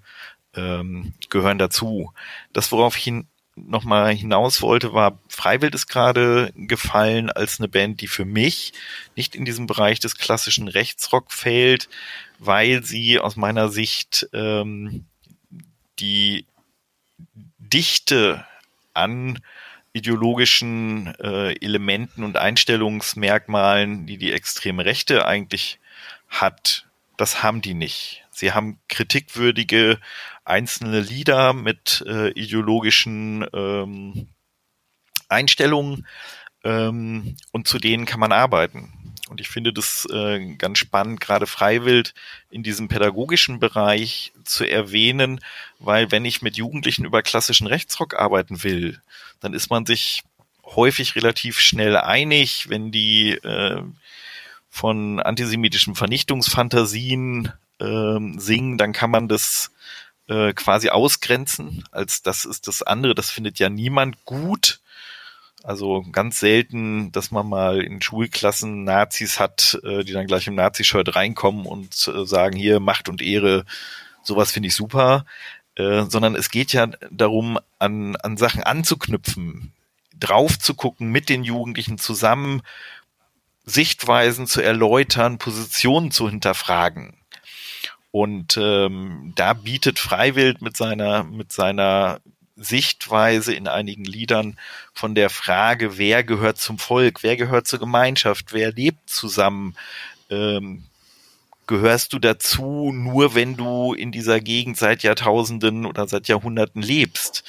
ähm, 0.55 1.13
gehören 1.29 1.57
dazu. 1.57 2.13
Das, 2.53 2.71
worauf 2.71 2.97
ich 2.97 3.03
hin, 3.03 3.27
nochmal 3.55 4.13
hinaus 4.13 4.61
wollte, 4.61 4.93
war 4.93 5.19
Freiwild 5.27 5.75
ist 5.75 5.87
gerade 5.87 6.51
gefallen 6.55 7.29
als 7.29 7.59
eine 7.59 7.67
Band, 7.67 8.01
die 8.01 8.07
für 8.07 8.25
mich 8.25 8.73
nicht 9.15 9.35
in 9.35 9.45
diesem 9.45 9.67
Bereich 9.67 9.99
des 9.99 10.17
klassischen 10.17 10.67
Rechtsrock 10.67 11.31
fällt, 11.31 11.89
weil 12.39 12.83
sie 12.83 13.19
aus 13.19 13.35
meiner 13.35 13.69
Sicht 13.69 14.27
ähm, 14.33 15.05
die 15.99 16.45
Dichte 17.73 18.45
an 18.93 19.39
ideologischen 19.93 21.13
äh, 21.19 21.53
Elementen 21.59 22.23
und 22.23 22.37
Einstellungsmerkmalen, 22.37 24.05
die 24.05 24.17
die 24.17 24.31
extreme 24.31 24.85
Rechte 24.85 25.25
eigentlich 25.25 25.79
hat, 26.29 26.87
das 27.17 27.43
haben 27.43 27.61
die 27.61 27.75
nicht. 27.75 28.25
Sie 28.31 28.51
haben 28.51 28.79
kritikwürdige 28.89 29.99
einzelne 30.45 30.99
Lieder 30.99 31.53
mit 31.53 32.03
äh, 32.07 32.29
ideologischen 32.29 33.45
ähm, 33.53 34.27
Einstellungen 35.29 36.07
ähm, 36.63 37.35
und 37.51 37.67
zu 37.67 37.77
denen 37.77 38.05
kann 38.05 38.19
man 38.19 38.31
arbeiten. 38.31 39.02
Und 39.29 39.39
ich 39.39 39.47
finde 39.47 39.71
das 39.71 40.05
äh, 40.11 40.55
ganz 40.55 40.79
spannend, 40.79 41.21
gerade 41.21 41.47
Freiwild 41.47 42.13
in 42.49 42.61
diesem 42.61 42.89
pädagogischen 42.89 43.59
Bereich 43.59 44.33
zu 44.43 44.69
erwähnen, 44.69 45.39
weil 45.79 46.11
wenn 46.11 46.25
ich 46.25 46.41
mit 46.41 46.57
Jugendlichen 46.57 47.05
über 47.05 47.21
klassischen 47.21 47.67
Rechtsrock 47.67 48.15
arbeiten 48.15 48.63
will, 48.63 49.01
dann 49.39 49.53
ist 49.53 49.69
man 49.69 49.85
sich 49.85 50.23
häufig 50.65 51.15
relativ 51.15 51.59
schnell 51.59 51.95
einig, 51.97 52.69
wenn 52.69 52.91
die 52.91 53.31
äh, 53.31 53.81
von 54.69 55.19
antisemitischen 55.19 55.95
Vernichtungsfantasien 55.95 57.53
äh, 57.79 58.19
singen, 58.37 58.77
dann 58.77 58.91
kann 58.91 59.11
man 59.11 59.27
das 59.27 59.71
äh, 60.27 60.53
quasi 60.53 60.89
ausgrenzen, 60.89 61.83
als 61.91 62.23
das 62.23 62.45
ist 62.45 62.67
das 62.67 62.81
andere, 62.81 63.15
das 63.15 63.29
findet 63.29 63.59
ja 63.59 63.69
niemand 63.69 64.25
gut. 64.25 64.79
Also 65.63 66.03
ganz 66.11 66.41
selten, 66.41 67.13
dass 67.13 67.31
man 67.31 67.47
mal 67.47 67.81
in 67.81 68.01
Schulklassen 68.01 68.83
Nazis 68.83 69.39
hat, 69.39 69.79
äh, 69.83 70.03
die 70.03 70.11
dann 70.11 70.27
gleich 70.27 70.45
im 70.47 70.55
Nazi-Shirt 70.55 71.15
reinkommen 71.15 71.65
und 71.65 72.11
äh, 72.13 72.25
sagen, 72.25 72.57
hier 72.57 72.81
Macht 72.81 73.07
und 73.07 73.21
Ehre, 73.21 73.63
sowas 74.23 74.51
finde 74.51 74.67
ich 74.67 74.75
super. 74.75 75.25
Äh, 75.75 76.03
sondern 76.09 76.35
es 76.35 76.51
geht 76.51 76.73
ja 76.73 76.87
darum, 77.09 77.57
an, 77.79 78.17
an 78.17 78.35
Sachen 78.35 78.61
anzuknüpfen, 78.61 79.71
drauf 80.19 80.59
zu 80.59 80.75
gucken, 80.75 81.09
mit 81.09 81.29
den 81.29 81.43
Jugendlichen 81.45 81.97
zusammen 81.97 82.61
Sichtweisen 83.65 84.45
zu 84.45 84.61
erläutern, 84.61 85.37
Positionen 85.37 86.11
zu 86.11 86.29
hinterfragen. 86.29 87.15
Und 88.11 88.57
ähm, 88.61 89.33
da 89.35 89.53
bietet 89.53 89.97
Freiwild 89.97 90.61
mit 90.61 90.77
seiner, 90.77 91.23
mit 91.23 91.51
seiner 91.51 92.19
Sichtweise 92.55 93.53
in 93.53 93.67
einigen 93.67 94.05
Liedern 94.05 94.57
von 94.93 95.15
der 95.15 95.29
Frage, 95.29 95.97
wer 95.97 96.23
gehört 96.23 96.59
zum 96.59 96.77
Volk, 96.77 97.23
wer 97.23 97.35
gehört 97.35 97.67
zur 97.67 97.79
Gemeinschaft, 97.79 98.53
wer 98.53 98.71
lebt 98.71 99.09
zusammen, 99.09 99.75
ähm, 100.29 100.83
gehörst 101.67 102.13
du 102.13 102.19
dazu, 102.19 102.91
nur 102.93 103.35
wenn 103.35 103.55
du 103.55 103.93
in 103.93 104.11
dieser 104.11 104.39
Gegend 104.39 104.77
seit 104.77 105.03
Jahrtausenden 105.03 105.85
oder 105.85 106.07
seit 106.07 106.27
Jahrhunderten 106.27 106.81
lebst? 106.81 107.43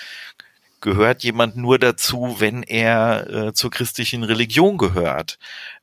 Gehört 0.81 1.23
jemand 1.23 1.57
nur 1.57 1.79
dazu, 1.79 2.37
wenn 2.39 2.63
er 2.63 3.31
äh, 3.31 3.53
zur 3.55 3.71
christlichen 3.71 4.23
Religion 4.23 4.79
gehört? 4.79 5.39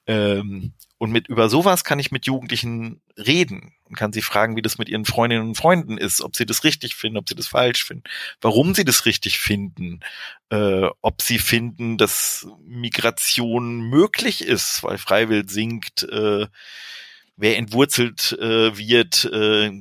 Ähm, 0.08 0.74
und 1.02 1.12
mit 1.12 1.30
über 1.30 1.50
sowas 1.50 1.84
kann 1.84 1.98
ich 1.98 2.12
mit 2.12 2.28
Jugendlichen 2.28 3.02
reden 3.18 3.74
und 3.86 3.96
kann 3.96 4.14
sie 4.14 4.22
fragen, 4.22 4.56
wie 4.56 4.62
das 4.62 4.78
mit 4.78 4.88
ihren 4.88 5.06
Freundinnen 5.06 5.48
und 5.48 5.56
Freunden 5.56 5.98
ist, 5.98 6.22
ob 6.22 6.36
sie 6.36 6.46
das 6.46 6.64
richtig 6.64 6.94
finden, 6.94 7.18
ob 7.18 7.28
sie 7.28 7.34
das 7.34 7.48
falsch 7.48 7.84
finden, 7.84 8.04
warum 8.40 8.76
sie 8.76 8.86
das 8.86 9.08
richtig 9.08 9.40
finden, 9.40 10.02
äh, 10.52 10.88
ob 11.02 11.24
sie 11.24 11.40
finden, 11.40 11.98
dass 11.98 12.46
Migration 12.68 13.82
möglich 13.82 14.44
ist, 14.46 14.84
weil 14.84 15.00
Freiwild 15.00 15.50
singt, 15.50 16.04
äh, 16.04 16.46
wer 17.36 17.58
entwurzelt 17.58 18.34
äh, 18.40 18.78
wird, 18.78 19.26
äh, 19.34 19.72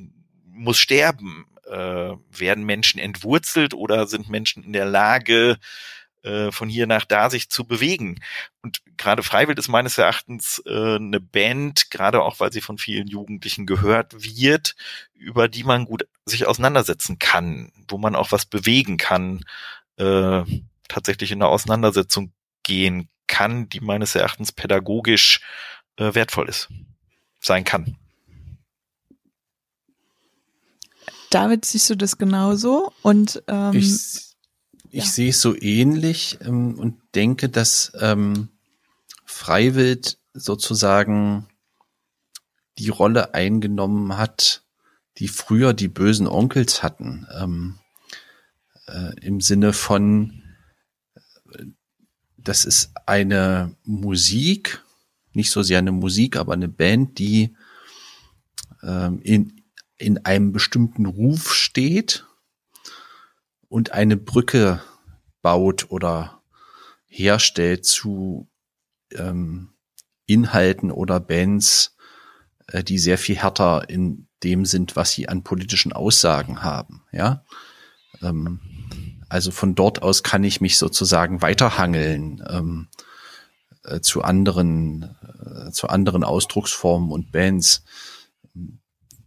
muss 0.47 0.79
sterben. 0.79 1.45
Äh, 1.69 2.15
werden 2.31 2.65
Menschen 2.65 2.99
entwurzelt 2.99 3.75
oder 3.75 4.07
sind 4.07 4.27
Menschen 4.27 4.63
in 4.63 4.73
der 4.73 4.85
Lage, 4.85 5.57
äh, 6.23 6.51
von 6.51 6.69
hier 6.69 6.87
nach 6.87 7.05
da 7.05 7.29
sich 7.29 7.49
zu 7.49 7.65
bewegen. 7.65 8.19
Und 8.61 8.81
gerade 8.97 9.23
Freiwild 9.23 9.57
ist 9.59 9.67
meines 9.67 9.97
Erachtens 9.97 10.61
äh, 10.65 10.95
eine 10.95 11.19
Band, 11.19 11.89
gerade 11.89 12.21
auch 12.21 12.39
weil 12.39 12.53
sie 12.53 12.61
von 12.61 12.77
vielen 12.77 13.07
Jugendlichen 13.07 13.65
gehört 13.65 14.13
wird, 14.13 14.75
über 15.13 15.47
die 15.47 15.63
man 15.63 15.85
gut 15.85 16.07
sich 16.25 16.45
auseinandersetzen 16.45 17.19
kann, 17.19 17.71
wo 17.87 17.97
man 17.97 18.15
auch 18.15 18.31
was 18.31 18.45
bewegen 18.45 18.97
kann, 18.97 19.43
äh, 19.97 20.43
tatsächlich 20.87 21.31
in 21.31 21.41
eine 21.41 21.49
Auseinandersetzung 21.49 22.31
gehen 22.63 23.09
kann, 23.27 23.69
die 23.69 23.79
meines 23.79 24.13
Erachtens 24.15 24.51
pädagogisch 24.51 25.41
äh, 25.97 26.13
wertvoll 26.13 26.49
ist, 26.49 26.69
sein 27.39 27.63
kann. 27.63 27.97
David, 31.31 31.63
siehst 31.63 31.89
du 31.89 31.95
das 31.95 32.17
genauso? 32.17 32.91
Und 33.01 33.41
ähm, 33.47 33.73
ich 33.73 34.30
ich 34.91 35.05
ja. 35.05 35.09
sehe 35.09 35.29
es 35.29 35.41
so 35.41 35.55
ähnlich 35.59 36.39
ähm, 36.41 36.77
und 36.77 37.01
denke, 37.15 37.49
dass 37.49 37.93
ähm, 37.99 38.49
Freiwild 39.25 40.19
sozusagen 40.33 41.47
die 42.77 42.89
Rolle 42.89 43.33
eingenommen 43.33 44.17
hat, 44.17 44.63
die 45.17 45.27
früher 45.27 45.73
die 45.73 45.87
bösen 45.87 46.27
Onkels 46.27 46.83
hatten. 46.83 47.27
Ähm, 47.33 47.79
äh, 48.87 49.17
Im 49.21 49.39
Sinne 49.39 49.73
von, 49.73 50.43
das 52.37 52.65
ist 52.65 52.91
eine 53.05 53.75
Musik, 53.83 54.83
nicht 55.33 55.51
so 55.51 55.63
sehr 55.63 55.79
eine 55.79 55.91
Musik, 55.93 56.35
aber 56.35 56.53
eine 56.53 56.67
Band, 56.67 57.17
die 57.17 57.55
ähm, 58.83 59.21
in, 59.21 59.61
in 59.97 60.25
einem 60.25 60.51
bestimmten 60.51 61.05
Ruf 61.05 61.53
steht 61.53 62.25
und 63.71 63.93
eine 63.93 64.17
Brücke 64.17 64.83
baut 65.41 65.89
oder 65.91 66.41
herstellt 67.07 67.85
zu 67.85 68.49
ähm, 69.13 69.69
Inhalten 70.25 70.91
oder 70.91 71.21
Bands, 71.21 71.95
äh, 72.67 72.83
die 72.83 72.99
sehr 72.99 73.17
viel 73.17 73.37
härter 73.37 73.89
in 73.89 74.27
dem 74.43 74.65
sind, 74.65 74.97
was 74.97 75.13
sie 75.13 75.29
an 75.29 75.43
politischen 75.43 75.93
Aussagen 75.93 76.63
haben. 76.63 77.03
Ja, 77.13 77.45
ähm, 78.21 78.59
also 79.29 79.51
von 79.51 79.73
dort 79.73 80.01
aus 80.01 80.21
kann 80.21 80.43
ich 80.43 80.59
mich 80.59 80.77
sozusagen 80.77 81.41
weiterhangeln 81.41 82.43
ähm, 82.49 82.89
äh, 83.85 84.01
zu 84.01 84.21
anderen, 84.21 85.15
äh, 85.45 85.71
zu 85.71 85.87
anderen 85.87 86.25
Ausdrucksformen 86.25 87.09
und 87.09 87.31
Bands. 87.31 87.85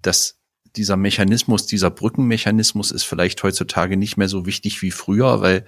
Das, 0.03 0.39
dieser 0.77 0.97
Mechanismus, 0.97 1.67
dieser 1.67 1.91
Brückenmechanismus 1.91 2.91
ist 2.91 3.05
vielleicht 3.05 3.43
heutzutage 3.43 3.97
nicht 3.97 4.17
mehr 4.17 4.29
so 4.29 4.47
wichtig 4.47 4.83
wie 4.83 4.91
früher, 4.91 5.41
weil 5.41 5.65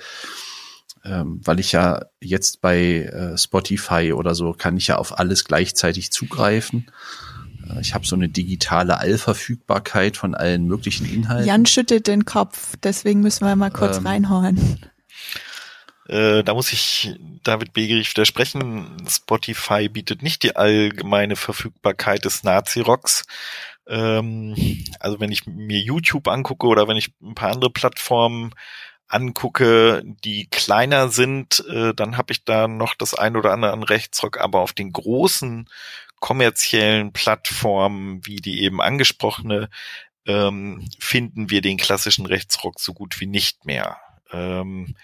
ähm, 1.04 1.40
weil 1.44 1.60
ich 1.60 1.72
ja 1.72 2.06
jetzt 2.20 2.60
bei 2.60 3.02
äh, 3.02 3.38
Spotify 3.38 4.12
oder 4.12 4.34
so 4.34 4.52
kann 4.52 4.76
ich 4.76 4.88
ja 4.88 4.96
auf 4.96 5.18
alles 5.18 5.44
gleichzeitig 5.44 6.10
zugreifen. 6.10 6.90
Äh, 7.68 7.80
ich 7.80 7.94
habe 7.94 8.06
so 8.06 8.16
eine 8.16 8.28
digitale 8.28 8.98
Allverfügbarkeit 8.98 10.16
von 10.16 10.34
allen 10.34 10.66
möglichen 10.66 11.06
Inhalten. 11.06 11.46
Jan 11.46 11.66
schüttet 11.66 12.06
den 12.08 12.24
Kopf, 12.24 12.74
deswegen 12.82 13.20
müssen 13.20 13.46
wir 13.46 13.54
mal 13.56 13.70
kurz 13.70 13.98
ähm, 13.98 14.06
reinhauen. 14.06 14.80
Äh, 16.08 16.44
da 16.44 16.54
muss 16.54 16.72
ich 16.72 17.14
David 17.42 17.72
Begerich 17.72 18.10
widersprechen. 18.10 18.96
Spotify 19.08 19.88
bietet 19.88 20.22
nicht 20.22 20.42
die 20.42 20.56
allgemeine 20.56 21.36
Verfügbarkeit 21.36 22.24
des 22.24 22.42
Nazi-Rocks. 22.44 23.24
Ähm, 23.88 24.54
also 25.00 25.20
wenn 25.20 25.32
ich 25.32 25.46
mir 25.46 25.78
YouTube 25.78 26.28
angucke 26.28 26.66
oder 26.66 26.88
wenn 26.88 26.96
ich 26.96 27.12
ein 27.22 27.34
paar 27.34 27.52
andere 27.52 27.70
Plattformen 27.70 28.52
angucke, 29.08 30.02
die 30.24 30.48
kleiner 30.50 31.08
sind, 31.08 31.64
äh, 31.68 31.94
dann 31.94 32.16
habe 32.16 32.32
ich 32.32 32.44
da 32.44 32.68
noch 32.68 32.94
das 32.94 33.14
ein 33.14 33.36
oder 33.36 33.52
andere 33.52 33.72
an 33.72 33.82
Rechtsrock, 33.82 34.40
aber 34.40 34.60
auf 34.60 34.72
den 34.72 34.92
großen 34.92 35.68
kommerziellen 36.18 37.12
Plattformen, 37.12 38.24
wie 38.26 38.36
die 38.36 38.62
eben 38.62 38.80
angesprochene, 38.80 39.68
ähm, 40.26 40.88
finden 40.98 41.50
wir 41.50 41.60
den 41.60 41.76
klassischen 41.76 42.26
Rechtsrock 42.26 42.80
so 42.80 42.94
gut 42.94 43.20
wie 43.20 43.26
nicht 43.26 43.64
mehr. 43.64 43.98
Ähm, 44.32 44.96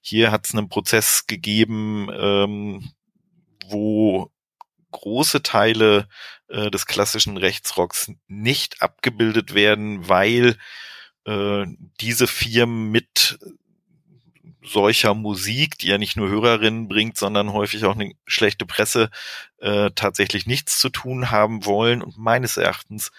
hier 0.00 0.32
hat 0.32 0.46
es 0.46 0.54
einen 0.54 0.68
Prozess 0.68 1.26
gegeben, 1.26 2.08
ähm, 2.12 2.90
wo 3.68 4.30
große 4.96 5.42
Teile 5.42 6.08
äh, 6.48 6.70
des 6.70 6.86
klassischen 6.86 7.36
Rechtsrocks 7.36 8.12
nicht 8.26 8.82
abgebildet 8.82 9.54
werden, 9.54 10.08
weil 10.08 10.56
äh, 11.24 11.66
diese 12.00 12.26
Firmen 12.26 12.90
mit 12.90 13.38
solcher 14.66 15.14
Musik, 15.14 15.78
die 15.78 15.88
ja 15.88 15.98
nicht 15.98 16.16
nur 16.16 16.28
Hörerinnen 16.28 16.88
bringt, 16.88 17.16
sondern 17.16 17.52
häufig 17.52 17.84
auch 17.84 17.94
eine 17.94 18.12
schlechte 18.26 18.66
Presse, 18.66 19.10
äh, 19.58 19.90
tatsächlich 19.94 20.46
nichts 20.46 20.78
zu 20.78 20.88
tun 20.88 21.30
haben 21.30 21.64
wollen. 21.64 22.02
Und 22.02 22.18
meines 22.18 22.56
Erachtens 22.56 23.12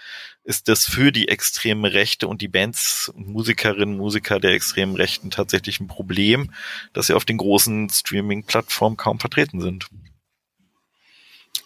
ist 0.44 0.68
das 0.68 0.86
für 0.86 1.12
die 1.12 1.28
extreme 1.30 1.94
Rechte 1.94 2.28
und 2.28 2.42
die 2.42 2.48
Bands 2.48 3.10
und 3.10 3.28
Musikerinnen 3.28 3.98
Musiker 3.98 4.40
der 4.40 4.52
extremen 4.52 4.96
Rechten 4.96 5.32
tatsächlich 5.32 5.80
ein 5.80 5.88
Problem, 5.88 6.52
dass 6.94 7.08
sie 7.08 7.14
auf 7.14 7.26
den 7.26 7.38
großen 7.38 7.90
Streaming-Plattformen 7.90 8.98
kaum 8.98 9.20
vertreten 9.20 9.62
sind. 9.62 9.88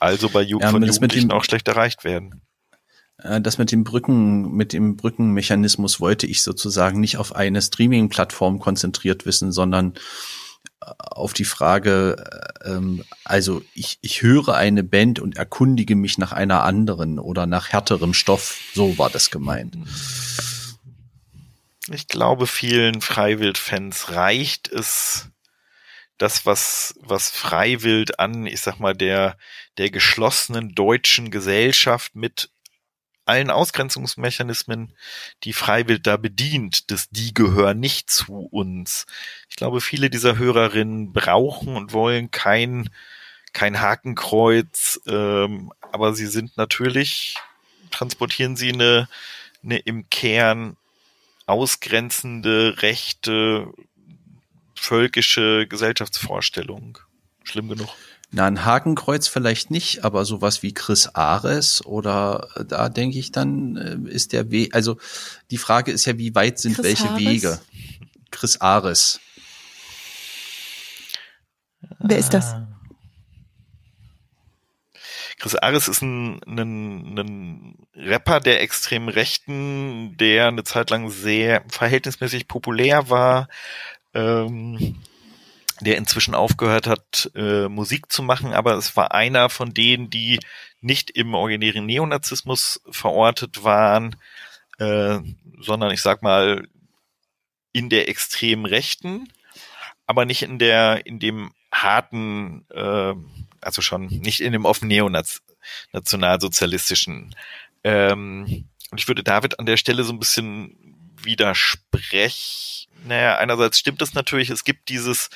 Also 0.02 0.30
bei 0.30 0.41
Ju 0.41 0.60
ja, 0.60 0.72
von 0.72 0.82
Jugendlichen 0.82 1.32
auch 1.32 1.43
schlecht 1.43 1.68
erreicht 1.68 2.04
werden. 2.04 2.41
Äh, 3.20 3.39
das 3.39 3.60
mit 3.60 3.72
dem 3.72 3.84
Brücken, 3.84 4.52
mit 4.52 4.74
dem 4.74 4.97
Brückenmechanismus 4.97 5.99
wollte 5.99 6.26
ich 6.26 6.41
sozusagen 6.41 6.99
nicht 6.99 7.18
auf 7.18 7.36
eine 7.36 7.62
Streaming-Plattform 7.62 8.58
konzentriert 8.58 9.28
wissen, 9.28 9.52
sondern 9.52 9.93
äh, 10.82 10.91
auf 10.97 11.34
die 11.34 11.45
Frage, 11.45 12.16
äh, 12.66 12.72
ähm, 12.72 13.04
also 13.26 13.62
ich, 13.76 13.99
ich 14.02 14.24
höre 14.24 14.56
eine 14.56 14.84
Band 14.84 15.20
und 15.20 15.38
erkundige 15.38 15.95
mich 15.95 16.18
nach 16.18 16.32
einer 16.32 16.64
anderen 16.64 17.20
oder 17.20 17.45
nach 17.45 17.70
härterem 17.70 18.16
Stoff. 18.16 18.60
So 18.74 18.97
war 18.97 19.12
das 19.12 19.30
gemeint. 19.30 19.78
Ich 21.91 22.08
glaube, 22.08 22.47
vielen 22.47 23.02
Freiwild-Fans 23.02 24.10
reicht 24.10 24.68
es, 24.72 25.30
das, 26.22 26.45
was, 26.45 26.93
was 26.99 27.32
Freiwild 27.32 28.19
an, 28.19 28.45
ich 28.45 28.61
sag 28.61 28.80
mal, 28.80 28.93
der, 28.93 29.38
der 29.78 29.89
geschlossenen 29.89 30.76
deutschen 30.76 31.32
Gesellschaft 31.32 32.15
mit 32.15 32.49
allen 33.26 33.49
Ausgrenzungsmechanismen, 33.49 34.93
die 35.43 35.53
Freiwild 35.53 36.05
da 36.05 36.17
bedient, 36.17 36.91
dass 36.91 37.09
die 37.09 37.34
gehören 37.34 37.80
nicht 37.80 38.09
zu 38.09 38.47
uns. 38.51 39.05
Ich 39.49 39.55
glaube, 39.55 39.82
viele 39.82 40.09
dieser 40.09 40.38
Hörerinnen 40.38 41.13
brauchen 41.13 41.76
und 41.76 41.93
wollen 41.93 42.30
kein, 42.30 42.89
kein 43.53 43.80
Hakenkreuz, 43.80 44.99
ähm, 45.07 45.72
aber 45.91 46.13
sie 46.13 46.28
sind 46.28 46.57
natürlich, 46.57 47.36
transportieren 47.89 48.55
sie 48.55 48.74
eine, 48.74 49.07
eine 49.63 49.78
im 49.80 50.09
Kern 50.09 50.78
ausgrenzende, 51.45 52.82
rechte, 52.82 53.72
völkische 54.82 55.67
Gesellschaftsvorstellung. 55.67 56.97
Schlimm 57.43 57.69
genug. 57.69 57.89
Na, 58.32 58.47
ein 58.47 58.65
Hakenkreuz 58.65 59.27
vielleicht 59.27 59.69
nicht, 59.69 60.03
aber 60.03 60.25
sowas 60.25 60.63
wie 60.63 60.73
Chris 60.73 61.07
Ares 61.07 61.86
oder 61.86 62.47
äh, 62.55 62.65
da 62.65 62.89
denke 62.89 63.19
ich 63.19 63.32
dann, 63.32 63.75
äh, 63.75 64.09
ist 64.09 64.34
der 64.34 64.49
Weg, 64.51 64.73
also 64.73 64.97
die 65.51 65.57
Frage 65.57 65.91
ist 65.91 66.05
ja, 66.05 66.17
wie 66.17 66.34
weit 66.34 66.57
sind 66.57 66.75
Chris 66.75 66.86
welche 66.86 67.09
Ares? 67.09 67.19
Wege? 67.19 67.59
Chris 68.32 68.59
Ares. 68.61 69.19
Wer 71.99 72.17
ist 72.17 72.34
das? 72.34 72.55
Chris 75.38 75.55
Ares 75.55 75.88
ist 75.88 76.01
ein, 76.01 76.41
ein, 76.45 77.19
ein 77.19 77.75
Rapper 77.95 78.39
der 78.39 78.61
extremen 78.61 79.09
Rechten, 79.09 80.15
der 80.17 80.47
eine 80.47 80.63
Zeit 80.63 80.89
lang 80.89 81.09
sehr 81.09 81.65
verhältnismäßig 81.67 82.47
populär 82.47 83.09
war. 83.09 83.47
Ähm, 84.14 84.97
der 85.82 85.97
inzwischen 85.97 86.36
aufgehört 86.36 86.86
hat, 86.86 87.32
äh, 87.36 87.68
Musik 87.68 88.12
zu 88.12 88.22
machen, 88.22 88.53
aber 88.53 88.76
es 88.76 88.95
war 88.95 89.14
einer 89.14 89.49
von 89.49 89.74
denen, 89.74 90.12
die 90.12 90.39
nicht 90.80 91.09
im 91.09 91.34
originären 91.34 91.86
Neonazismus 91.86 92.82
verortet 92.89 93.64
waren, 93.64 94.16
äh, 94.78 95.20
sondern 95.59 95.91
ich 95.91 96.01
sag 96.01 96.22
mal 96.22 96.68
in 97.72 97.89
der 97.89 98.09
extremen 98.09 98.66
Rechten, 98.66 99.32
aber 100.05 100.26
nicht 100.26 100.43
in 100.43 100.59
der, 100.59 101.05
in 101.05 101.20
dem 101.20 101.53
harten, 101.72 102.66
äh, 102.70 103.14
also 103.62 103.82
schon 103.82 104.07
nicht 104.07 104.41
in 104.41 104.51
dem 104.51 104.66
offen 104.66 104.88
neonationalsozialistischen. 104.88 107.36
Ähm, 107.84 108.68
und 108.91 108.99
ich 108.99 109.07
würde 109.07 109.24
David 109.24 109.57
an 109.59 109.66
der 109.66 109.78
Stelle 109.78 110.03
so 110.03 110.14
ein 110.14 110.20
bisschen 110.20 110.78
widersprechen. 111.24 112.80
Naja, 113.06 113.38
einerseits 113.38 113.80
stimmt 113.80 114.02
es 114.02 114.14
natürlich, 114.14 114.50
es 114.50 114.64
gibt 114.64 114.89
dieses 114.89 115.30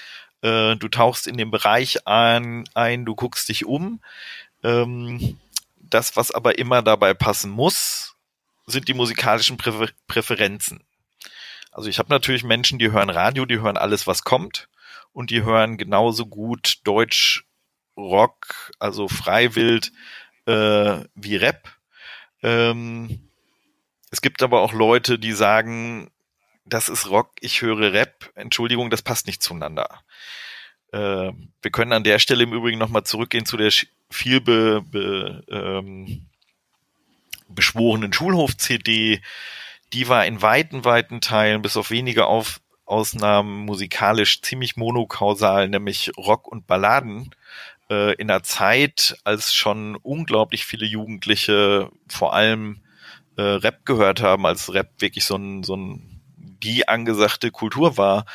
äh, 0.46 0.76
du 0.76 0.88
tauchst 0.90 1.26
in 1.26 1.38
den 1.38 1.50
Bereich 1.50 2.08
ein, 2.08 2.66
ein 2.76 3.06
du 3.06 3.16
guckst 3.16 3.50
dich 3.50 3.66
um. 3.66 4.00
Ähm, 4.64 5.40
das, 5.78 6.16
was 6.16 6.32
aber 6.32 6.60
immer 6.60 6.84
dabei 6.84 7.14
passen 7.14 7.50
muss, 7.50 8.16
sind 8.68 8.88
die 8.88 8.94
musikalischen 8.94 9.58
Präfer 9.58 9.90
Präferenzen. 10.08 10.84
Also 11.72 11.90
ich 11.90 12.00
habe 12.00 12.10
natürlich 12.10 12.44
Menschen, 12.44 12.80
die 12.80 12.92
hören 12.92 13.10
Radio, 13.10 13.46
die 13.46 13.60
hören 13.60 13.78
alles, 13.78 14.08
was 14.08 14.24
kommt 14.24 14.70
und 15.14 15.32
die 15.32 15.44
hören 15.44 15.78
genauso 15.78 16.28
gut 16.28 16.80
Deutsch, 16.84 17.46
Rock, 17.98 18.72
also 18.78 19.08
Freiwild 19.08 19.92
äh, 20.46 21.04
wie 21.16 21.36
Rap. 21.38 21.70
Ähm, 22.44 23.30
es 24.12 24.22
gibt 24.22 24.44
aber 24.44 24.62
auch 24.62 24.74
Leute, 24.74 25.18
die 25.18 25.34
sagen, 25.34 26.12
das 26.66 26.90
ist 26.90 27.10
Rock, 27.10 27.32
ich 27.40 27.62
höre 27.62 27.94
Rap. 27.94 28.32
Entschuldigung, 28.36 28.90
das 28.90 29.02
passt 29.02 29.28
nicht 29.28 29.42
zueinander. 29.42 30.02
Äh, 30.92 31.32
wir 31.62 31.72
können 31.72 31.94
an 31.94 32.04
der 32.04 32.20
Stelle 32.20 32.44
im 32.44 32.54
Übrigen 32.54 32.80
nochmal 32.80 33.04
zurückgehen 33.04 33.46
zu 33.46 33.58
der 33.58 33.72
viel 34.10 34.42
be, 34.42 34.82
be, 34.82 35.44
ähm, 35.50 36.26
beschworenen 37.48 38.14
Schulhof-CD. 38.14 39.22
Die 39.94 40.08
war 40.08 40.26
in 40.26 40.42
weiten, 40.42 40.84
weiten 40.84 41.22
Teilen, 41.22 41.62
bis 41.62 41.78
auf 41.78 41.92
wenige 41.92 42.26
auf 42.26 42.60
Ausnahmen, 42.86 43.66
musikalisch 43.66 44.42
ziemlich 44.42 44.76
monokausal, 44.76 45.70
nämlich 45.70 46.12
Rock 46.18 46.48
und 46.48 46.68
Balladen 46.68 47.34
äh, 47.90 48.14
in 48.16 48.30
einer 48.30 48.44
Zeit, 48.44 49.18
als 49.24 49.54
schon 49.54 49.96
unglaublich 49.96 50.66
viele 50.66 50.86
Jugendliche 50.86 51.90
vor 52.08 52.34
allem 52.34 52.82
äh, 53.38 53.42
Rap 53.42 53.86
gehört 53.86 54.22
haben, 54.22 54.46
als 54.46 54.74
Rap 54.74 54.90
wirklich 55.00 55.26
so 55.26 55.36
ein, 55.36 55.64
so 55.64 55.76
ein 55.76 56.15
die 56.66 56.88
angesagte 56.88 57.52
Kultur 57.52 57.98
war, 57.98 58.26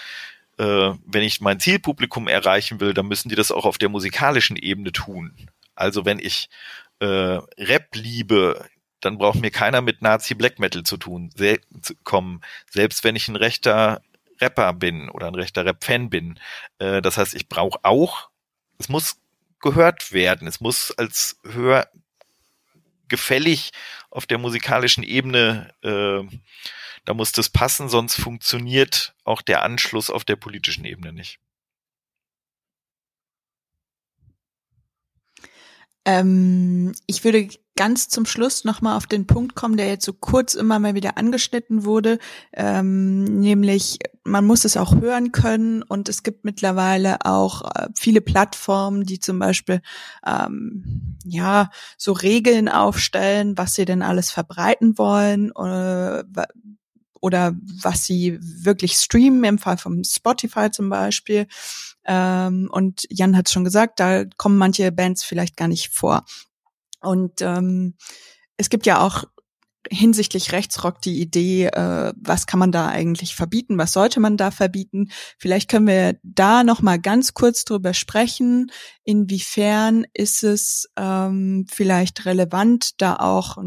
äh, 0.59 0.95
wenn 1.05 1.23
ich 1.23 1.41
mein 1.41 1.61
Zielpublikum 1.61 2.29
erreichen 2.29 2.81
will, 2.81 2.95
dann 2.95 3.09
müssen 3.09 3.29
die 3.29 3.35
das 3.35 3.51
auch 3.51 3.65
auf 3.65 3.79
der 3.79 3.89
musikalischen 3.89 4.57
Ebene 4.57 4.93
tun. 4.93 5.35
Also 5.75 6.05
wenn 6.05 6.19
ich 6.19 6.49
äh, 7.01 7.07
Rap 7.07 7.89
liebe, 7.95 8.67
dann 9.01 9.19
braucht 9.19 9.41
mir 9.41 9.51
keiner 9.51 9.81
mit 9.81 10.03
Nazi 10.03 10.35
Black 10.35 10.59
Metal 10.59 10.83
zu 10.83 10.97
tun 10.97 11.31
se 11.35 11.61
zu 11.83 11.95
kommen. 12.05 12.43
Selbst 12.71 13.03
wenn 13.05 13.17
ich 13.17 13.29
ein 13.29 13.37
rechter 13.37 14.03
Rapper 14.41 14.73
bin 14.73 15.09
oder 15.09 15.27
ein 15.27 15.35
rechter 15.35 15.65
Rap-Fan 15.65 16.11
bin. 16.11 16.39
Äh, 16.79 17.03
das 17.03 17.17
heißt, 17.19 17.35
ich 17.35 17.49
brauche 17.49 17.81
auch, 17.83 18.31
es 18.79 18.89
muss 18.89 19.19
gehört 19.61 20.13
werden. 20.13 20.49
Es 20.49 20.61
muss 20.61 20.91
als 20.93 21.39
Hör 21.45 21.89
gefällig 23.11 23.73
auf 24.09 24.27
der 24.27 24.39
musikalischen 24.39 25.03
Ebene, 25.03 25.75
äh, 25.83 26.23
da 27.05 27.15
muss 27.15 27.33
das 27.33 27.51
passen, 27.51 27.89
sonst 27.89 28.15
funktioniert 28.15 29.15
auch 29.25 29.43
der 29.43 29.63
Anschluss 29.63 30.11
auf 30.11 30.25
der 30.25 30.37
politischen 30.37 30.85
Ebene 30.85 31.13
nicht. 31.13 31.39
Ähm, 36.11 36.93
ich 37.07 37.23
würde 37.23 37.49
ganz 37.77 38.09
zum 38.09 38.27
Schluss 38.27 38.65
nochmal 38.65 38.97
auf 38.97 39.07
den 39.07 39.27
Punkt 39.27 39.55
kommen, 39.55 39.77
der 39.77 39.87
jetzt 39.89 40.05
so 40.05 40.13
kurz 40.13 40.55
immer 40.55 40.79
mal 40.79 40.95
wieder 40.95 41.17
angeschnitten 41.17 41.85
wurde, 41.85 42.19
ähm, 42.53 43.25
nämlich 43.25 43.99
man 44.25 44.45
muss 44.45 44.65
es 44.65 44.77
auch 44.77 44.97
hören 44.97 45.33
können 45.33 45.83
und 45.83 46.09
es 46.09 46.23
gibt 46.23 46.45
mittlerweile 46.45 47.25
auch 47.25 47.63
äh, 47.63 47.89
viele 47.97 48.21
Plattformen, 48.21 49.05
die 49.05 49.21
zum 49.21 49.39
Beispiel 49.39 49.81
ähm, 50.27 51.17
ja 51.25 51.71
so 51.97 52.13
Regeln 52.13 52.69
aufstellen, 52.69 53.57
was 53.57 53.75
sie 53.75 53.85
denn 53.85 54.03
alles 54.03 54.31
verbreiten 54.31 54.99
wollen 54.99 55.53
oder, 55.53 56.25
äh, 56.37 56.47
oder 57.21 57.55
was 57.83 58.05
sie 58.05 58.39
wirklich 58.41 58.95
streamen, 58.95 59.45
im 59.45 59.59
Fall 59.59 59.79
von 59.79 60.03
Spotify 60.05 60.71
zum 60.71 60.91
Beispiel. 60.91 61.47
Ähm, 62.07 62.69
und 62.73 63.07
Jan 63.11 63.37
hat 63.37 63.49
schon 63.49 63.65
gesagt, 63.65 64.01
da 64.01 64.25
kommen 64.37 64.59
manche 64.59 64.91
Bands 64.93 65.23
vielleicht 65.23 65.57
gar 65.57 65.69
nicht 65.69 65.91
vor. 65.91 66.25
Und 67.01 67.41
ähm, 67.43 67.95
es 68.57 68.69
gibt 68.69 68.87
ja 68.87 69.01
auch 69.01 69.25
hinsichtlich 69.89 70.53
Rechtsrock 70.53 71.01
die 71.01 71.21
Idee, 71.21 71.67
äh, 71.67 72.13
was 72.17 72.47
kann 72.47 72.61
man 72.61 72.73
da 72.73 72.89
eigentlich 72.89 73.35
verbieten, 73.35 73.79
was 73.79 73.93
sollte 73.93 74.21
man 74.21 74.37
da 74.37 74.51
verbieten. 74.51 75.11
Vielleicht 75.39 75.71
können 75.71 75.87
wir 75.87 76.19
da 76.23 76.65
noch 76.65 76.83
mal 76.83 76.99
ganz 76.99 77.33
kurz 77.33 77.65
drüber 77.65 77.95
sprechen. 77.95 78.71
Inwiefern 79.11 80.07
ist 80.15 80.45
es 80.45 80.89
ähm, 80.97 81.67
vielleicht 81.69 82.27
relevant, 82.27 83.03
da 83.03 83.17
auch 83.17 83.59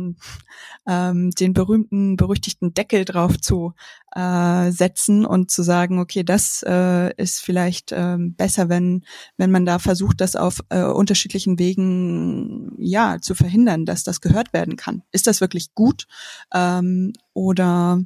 ähm, 0.88 1.32
den 1.32 1.52
berühmten, 1.52 2.16
berüchtigten 2.16 2.74
Deckel 2.74 3.04
drauf 3.04 3.38
zu 3.42 3.74
äh, 4.16 4.72
setzen 4.72 5.26
und 5.26 5.52
zu 5.52 5.62
sagen, 5.62 6.00
okay, 6.00 6.24
das 6.24 6.64
äh, 6.66 7.14
ist 7.22 7.42
vielleicht 7.42 7.92
äh, 7.92 8.16
besser, 8.18 8.70
wenn 8.70 9.04
wenn 9.36 9.52
man 9.52 9.66
da 9.66 9.80
versucht, 9.80 10.22
das 10.22 10.38
auf 10.38 10.62
äh, 10.70 10.84
unterschiedlichen 10.84 11.60
Wegen 11.60 12.78
ja 12.78 13.18
zu 13.20 13.36
verhindern, 13.36 13.86
dass 13.86 14.06
das 14.06 14.22
gehört 14.22 14.54
werden 14.54 14.78
kann. 14.78 15.04
Ist 15.12 15.28
das 15.28 15.42
wirklich 15.42 15.76
gut 15.76 16.08
ähm, 16.54 17.12
oder 17.34 18.02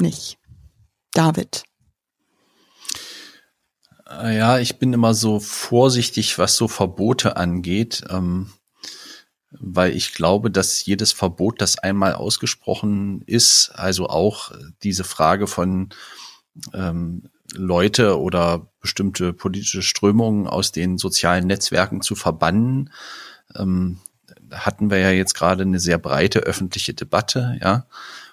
nicht? 0.00 0.38
David. 1.14 1.64
Äh, 4.08 4.36
ja, 4.36 4.58
ich 4.58 4.78
bin 4.78 4.92
immer 4.92 5.14
so 5.14 5.40
vorsichtig, 5.40 6.38
was 6.38 6.56
so 6.56 6.68
Verbote 6.68 7.36
angeht. 7.36 8.04
Ähm 8.10 8.50
weil 9.60 9.94
ich 9.94 10.14
glaube, 10.14 10.50
dass 10.50 10.84
jedes 10.84 11.12
Verbot, 11.12 11.60
das 11.60 11.78
einmal 11.78 12.14
ausgesprochen 12.14 13.22
ist, 13.26 13.70
also 13.74 14.08
auch 14.08 14.52
diese 14.82 15.04
Frage 15.04 15.46
von 15.46 15.90
ähm, 16.72 17.30
Leute 17.52 18.20
oder 18.20 18.68
bestimmte 18.80 19.32
politische 19.32 19.82
Strömungen 19.82 20.46
aus 20.46 20.72
den 20.72 20.98
sozialen 20.98 21.46
Netzwerken 21.46 22.00
zu 22.00 22.14
verbannen, 22.14 22.90
ähm, 23.54 24.00
hatten 24.50 24.90
wir 24.90 24.98
ja 24.98 25.10
jetzt 25.10 25.34
gerade 25.34 25.62
eine 25.62 25.80
sehr 25.80 25.98
breite 25.98 26.40
öffentliche 26.40 26.94
Debatte, 26.94 27.58
ja, 27.60 27.86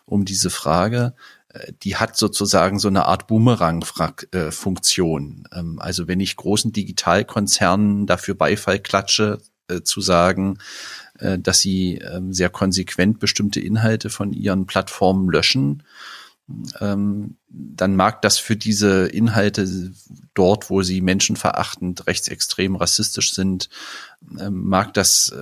um 0.06 0.26
diese 0.26 0.50
Frage. 0.50 1.14
Äh, 1.54 1.74
die 1.84 1.98
hat 1.98 2.18
sozusagen 2.18 2.80
so 2.80 2.88
eine 2.88 3.06
Art 3.06 3.28
Boomerang-Funktion. 3.28 5.48
Ähm, 5.54 5.80
also 5.80 6.08
wenn 6.08 6.20
ich 6.20 6.36
großen 6.36 6.72
Digitalkonzernen 6.72 8.08
dafür 8.08 8.34
Beifall 8.36 8.80
klatsche, 8.80 9.40
äh, 9.72 9.84
zu 9.84 10.02
sagen, 10.02 10.58
äh, 11.20 11.40
dass 11.40 11.60
sie 11.60 11.96
ähm, 11.96 12.34
sehr 12.34 12.50
konsequent 12.50 13.20
bestimmte 13.20 13.60
Inhalte 13.60 14.10
von 14.10 14.34
ihren 14.34 14.66
Plattformen 14.66 15.30
löschen, 15.30 15.84
ähm, 16.82 17.38
dann 17.48 17.96
mag 17.96 18.22
das 18.22 18.38
für 18.38 18.58
diese 18.58 19.08
Inhalte 19.08 19.94
dort, 20.34 20.70
wo 20.70 20.82
sie 20.82 21.00
menschenverachtend, 21.00 22.08
rechtsextrem, 22.08 22.76
rassistisch 22.76 23.34
sind, 23.34 23.70
mag 24.50 24.94
das 24.94 25.34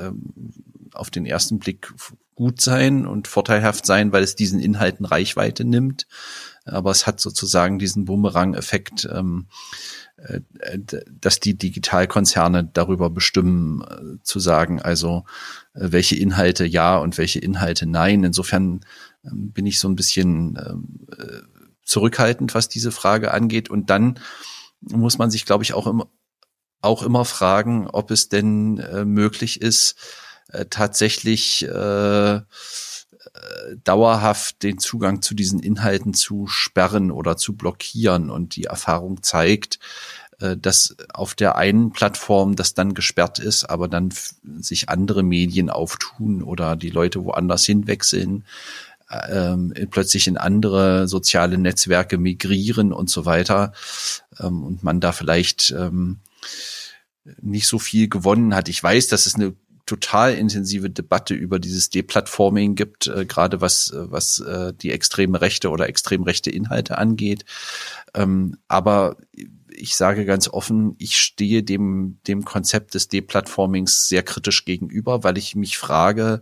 auf 0.93 1.09
den 1.09 1.25
ersten 1.25 1.57
Blick 1.57 1.91
gut 2.39 2.61
sein 2.61 3.05
und 3.05 3.27
vorteilhaft 3.27 3.85
sein, 3.85 4.13
weil 4.13 4.23
es 4.23 4.33
diesen 4.33 4.61
Inhalten 4.61 5.05
Reichweite 5.05 5.65
nimmt. 5.65 6.07
Aber 6.63 6.89
es 6.89 7.05
hat 7.05 7.19
sozusagen 7.19 7.79
diesen 7.79 8.05
Bumerang-Effekt, 8.05 9.09
ähm, 9.11 9.47
äh, 10.15 10.39
dass 11.11 11.41
die 11.41 11.57
Digitalkonzerne 11.57 12.63
darüber 12.71 13.09
bestimmen, 13.09 13.81
äh, 13.81 14.23
zu 14.23 14.39
sagen, 14.39 14.81
also 14.81 15.25
äh, 15.73 15.91
welche 15.91 16.15
Inhalte 16.15 16.65
ja 16.65 16.97
und 16.97 17.17
welche 17.17 17.39
Inhalte 17.39 17.85
nein. 17.85 18.23
Insofern 18.23 18.85
ähm, 19.25 19.51
bin 19.51 19.65
ich 19.65 19.77
so 19.77 19.89
ein 19.89 19.97
bisschen 19.97 20.57
ähm, 20.65 21.07
zurückhaltend, 21.83 22.55
was 22.55 22.69
diese 22.69 22.93
Frage 22.93 23.33
angeht. 23.33 23.69
Und 23.69 23.89
dann 23.89 24.17
muss 24.79 25.17
man 25.17 25.29
sich, 25.29 25.45
glaube 25.45 25.65
ich, 25.65 25.73
auch 25.73 25.87
immer, 25.87 26.07
auch 26.79 27.03
immer 27.03 27.25
fragen, 27.25 27.89
ob 27.89 28.11
es 28.11 28.29
denn 28.29 28.81
möglich 29.03 29.61
ist, 29.61 29.97
tatsächlich 30.69 31.65
äh, 31.65 32.41
dauerhaft 33.83 34.63
den 34.63 34.79
Zugang 34.79 35.21
zu 35.21 35.35
diesen 35.35 35.59
Inhalten 35.59 36.13
zu 36.13 36.47
sperren 36.47 37.11
oder 37.11 37.37
zu 37.37 37.55
blockieren. 37.55 38.29
Und 38.29 38.55
die 38.55 38.65
Erfahrung 38.65 39.23
zeigt, 39.23 39.79
äh, 40.39 40.57
dass 40.57 40.95
auf 41.13 41.35
der 41.35 41.55
einen 41.55 41.91
Plattform 41.91 42.55
das 42.55 42.73
dann 42.73 42.93
gesperrt 42.93 43.39
ist, 43.39 43.65
aber 43.65 43.87
dann 43.87 44.13
sich 44.59 44.89
andere 44.89 45.23
Medien 45.23 45.69
auftun 45.69 46.43
oder 46.43 46.75
die 46.75 46.89
Leute 46.89 47.23
woanders 47.23 47.65
hinwechseln, 47.65 48.45
ähm, 49.29 49.73
plötzlich 49.89 50.27
in 50.27 50.37
andere 50.37 51.07
soziale 51.07 51.57
Netzwerke 51.57 52.17
migrieren 52.17 52.93
und 52.93 53.09
so 53.09 53.25
weiter 53.25 53.73
ähm, 54.39 54.63
und 54.63 54.83
man 54.83 54.99
da 54.99 55.11
vielleicht 55.11 55.71
ähm, 55.71 56.19
nicht 57.41 57.67
so 57.67 57.79
viel 57.79 58.07
gewonnen 58.07 58.55
hat. 58.55 58.69
Ich 58.69 58.81
weiß, 58.81 59.07
dass 59.07 59.25
es 59.25 59.35
eine 59.35 59.53
total 59.89 60.35
intensive 60.35 60.89
Debatte 60.89 61.33
über 61.33 61.57
dieses 61.57 61.89
Deplatforming 61.89 62.75
gibt, 62.75 63.07
äh, 63.07 63.25
gerade 63.25 63.59
was, 63.59 63.91
äh, 63.91 64.11
was 64.11 64.39
äh, 64.39 64.71
die 64.73 64.91
extreme 64.91 65.41
Rechte 65.41 65.69
oder 65.69 65.89
extrem 65.89 66.23
rechte 66.23 66.51
Inhalte 66.51 66.99
angeht. 66.99 67.43
Ähm, 68.13 68.57
aber 68.67 69.17
ich 69.71 69.95
sage 69.95 70.25
ganz 70.25 70.47
offen, 70.47 70.95
ich 70.99 71.17
stehe 71.17 71.63
dem, 71.63 72.19
dem 72.27 72.45
Konzept 72.45 72.93
des 72.93 73.07
Deplatformings 73.07 74.07
sehr 74.07 74.21
kritisch 74.21 74.65
gegenüber, 74.65 75.23
weil 75.23 75.37
ich 75.37 75.55
mich 75.55 75.77
frage, 75.77 76.41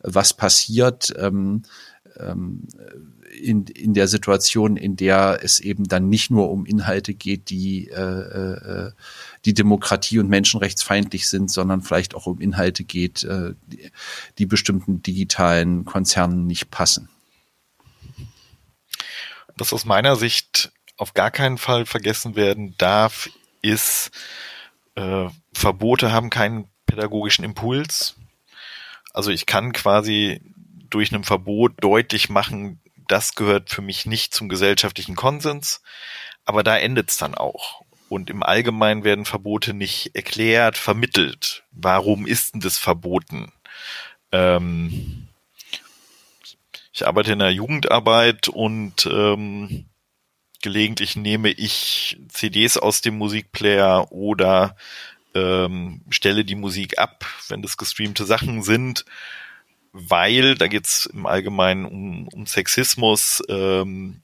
was 0.00 0.32
passiert, 0.32 1.12
ähm, 1.18 1.62
ähm, 2.18 2.66
in, 3.42 3.64
in 3.64 3.92
der 3.92 4.08
Situation, 4.08 4.76
in 4.76 4.96
der 4.96 5.40
es 5.42 5.60
eben 5.60 5.84
dann 5.84 6.08
nicht 6.08 6.30
nur 6.30 6.50
um 6.50 6.64
Inhalte 6.64 7.12
geht, 7.12 7.50
die 7.50 7.88
äh, 7.88 8.00
äh, 8.00 8.92
die 9.46 9.54
Demokratie 9.54 10.18
und 10.18 10.28
menschenrechtsfeindlich 10.28 11.28
sind, 11.28 11.50
sondern 11.50 11.80
vielleicht 11.80 12.14
auch 12.14 12.26
um 12.26 12.40
Inhalte 12.40 12.84
geht, 12.84 13.22
äh, 13.22 13.54
die, 14.38 14.46
bestimmten 14.46 15.02
digitalen 15.02 15.84
Konzernen 15.84 16.46
nicht 16.46 16.70
passen. 16.70 17.08
Was 19.56 19.72
aus 19.72 19.84
meiner 19.84 20.16
Sicht 20.16 20.72
auf 20.96 21.14
gar 21.14 21.30
keinen 21.30 21.58
Fall 21.58 21.86
vergessen 21.86 22.34
werden 22.34 22.74
darf, 22.76 23.30
ist, 23.62 24.10
äh, 24.96 25.28
Verbote 25.52 26.12
haben 26.12 26.28
keinen 26.28 26.68
pädagogischen 26.86 27.44
Impuls. 27.44 28.16
Also 29.12 29.30
ich 29.30 29.46
kann 29.46 29.72
quasi 29.72 30.40
durch 30.90 31.12
ein 31.12 31.24
Verbot 31.24 31.72
deutlich 31.80 32.28
machen, 32.28 32.80
das 33.08 33.34
gehört 33.34 33.70
für 33.70 33.82
mich 33.82 34.06
nicht 34.06 34.34
zum 34.34 34.48
gesellschaftlichen 34.48 35.14
Konsens, 35.14 35.82
aber 36.44 36.62
da 36.64 36.76
endet 36.76 37.10
es 37.10 37.16
dann 37.16 37.34
auch. 37.34 37.85
Und 38.08 38.30
im 38.30 38.42
Allgemeinen 38.42 39.04
werden 39.04 39.24
Verbote 39.24 39.74
nicht 39.74 40.14
erklärt, 40.14 40.78
vermittelt. 40.78 41.64
Warum 41.72 42.26
ist 42.26 42.54
denn 42.54 42.60
das 42.60 42.78
verboten? 42.78 43.52
Ähm, 44.32 45.28
ich 46.92 47.06
arbeite 47.06 47.32
in 47.32 47.40
der 47.40 47.52
Jugendarbeit 47.52 48.48
und 48.48 49.06
ähm, 49.06 49.86
gelegentlich 50.62 51.16
nehme 51.16 51.50
ich 51.50 52.18
CDs 52.28 52.76
aus 52.76 53.00
dem 53.00 53.18
Musikplayer 53.18 54.10
oder 54.12 54.76
ähm, 55.34 56.02
stelle 56.08 56.44
die 56.44 56.54
Musik 56.54 56.98
ab, 56.98 57.26
wenn 57.48 57.60
das 57.60 57.76
gestreamte 57.76 58.24
Sachen 58.24 58.62
sind 58.62 59.04
weil, 59.98 60.56
da 60.56 60.66
geht's 60.66 61.06
im 61.06 61.24
Allgemeinen 61.24 61.86
um, 61.86 62.28
um 62.28 62.46
Sexismus, 62.46 63.42
ähm, 63.48 64.20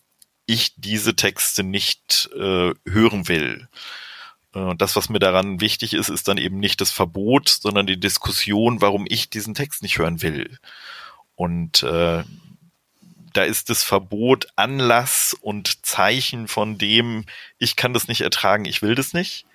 ich 0.47 0.75
diese 0.77 1.17
Texte 1.17 1.63
nicht 1.63 2.31
äh, 2.35 2.73
hören 2.89 3.29
will. 3.29 3.69
Äh, 4.55 4.75
das, 4.77 4.97
was 4.97 5.09
mir 5.09 5.19
daran 5.19 5.61
wichtig 5.61 5.95
ist, 5.95 6.09
ist 6.09 6.29
dann 6.29 6.39
eben 6.39 6.59
nicht 6.59 6.81
das 6.81 6.91
Verbot, 6.91 7.49
sondern 7.49 7.87
die 7.87 8.01
Diskussion, 8.01 8.81
warum 8.81 9.07
ich 9.09 9.31
diesen 9.31 9.55
Text 9.55 9.83
nicht 9.83 9.99
hören 9.99 10.23
will. 10.23 10.59
Und 11.35 11.83
äh, 11.83 12.25
da 13.33 13.45
ist 13.45 13.71
das 13.71 13.83
Verbot 13.83 14.49
Anlass 14.57 15.35
und 15.41 15.85
Zeichen 15.85 16.49
von 16.49 16.79
dem, 16.79 17.25
ich 17.59 17.77
kann 17.77 17.95
das 17.95 18.09
nicht 18.09 18.21
ertragen, 18.21 18.65
ich 18.65 18.83
will 18.83 18.95
das 18.95 19.15
nicht. 19.15 19.47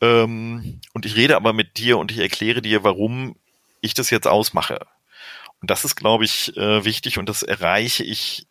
Ähm, 0.00 0.80
und 0.92 1.06
ich 1.06 1.16
rede 1.16 1.36
aber 1.36 1.52
mit 1.52 1.78
dir 1.78 1.98
und 1.98 2.10
ich 2.10 2.18
erkläre 2.18 2.62
dir, 2.62 2.82
warum 2.82 3.36
ich 3.80 3.94
das 3.94 4.10
jetzt 4.10 4.26
ausmache. 4.26 4.86
Und 5.60 5.70
das 5.70 5.84
ist, 5.84 5.96
glaube 5.96 6.24
ich, 6.24 6.56
äh, 6.56 6.84
wichtig 6.84 7.18
und 7.18 7.28
das 7.28 7.42
erreiche 7.42 8.02
ich 8.02 8.46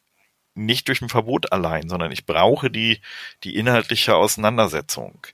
nicht 0.56 0.88
durch 0.88 1.02
ein 1.02 1.10
Verbot 1.10 1.52
allein, 1.52 1.90
sondern 1.90 2.12
ich 2.12 2.26
brauche 2.26 2.70
die, 2.70 3.02
die 3.44 3.56
inhaltliche 3.56 4.16
Auseinandersetzung. 4.16 5.26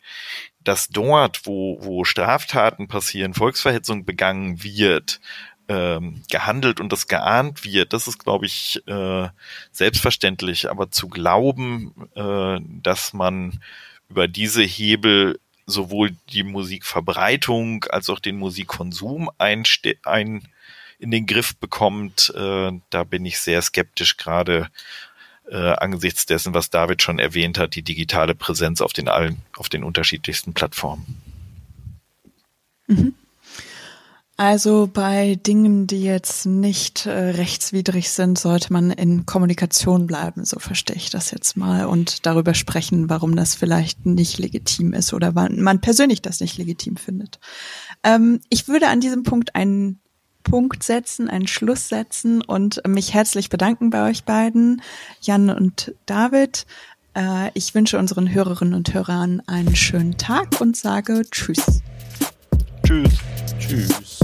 Dass 0.63 0.89
dort, 0.89 1.45
wo, 1.45 1.77
wo 1.81 2.03
Straftaten 2.03 2.87
passieren, 2.87 3.33
Volksverhetzung 3.33 4.05
begangen 4.05 4.63
wird, 4.63 5.19
ähm, 5.67 6.23
gehandelt 6.29 6.79
und 6.79 6.91
das 6.91 7.07
geahnt 7.07 7.63
wird, 7.63 7.93
das 7.93 8.07
ist, 8.07 8.19
glaube 8.19 8.45
ich, 8.45 8.81
äh, 8.87 9.29
selbstverständlich. 9.71 10.69
Aber 10.69 10.91
zu 10.91 11.07
glauben, 11.07 11.93
äh, 12.15 12.59
dass 12.81 13.13
man 13.13 13.61
über 14.09 14.27
diese 14.27 14.63
Hebel 14.63 15.39
sowohl 15.65 16.15
die 16.29 16.43
Musikverbreitung 16.43 17.85
als 17.85 18.09
auch 18.09 18.19
den 18.19 18.37
Musikkonsum 18.37 19.29
einste 19.37 19.95
ein 20.03 20.47
in 20.97 21.11
den 21.11 21.25
Griff 21.25 21.55
bekommt, 21.55 22.33
äh, 22.35 22.71
da 22.89 23.03
bin 23.05 23.25
ich 23.25 23.39
sehr 23.39 23.61
skeptisch, 23.61 24.17
gerade 24.17 24.69
äh, 25.49 25.73
angesichts 25.73 26.25
dessen, 26.25 26.53
was 26.53 26.69
David 26.69 27.01
schon 27.01 27.19
erwähnt 27.19 27.57
hat, 27.57 27.75
die 27.75 27.81
digitale 27.81 28.35
Präsenz 28.35 28.81
auf 28.81 28.93
den 28.93 29.07
allen, 29.07 29.37
auf 29.57 29.69
den 29.69 29.83
unterschiedlichsten 29.83 30.53
Plattformen. 30.53 31.17
Mhm. 32.87 33.13
Also 34.39 34.89
bei 34.91 35.35
Dingen, 35.35 35.85
die 35.85 36.01
jetzt 36.01 36.45
nicht 36.45 37.05
äh, 37.05 37.11
rechtswidrig 37.11 38.09
sind, 38.09 38.39
sollte 38.39 38.71
man 38.71 38.89
in 38.89 39.25
Kommunikation 39.25 40.07
bleiben, 40.07 40.45
so 40.45 40.59
verstehe 40.59 40.95
ich 40.95 41.09
das 41.09 41.31
jetzt 41.31 41.57
mal, 41.57 41.87
und 41.87 42.25
darüber 42.25 42.53
sprechen, 42.53 43.09
warum 43.09 43.35
das 43.35 43.55
vielleicht 43.55 44.05
nicht 44.05 44.37
legitim 44.37 44.93
ist 44.93 45.11
oder 45.11 45.35
wann 45.35 45.59
man 45.59 45.81
persönlich 45.81 46.21
das 46.21 46.39
nicht 46.39 46.57
legitim 46.57 46.95
findet. 46.95 47.41
Ähm, 48.01 48.39
ich 48.49 48.69
würde 48.69 48.87
an 48.87 49.01
diesem 49.01 49.23
Punkt 49.23 49.55
einen 49.55 49.99
Punkt 50.43 50.83
setzen, 50.83 51.29
einen 51.29 51.47
Schluss 51.47 51.89
setzen 51.89 52.41
und 52.41 52.81
mich 52.87 53.13
herzlich 53.13 53.49
bedanken 53.49 53.89
bei 53.89 54.09
euch 54.09 54.23
beiden, 54.23 54.81
Jan 55.21 55.49
und 55.49 55.93
David. 56.05 56.65
Äh, 57.15 57.51
ich 57.53 57.75
wünsche 57.75 57.97
unseren 57.97 58.31
Hörerinnen 58.33 58.73
und 58.73 58.93
Hörern 58.93 59.41
einen 59.47 59.75
schönen 59.75 60.17
Tag 60.17 60.61
und 60.61 60.77
sage 60.77 61.23
Tschüss. 61.29 61.81
Tschüss. 62.83 63.19
Tschüss. 63.59 64.19